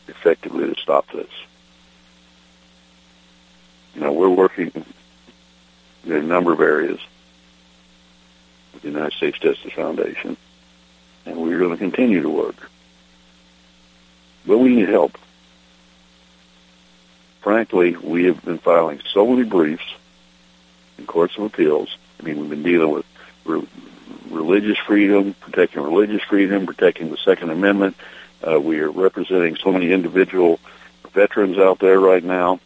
effectively 0.09 0.73
to 0.73 0.81
stop 0.81 1.11
this 1.11 1.31
you 3.97 4.03
know, 4.03 4.13
we're 4.13 4.29
working 4.29 4.71
in 6.05 6.13
a 6.13 6.23
number 6.23 6.53
of 6.53 6.61
areas 6.61 7.01
with 8.75 8.83
the 8.83 8.89
United 8.89 9.15
States 9.15 9.39
Justice 9.39 9.73
Foundation, 9.73 10.37
and 11.25 11.37
we're 11.39 11.59
going 11.59 11.71
to 11.71 11.79
continue 11.79 12.21
to 12.21 12.29
work. 12.29 12.71
But 14.47 14.59
we 14.59 14.77
need 14.77 14.91
help. 14.91 15.19
Frankly, 17.41 17.97
we 17.97 18.25
have 18.25 18.45
been 18.45 18.59
filing 18.59 19.01
so 19.13 19.27
many 19.27 19.49
briefs 19.49 19.95
in 20.99 21.07
courts 21.07 21.39
of 21.39 21.45
appeals. 21.45 21.97
I 22.21 22.25
mean, 22.25 22.39
we've 22.39 22.51
been 22.51 22.63
dealing 22.63 22.91
with 22.91 23.07
religious 24.31 24.79
freedom, 24.79 25.35
protecting 25.41 25.83
religious 25.83 26.23
freedom, 26.23 26.67
protecting 26.67 27.11
the 27.11 27.17
Second 27.19 27.51
Amendment. 27.51 27.97
Uh, 28.47 28.61
we 28.61 28.81
are 28.81 28.91
representing 28.91 29.57
so 29.57 29.73
many 29.73 29.93
individual 29.93 30.61
veterans 31.13 31.59
out 31.59 31.79
there 31.79 31.99
right 31.99 32.23
now 32.23 32.61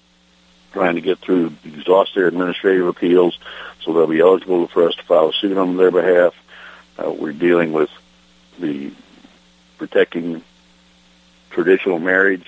trying 0.72 0.94
to 0.94 1.00
get 1.00 1.18
through, 1.18 1.52
exhaust 1.64 2.14
their 2.14 2.28
administrative 2.28 2.86
appeals 2.86 3.38
so 3.80 3.92
they'll 3.92 4.06
be 4.06 4.20
eligible 4.20 4.66
for 4.68 4.88
us 4.88 4.94
to 4.94 5.02
file 5.02 5.28
a 5.28 5.32
suit 5.32 5.56
on 5.56 5.76
their 5.76 5.90
behalf. 5.90 6.34
Uh, 6.98 7.10
we're 7.10 7.32
dealing 7.32 7.72
with 7.72 7.90
the 8.58 8.92
protecting 9.78 10.42
traditional 11.50 11.98
marriage, 11.98 12.46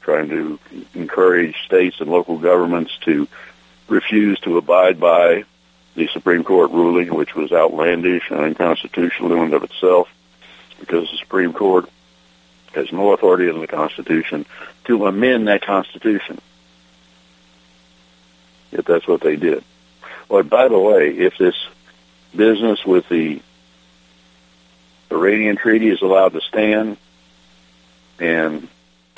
trying 0.00 0.28
to 0.28 0.58
encourage 0.94 1.56
states 1.64 2.00
and 2.00 2.10
local 2.10 2.38
governments 2.38 2.96
to 3.02 3.28
refuse 3.88 4.38
to 4.40 4.56
abide 4.56 5.00
by 5.00 5.44
the 5.98 6.08
Supreme 6.12 6.44
Court 6.44 6.70
ruling, 6.70 7.12
which 7.12 7.34
was 7.34 7.52
outlandish 7.52 8.30
and 8.30 8.40
unconstitutional 8.40 9.32
in 9.32 9.38
and 9.38 9.54
of 9.54 9.64
itself, 9.64 10.08
because 10.78 11.10
the 11.10 11.16
Supreme 11.18 11.52
Court 11.52 11.88
has 12.74 12.92
no 12.92 13.12
authority 13.12 13.48
in 13.48 13.60
the 13.60 13.66
Constitution 13.66 14.46
to 14.84 15.06
amend 15.06 15.48
that 15.48 15.62
Constitution. 15.62 16.40
If 18.70 18.84
that's 18.84 19.08
what 19.08 19.22
they 19.22 19.36
did. 19.36 19.64
Well, 20.28 20.42
by 20.44 20.68
the 20.68 20.78
way, 20.78 21.10
if 21.10 21.36
this 21.36 21.56
business 22.36 22.84
with 22.84 23.08
the 23.08 23.40
Iranian 25.10 25.56
treaty 25.56 25.88
is 25.88 26.02
allowed 26.02 26.34
to 26.34 26.40
stand 26.42 26.96
and 28.20 28.68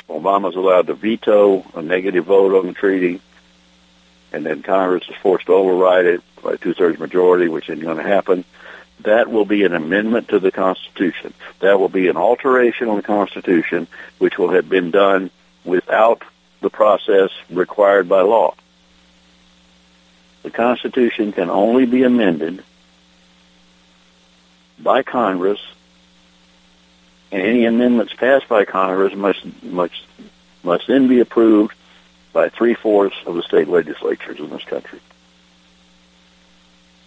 Obama's 0.08 0.56
allowed 0.56 0.86
to 0.86 0.94
veto 0.94 1.64
a 1.74 1.82
negative 1.82 2.24
vote 2.24 2.56
on 2.58 2.68
the 2.68 2.72
treaty, 2.72 3.20
and 4.32 4.46
then 4.46 4.62
Congress 4.62 5.04
is 5.08 5.16
forced 5.16 5.46
to 5.46 5.54
override 5.54 6.06
it 6.06 6.22
by 6.42 6.56
two-thirds 6.56 6.98
majority, 6.98 7.48
which 7.48 7.68
isn't 7.68 7.84
going 7.84 7.96
to 7.96 8.02
happen, 8.02 8.44
that 9.00 9.30
will 9.30 9.44
be 9.44 9.64
an 9.64 9.74
amendment 9.74 10.28
to 10.28 10.38
the 10.38 10.50
Constitution. 10.50 11.32
That 11.60 11.80
will 11.80 11.88
be 11.88 12.08
an 12.08 12.16
alteration 12.16 12.88
on 12.88 12.96
the 12.96 13.02
Constitution, 13.02 13.86
which 14.18 14.38
will 14.38 14.52
have 14.52 14.68
been 14.68 14.90
done 14.90 15.30
without 15.64 16.22
the 16.60 16.70
process 16.70 17.30
required 17.50 18.08
by 18.08 18.20
law. 18.20 18.54
The 20.42 20.50
Constitution 20.50 21.32
can 21.32 21.50
only 21.50 21.86
be 21.86 22.02
amended 22.02 22.62
by 24.78 25.02
Congress, 25.02 25.60
and 27.30 27.42
any 27.42 27.64
amendments 27.64 28.14
passed 28.14 28.48
by 28.48 28.64
Congress 28.64 29.14
must 29.14 29.44
must 29.62 30.02
must 30.62 30.86
then 30.86 31.08
be 31.08 31.20
approved 31.20 31.74
by 32.32 32.48
three 32.48 32.74
fourths 32.74 33.16
of 33.26 33.34
the 33.34 33.42
state 33.42 33.68
legislatures 33.68 34.38
in 34.38 34.50
this 34.50 34.64
country. 34.64 35.00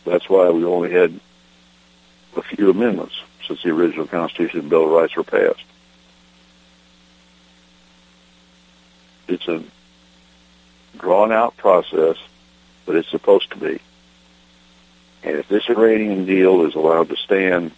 That's 0.06 0.30
why 0.30 0.50
we 0.50 0.66
only 0.66 0.92
had 0.92 1.20
a 2.36 2.42
few 2.42 2.70
amendments 2.70 3.16
since 3.48 3.64
the 3.64 3.70
original 3.70 4.08
Constitution 4.08 4.62
and 4.62 4.70
Bill 4.70 4.86
of 4.86 4.92
Rights 4.92 5.16
were 5.16 5.24
passed. 5.24 5.64
It's 9.28 9.48
a 9.48 9.64
drawn 10.98 11.32
out 11.32 11.56
process, 11.58 12.18
but 12.86 12.96
it's 12.96 13.10
supposed 13.10 13.52
to 13.52 13.58
be. 13.58 13.80
And 15.24 15.38
if 15.38 15.48
this 15.48 15.70
Iranian 15.70 16.26
deal 16.26 16.66
is 16.66 16.76
allowed 16.76 17.10
to 17.10 17.16
stand 17.16 17.72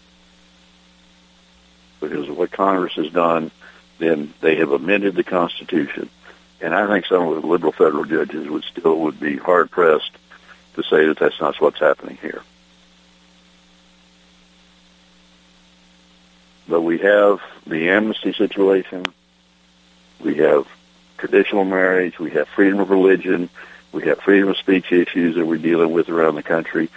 because 1.99 2.27
of 2.27 2.37
what 2.37 2.51
Congress 2.51 2.93
has 2.93 3.11
done, 3.11 3.51
then 3.99 4.33
they 4.41 4.55
have 4.55 4.71
amended 4.71 5.15
the 5.15 5.23
Constitution. 5.23 6.09
And 6.65 6.73
I 6.73 6.87
think 6.87 7.05
some 7.05 7.27
of 7.27 7.39
the 7.39 7.47
liberal 7.47 7.71
federal 7.71 8.05
judges 8.05 8.49
would 8.49 8.63
still 8.63 8.97
would 9.01 9.19
be 9.19 9.37
hard 9.37 9.69
pressed 9.69 10.09
to 10.73 10.81
say 10.81 11.05
that 11.05 11.19
that's 11.19 11.39
not 11.39 11.61
what's 11.61 11.79
happening 11.79 12.17
here. 12.19 12.41
But 16.67 16.81
we 16.81 16.97
have 16.97 17.39
the 17.67 17.89
amnesty 17.89 18.33
situation. 18.33 19.05
We 20.19 20.37
have 20.37 20.67
traditional 21.19 21.65
marriage. 21.65 22.17
We 22.17 22.31
have 22.31 22.47
freedom 22.47 22.79
of 22.79 22.89
religion. 22.89 23.51
We 23.91 24.07
have 24.07 24.17
freedom 24.21 24.49
of 24.49 24.57
speech 24.57 24.91
issues 24.91 25.35
that 25.35 25.45
we're 25.45 25.59
dealing 25.59 25.91
with 25.91 26.09
around 26.09 26.33
the 26.33 26.41
country. 26.41 26.89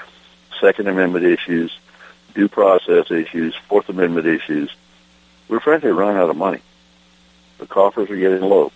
Second 0.62 0.88
Amendment 0.88 1.26
issues, 1.26 1.78
due 2.34 2.48
process 2.48 3.10
issues, 3.10 3.54
Fourth 3.68 3.90
Amendment 3.90 4.26
issues. 4.26 4.74
We're 5.46 5.60
frankly 5.60 5.90
running 5.90 6.16
out 6.16 6.30
of 6.30 6.36
money. 6.38 6.62
The 7.58 7.66
coffers 7.66 8.08
are 8.08 8.16
getting 8.16 8.40
low. 8.40 8.72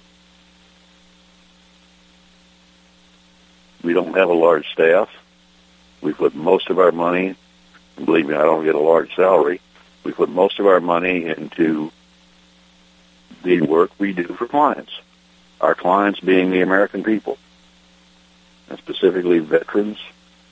We 3.83 3.93
don't 3.93 4.17
have 4.17 4.29
a 4.29 4.35
large 4.35 4.71
staff. 4.73 5.09
We 6.01 6.13
put 6.13 6.35
most 6.35 6.71
of 6.71 6.79
our 6.79 6.93
money, 6.93 7.37
believe 7.97 8.27
me, 8.27 8.35
I 8.35 8.43
don't 8.43 8.65
get 8.65 8.75
a 8.75 8.81
large 8.81 9.15
salary. 9.15 9.61
We 10.05 10.13
put 10.13 10.29
most 10.29 10.59
of 10.59 10.67
our 10.67 10.81
money 10.81 11.27
into 11.27 11.93
the 13.43 13.61
work 13.61 13.91
we 13.99 14.13
do 14.13 14.25
for 14.25 14.47
clients. 14.47 14.93
Our 15.61 15.75
clients 15.75 16.21
being 16.21 16.51
the 16.51 16.61
American 16.61 17.05
people, 17.05 17.39
and 18.69 18.79
specifically 18.79 19.39
veterans. 19.39 19.99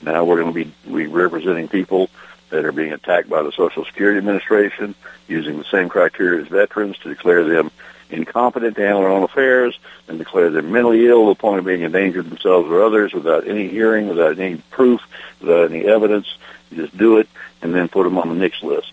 Now 0.02 0.24
we're 0.24 0.40
going 0.40 0.54
to 0.54 0.64
be 0.64 0.72
we 0.88 1.06
representing 1.06 1.68
people 1.68 2.10
that 2.50 2.64
are 2.64 2.72
being 2.72 2.92
attacked 2.92 3.28
by 3.28 3.42
the 3.42 3.52
Social 3.52 3.84
Security 3.84 4.18
Administration 4.18 4.94
using 5.28 5.58
the 5.58 5.64
same 5.64 5.88
criteria 5.88 6.42
as 6.42 6.48
veterans 6.48 6.98
to 6.98 7.08
declare 7.08 7.44
them 7.44 7.70
incompetent 8.10 8.76
to 8.76 8.82
handle 8.82 9.02
their 9.02 9.10
own 9.10 9.22
affairs 9.22 9.78
and 10.08 10.18
declare 10.18 10.50
them 10.50 10.72
mentally 10.72 11.06
ill 11.06 11.24
to 11.24 11.30
the 11.30 11.40
point 11.40 11.58
of 11.58 11.64
being 11.64 11.84
a 11.84 11.88
danger 11.88 12.22
to 12.22 12.28
themselves 12.28 12.68
or 12.68 12.82
others 12.82 13.12
without 13.12 13.46
any 13.46 13.68
hearing, 13.68 14.08
without 14.08 14.38
any 14.38 14.56
proof, 14.70 15.00
without 15.40 15.70
any 15.70 15.84
evidence. 15.84 16.26
You 16.70 16.84
just 16.84 16.96
do 16.96 17.18
it 17.18 17.28
and 17.62 17.74
then 17.74 17.88
put 17.88 18.04
them 18.04 18.18
on 18.18 18.28
the 18.28 18.34
NICS 18.34 18.62
list. 18.62 18.92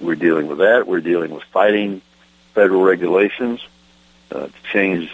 We're 0.00 0.16
dealing 0.16 0.48
with 0.48 0.58
that. 0.58 0.86
We're 0.86 1.00
dealing 1.00 1.30
with 1.30 1.44
fighting 1.44 2.02
federal 2.54 2.82
regulations 2.82 3.60
uh, 4.30 4.46
to 4.46 4.52
change 4.72 5.10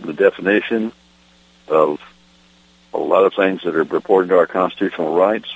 the 0.00 0.12
definition 0.12 0.92
of 1.68 2.00
a 2.92 2.98
lot 2.98 3.24
of 3.24 3.34
things 3.34 3.62
that 3.62 3.76
are 3.76 3.84
reported 3.84 4.28
to 4.28 4.38
our 4.38 4.46
constitutional 4.46 5.14
rights. 5.14 5.48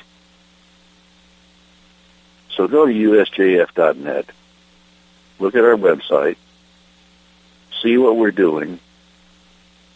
So 2.51 2.68
go 2.68 2.87
to 2.87 2.93
usjf.net, 2.93 4.27
look 5.39 5.55
at 5.55 5.64
our 5.64 5.76
website, 5.76 6.37
see 7.82 7.97
what 7.99 8.16
we're 8.16 8.30
doing, 8.30 8.78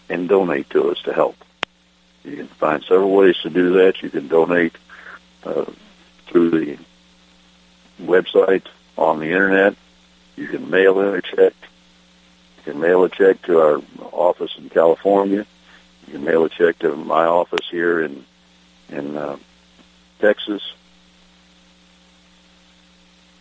and 0.08 0.28
donate 0.28 0.70
to 0.70 0.90
us 0.90 1.00
to 1.02 1.12
help. 1.12 1.36
You 2.24 2.36
can 2.36 2.48
find 2.48 2.82
several 2.82 3.14
ways 3.14 3.36
to 3.42 3.50
do 3.50 3.74
that. 3.74 4.02
You 4.02 4.10
can 4.10 4.28
donate 4.28 4.74
uh, 5.44 5.66
through 6.26 6.50
the 6.50 6.78
website 8.02 8.66
on 8.96 9.20
the 9.20 9.26
internet. 9.26 9.76
You 10.36 10.48
can 10.48 10.70
mail 10.70 11.00
in 11.00 11.14
a 11.14 11.22
check. 11.22 11.54
You 12.58 12.72
can 12.72 12.80
mail 12.80 13.04
a 13.04 13.08
check 13.08 13.42
to 13.42 13.60
our 13.60 13.82
office 14.12 14.54
in 14.58 14.68
California. 14.68 15.46
You 16.06 16.12
can 16.12 16.24
mail 16.24 16.44
a 16.44 16.48
check 16.48 16.78
to 16.80 16.94
my 16.96 17.24
office 17.24 17.68
here 17.70 18.02
in 18.02 18.24
in 18.90 19.16
uh, 19.16 19.36
Texas 20.20 20.62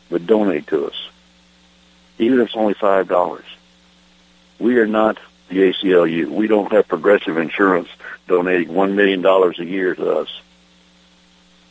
but 0.09 0.25
donate 0.25 0.67
to 0.67 0.87
us. 0.87 1.09
Even 2.19 2.39
if 2.39 2.47
it's 2.47 2.55
only 2.55 2.73
five 2.73 3.07
dollars. 3.07 3.45
We 4.59 4.77
are 4.79 4.87
not 4.87 5.19
the 5.49 5.71
ACLU. 5.71 6.29
We 6.29 6.47
don't 6.47 6.71
have 6.71 6.87
progressive 6.87 7.37
insurance 7.37 7.89
donating 8.27 8.73
one 8.73 8.95
million 8.95 9.21
dollars 9.21 9.59
a 9.59 9.65
year 9.65 9.95
to 9.95 10.19
us. 10.19 10.41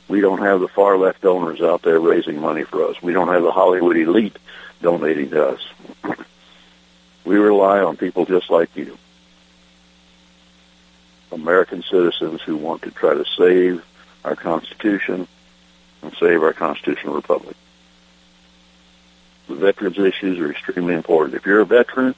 We 0.08 0.20
don't 0.20 0.42
have 0.42 0.60
the 0.60 0.68
far 0.68 0.96
left 0.96 1.22
donors 1.22 1.60
out 1.60 1.82
there 1.82 1.98
raising 1.98 2.40
money 2.40 2.62
for 2.62 2.84
us. 2.88 3.02
We 3.02 3.12
don't 3.12 3.28
have 3.28 3.42
the 3.42 3.50
Hollywood 3.50 3.96
elite 3.96 4.36
donating 4.80 5.30
to 5.30 5.48
us. 5.48 5.60
We 7.24 7.38
rely 7.38 7.80
on 7.80 7.96
people 7.96 8.24
just 8.24 8.50
like 8.50 8.76
you. 8.76 8.96
American 11.32 11.82
citizens 11.82 12.40
who 12.40 12.56
want 12.56 12.82
to 12.82 12.92
try 12.92 13.14
to 13.14 13.24
save 13.36 13.84
our 14.24 14.36
Constitution 14.36 15.26
and 16.02 16.16
save 16.20 16.40
our 16.44 16.52
constitutional 16.52 17.16
republic 17.16 17.56
the 19.48 19.54
veterans 19.54 19.98
issues 19.98 20.38
are 20.38 20.50
extremely 20.50 20.94
important. 20.94 21.36
If 21.36 21.46
you're 21.46 21.60
a 21.60 21.66
veteran 21.66 22.14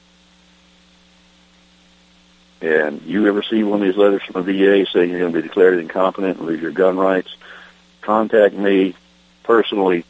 and 2.61 3.01
you 3.03 3.27
ever 3.27 3.43
see 3.43 3.63
one 3.63 3.81
of 3.81 3.87
these 3.87 3.97
letters 3.97 4.23
from 4.23 4.45
the 4.45 4.53
VA 4.53 4.85
saying 4.91 5.09
you're 5.09 5.19
going 5.19 5.33
to 5.33 5.41
be 5.41 5.47
declared 5.47 5.79
incompetent 5.79 6.39
and 6.39 6.47
lose 6.47 6.61
your 6.61 6.71
gun 6.71 6.97
rights, 6.97 7.35
contact 8.01 8.55
me 8.55 8.95
personally 9.43 10.05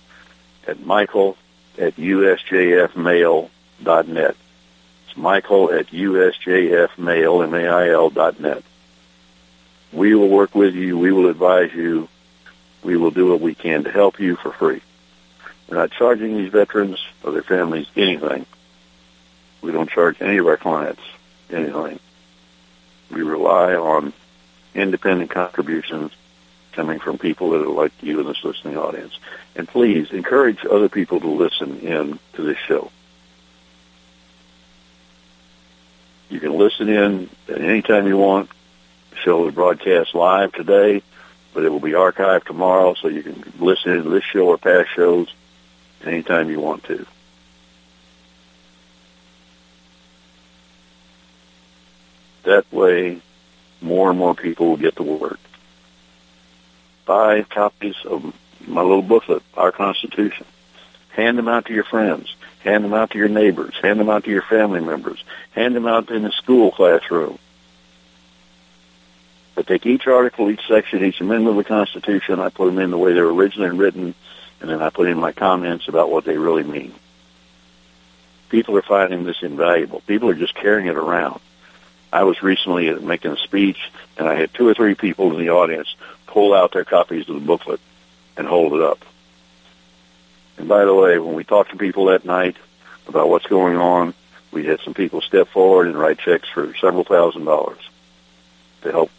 at 0.68 0.86
michael 0.86 1.38
at 1.78 1.96
usjfmail.net. 1.96 4.36
It's 5.08 5.18
michael 5.18 5.72
at 5.72 5.88
usjfmail, 5.88 7.44
M-A-I-L 7.44 8.10
dot 8.10 8.40
net. 8.40 8.64
We 9.92 10.16
will 10.16 10.30
work 10.30 10.54
with 10.54 10.76
you. 10.76 10.98
We 10.98 11.12
will 11.12 11.30
advise 11.30 11.74
you. 11.74 12.08
We 12.84 12.96
will 12.96 13.12
do 13.12 13.30
what 13.30 13.42
we 13.42 13.56
can 13.56 13.84
to 13.86 13.92
help 13.92 14.20
you 14.20 14.36
for 14.36 14.52
free. 14.52 14.82
We're 15.70 15.78
not 15.78 15.92
charging 15.92 16.36
these 16.36 16.52
veterans 16.52 16.98
or 17.24 17.32
their 17.32 17.44
families 17.44 17.88
anything. 17.96 18.46
We 19.62 19.72
don't 19.72 19.90
charge 19.90 20.22
any 20.22 20.38
of 20.38 20.48
our 20.48 20.58
clients 20.58 21.02
anything. 21.52 22.00
We 23.12 23.22
rely 23.22 23.76
on 23.76 24.14
independent 24.74 25.30
contributions 25.30 26.12
coming 26.72 27.00
from 27.00 27.18
people 27.18 27.52
that 27.52 27.62
are 27.62 27.70
like 27.70 27.92
you 28.02 28.20
in 28.20 28.28
this 28.28 28.44
listening 28.44 28.78
audience. 28.78 29.18
And 29.56 29.68
please 29.68 30.12
encourage 30.12 30.66
other 30.66 30.90
people 30.90 31.20
to 31.20 31.28
listen 31.28 31.80
in 31.82 32.20
to 32.34 32.42
this 32.42 32.58
show. 32.58 32.92
You 36.30 36.40
can 36.40 36.58
listen 36.58 36.90
in 36.90 37.30
at 37.48 37.62
any 37.62 37.82
time 37.82 38.08
you 38.08 38.18
want. 38.18 38.50
The 39.12 39.18
show 39.18 39.48
is 39.48 39.54
broadcast 39.54 40.14
live 40.16 40.54
today, 40.54 41.02
but 41.54 41.64
it 41.64 41.70
will 41.70 41.80
be 41.80 41.92
archived 41.92 42.46
tomorrow, 42.46 42.94
so 42.94 43.08
you 43.08 43.24
can 43.24 43.54
listen 43.60 44.04
to 44.04 44.10
this 44.10 44.24
show 44.24 44.48
or 44.48 44.58
past 44.58 44.90
shows 44.96 45.28
anytime 46.06 46.50
you 46.50 46.60
want 46.60 46.84
to. 46.86 47.06
That 52.44 52.72
way, 52.72 53.22
more 53.82 54.10
and 54.10 54.18
more 54.18 54.36
people 54.36 54.68
will 54.68 54.78
get 54.78 54.96
the 54.96 55.04
word. 55.04 55.38
Buy 57.06 57.44
copies 57.44 57.96
of 58.06 58.34
my 58.68 58.82
little 58.82 59.02
booklet, 59.02 59.44
Our 59.56 59.72
Constitution. 59.72 60.46
Hand 61.10 61.38
them 61.38 61.48
out 61.48 61.66
to 61.66 61.74
your 61.74 61.84
friends. 61.84 62.34
Hand 62.60 62.84
them 62.84 62.94
out 62.94 63.12
to 63.12 63.18
your 63.18 63.30
neighbors. 63.30 63.76
Hand 63.82 64.00
them 64.00 64.10
out 64.10 64.26
to 64.26 64.32
your 64.32 64.42
family 64.42 64.80
members. 64.80 65.24
Hand 65.52 65.76
them 65.76 65.88
out 65.88 66.10
in 66.12 66.24
the 66.24 66.32
school 66.32 66.72
classroom. 66.72 67.40
I 69.58 69.62
take 69.62 69.86
each 69.86 70.08
article, 70.08 70.50
each 70.50 70.66
section, 70.68 71.04
each 71.04 71.20
amendment 71.20 71.58
of 71.58 71.66
the 71.66 71.68
Constitution, 71.68 72.40
I 72.40 72.50
put 72.50 72.68
them 72.68 72.80
in 72.80 72.92
the 72.92 72.98
way 72.98 73.14
they 73.14 73.22
were 73.22 73.34
originally 73.34 73.78
written, 73.78 74.16
and 74.62 74.70
then 74.70 74.82
I 74.82 74.90
put 74.90 75.08
in 75.08 75.20
my 75.20 75.32
comments 75.32 75.88
about 75.88 76.10
what 76.10 76.26
they 76.26 76.38
really 76.38 76.64
mean. 76.64 76.94
People 78.50 78.78
are 78.78 78.82
finding 78.82 79.24
this 79.24 79.44
invaluable. 79.44 80.02
People 80.02 80.30
are 80.30 80.36
just 80.36 80.56
carrying 80.56 80.88
it 80.88 80.98
around. 80.98 81.40
I 82.12 82.24
was 82.24 82.42
recently 82.42 82.92
making 82.96 83.32
a 83.32 83.38
speech, 83.38 83.78
and 84.18 84.28
I 84.28 84.36
had 84.36 84.54
two 84.54 84.68
or 84.68 84.74
three 84.74 84.96
people 84.96 85.32
in 85.32 85.40
the 85.40 85.52
audience 85.52 85.96
pull 86.26 86.54
out 86.54 86.74
their 86.74 86.86
copies 86.86 87.30
of 87.30 87.36
the 87.36 87.46
booklet 87.46 87.80
and 88.36 88.48
hold 88.48 88.74
it 88.74 88.82
up. 88.82 89.06
And 90.58 90.68
by 90.68 90.86
the 90.86 90.94
way, 90.94 91.20
when 91.20 91.36
we 91.36 91.44
talk 91.44 91.70
to 91.70 91.78
people 91.78 92.06
that 92.06 92.26
night 92.26 92.58
about 93.08 93.30
what's 93.30 93.46
going 93.46 93.78
on, 93.78 94.14
we 94.52 94.66
had 94.66 94.80
some 94.82 94.94
people 94.94 95.22
step 95.22 95.48
forward 95.50 95.88
and 95.88 95.98
write 95.98 96.20
checks 96.20 96.50
for 96.50 96.74
several 96.76 97.04
thousand 97.04 97.46
dollars 97.46 97.80
to 98.82 98.92
help 98.92 99.12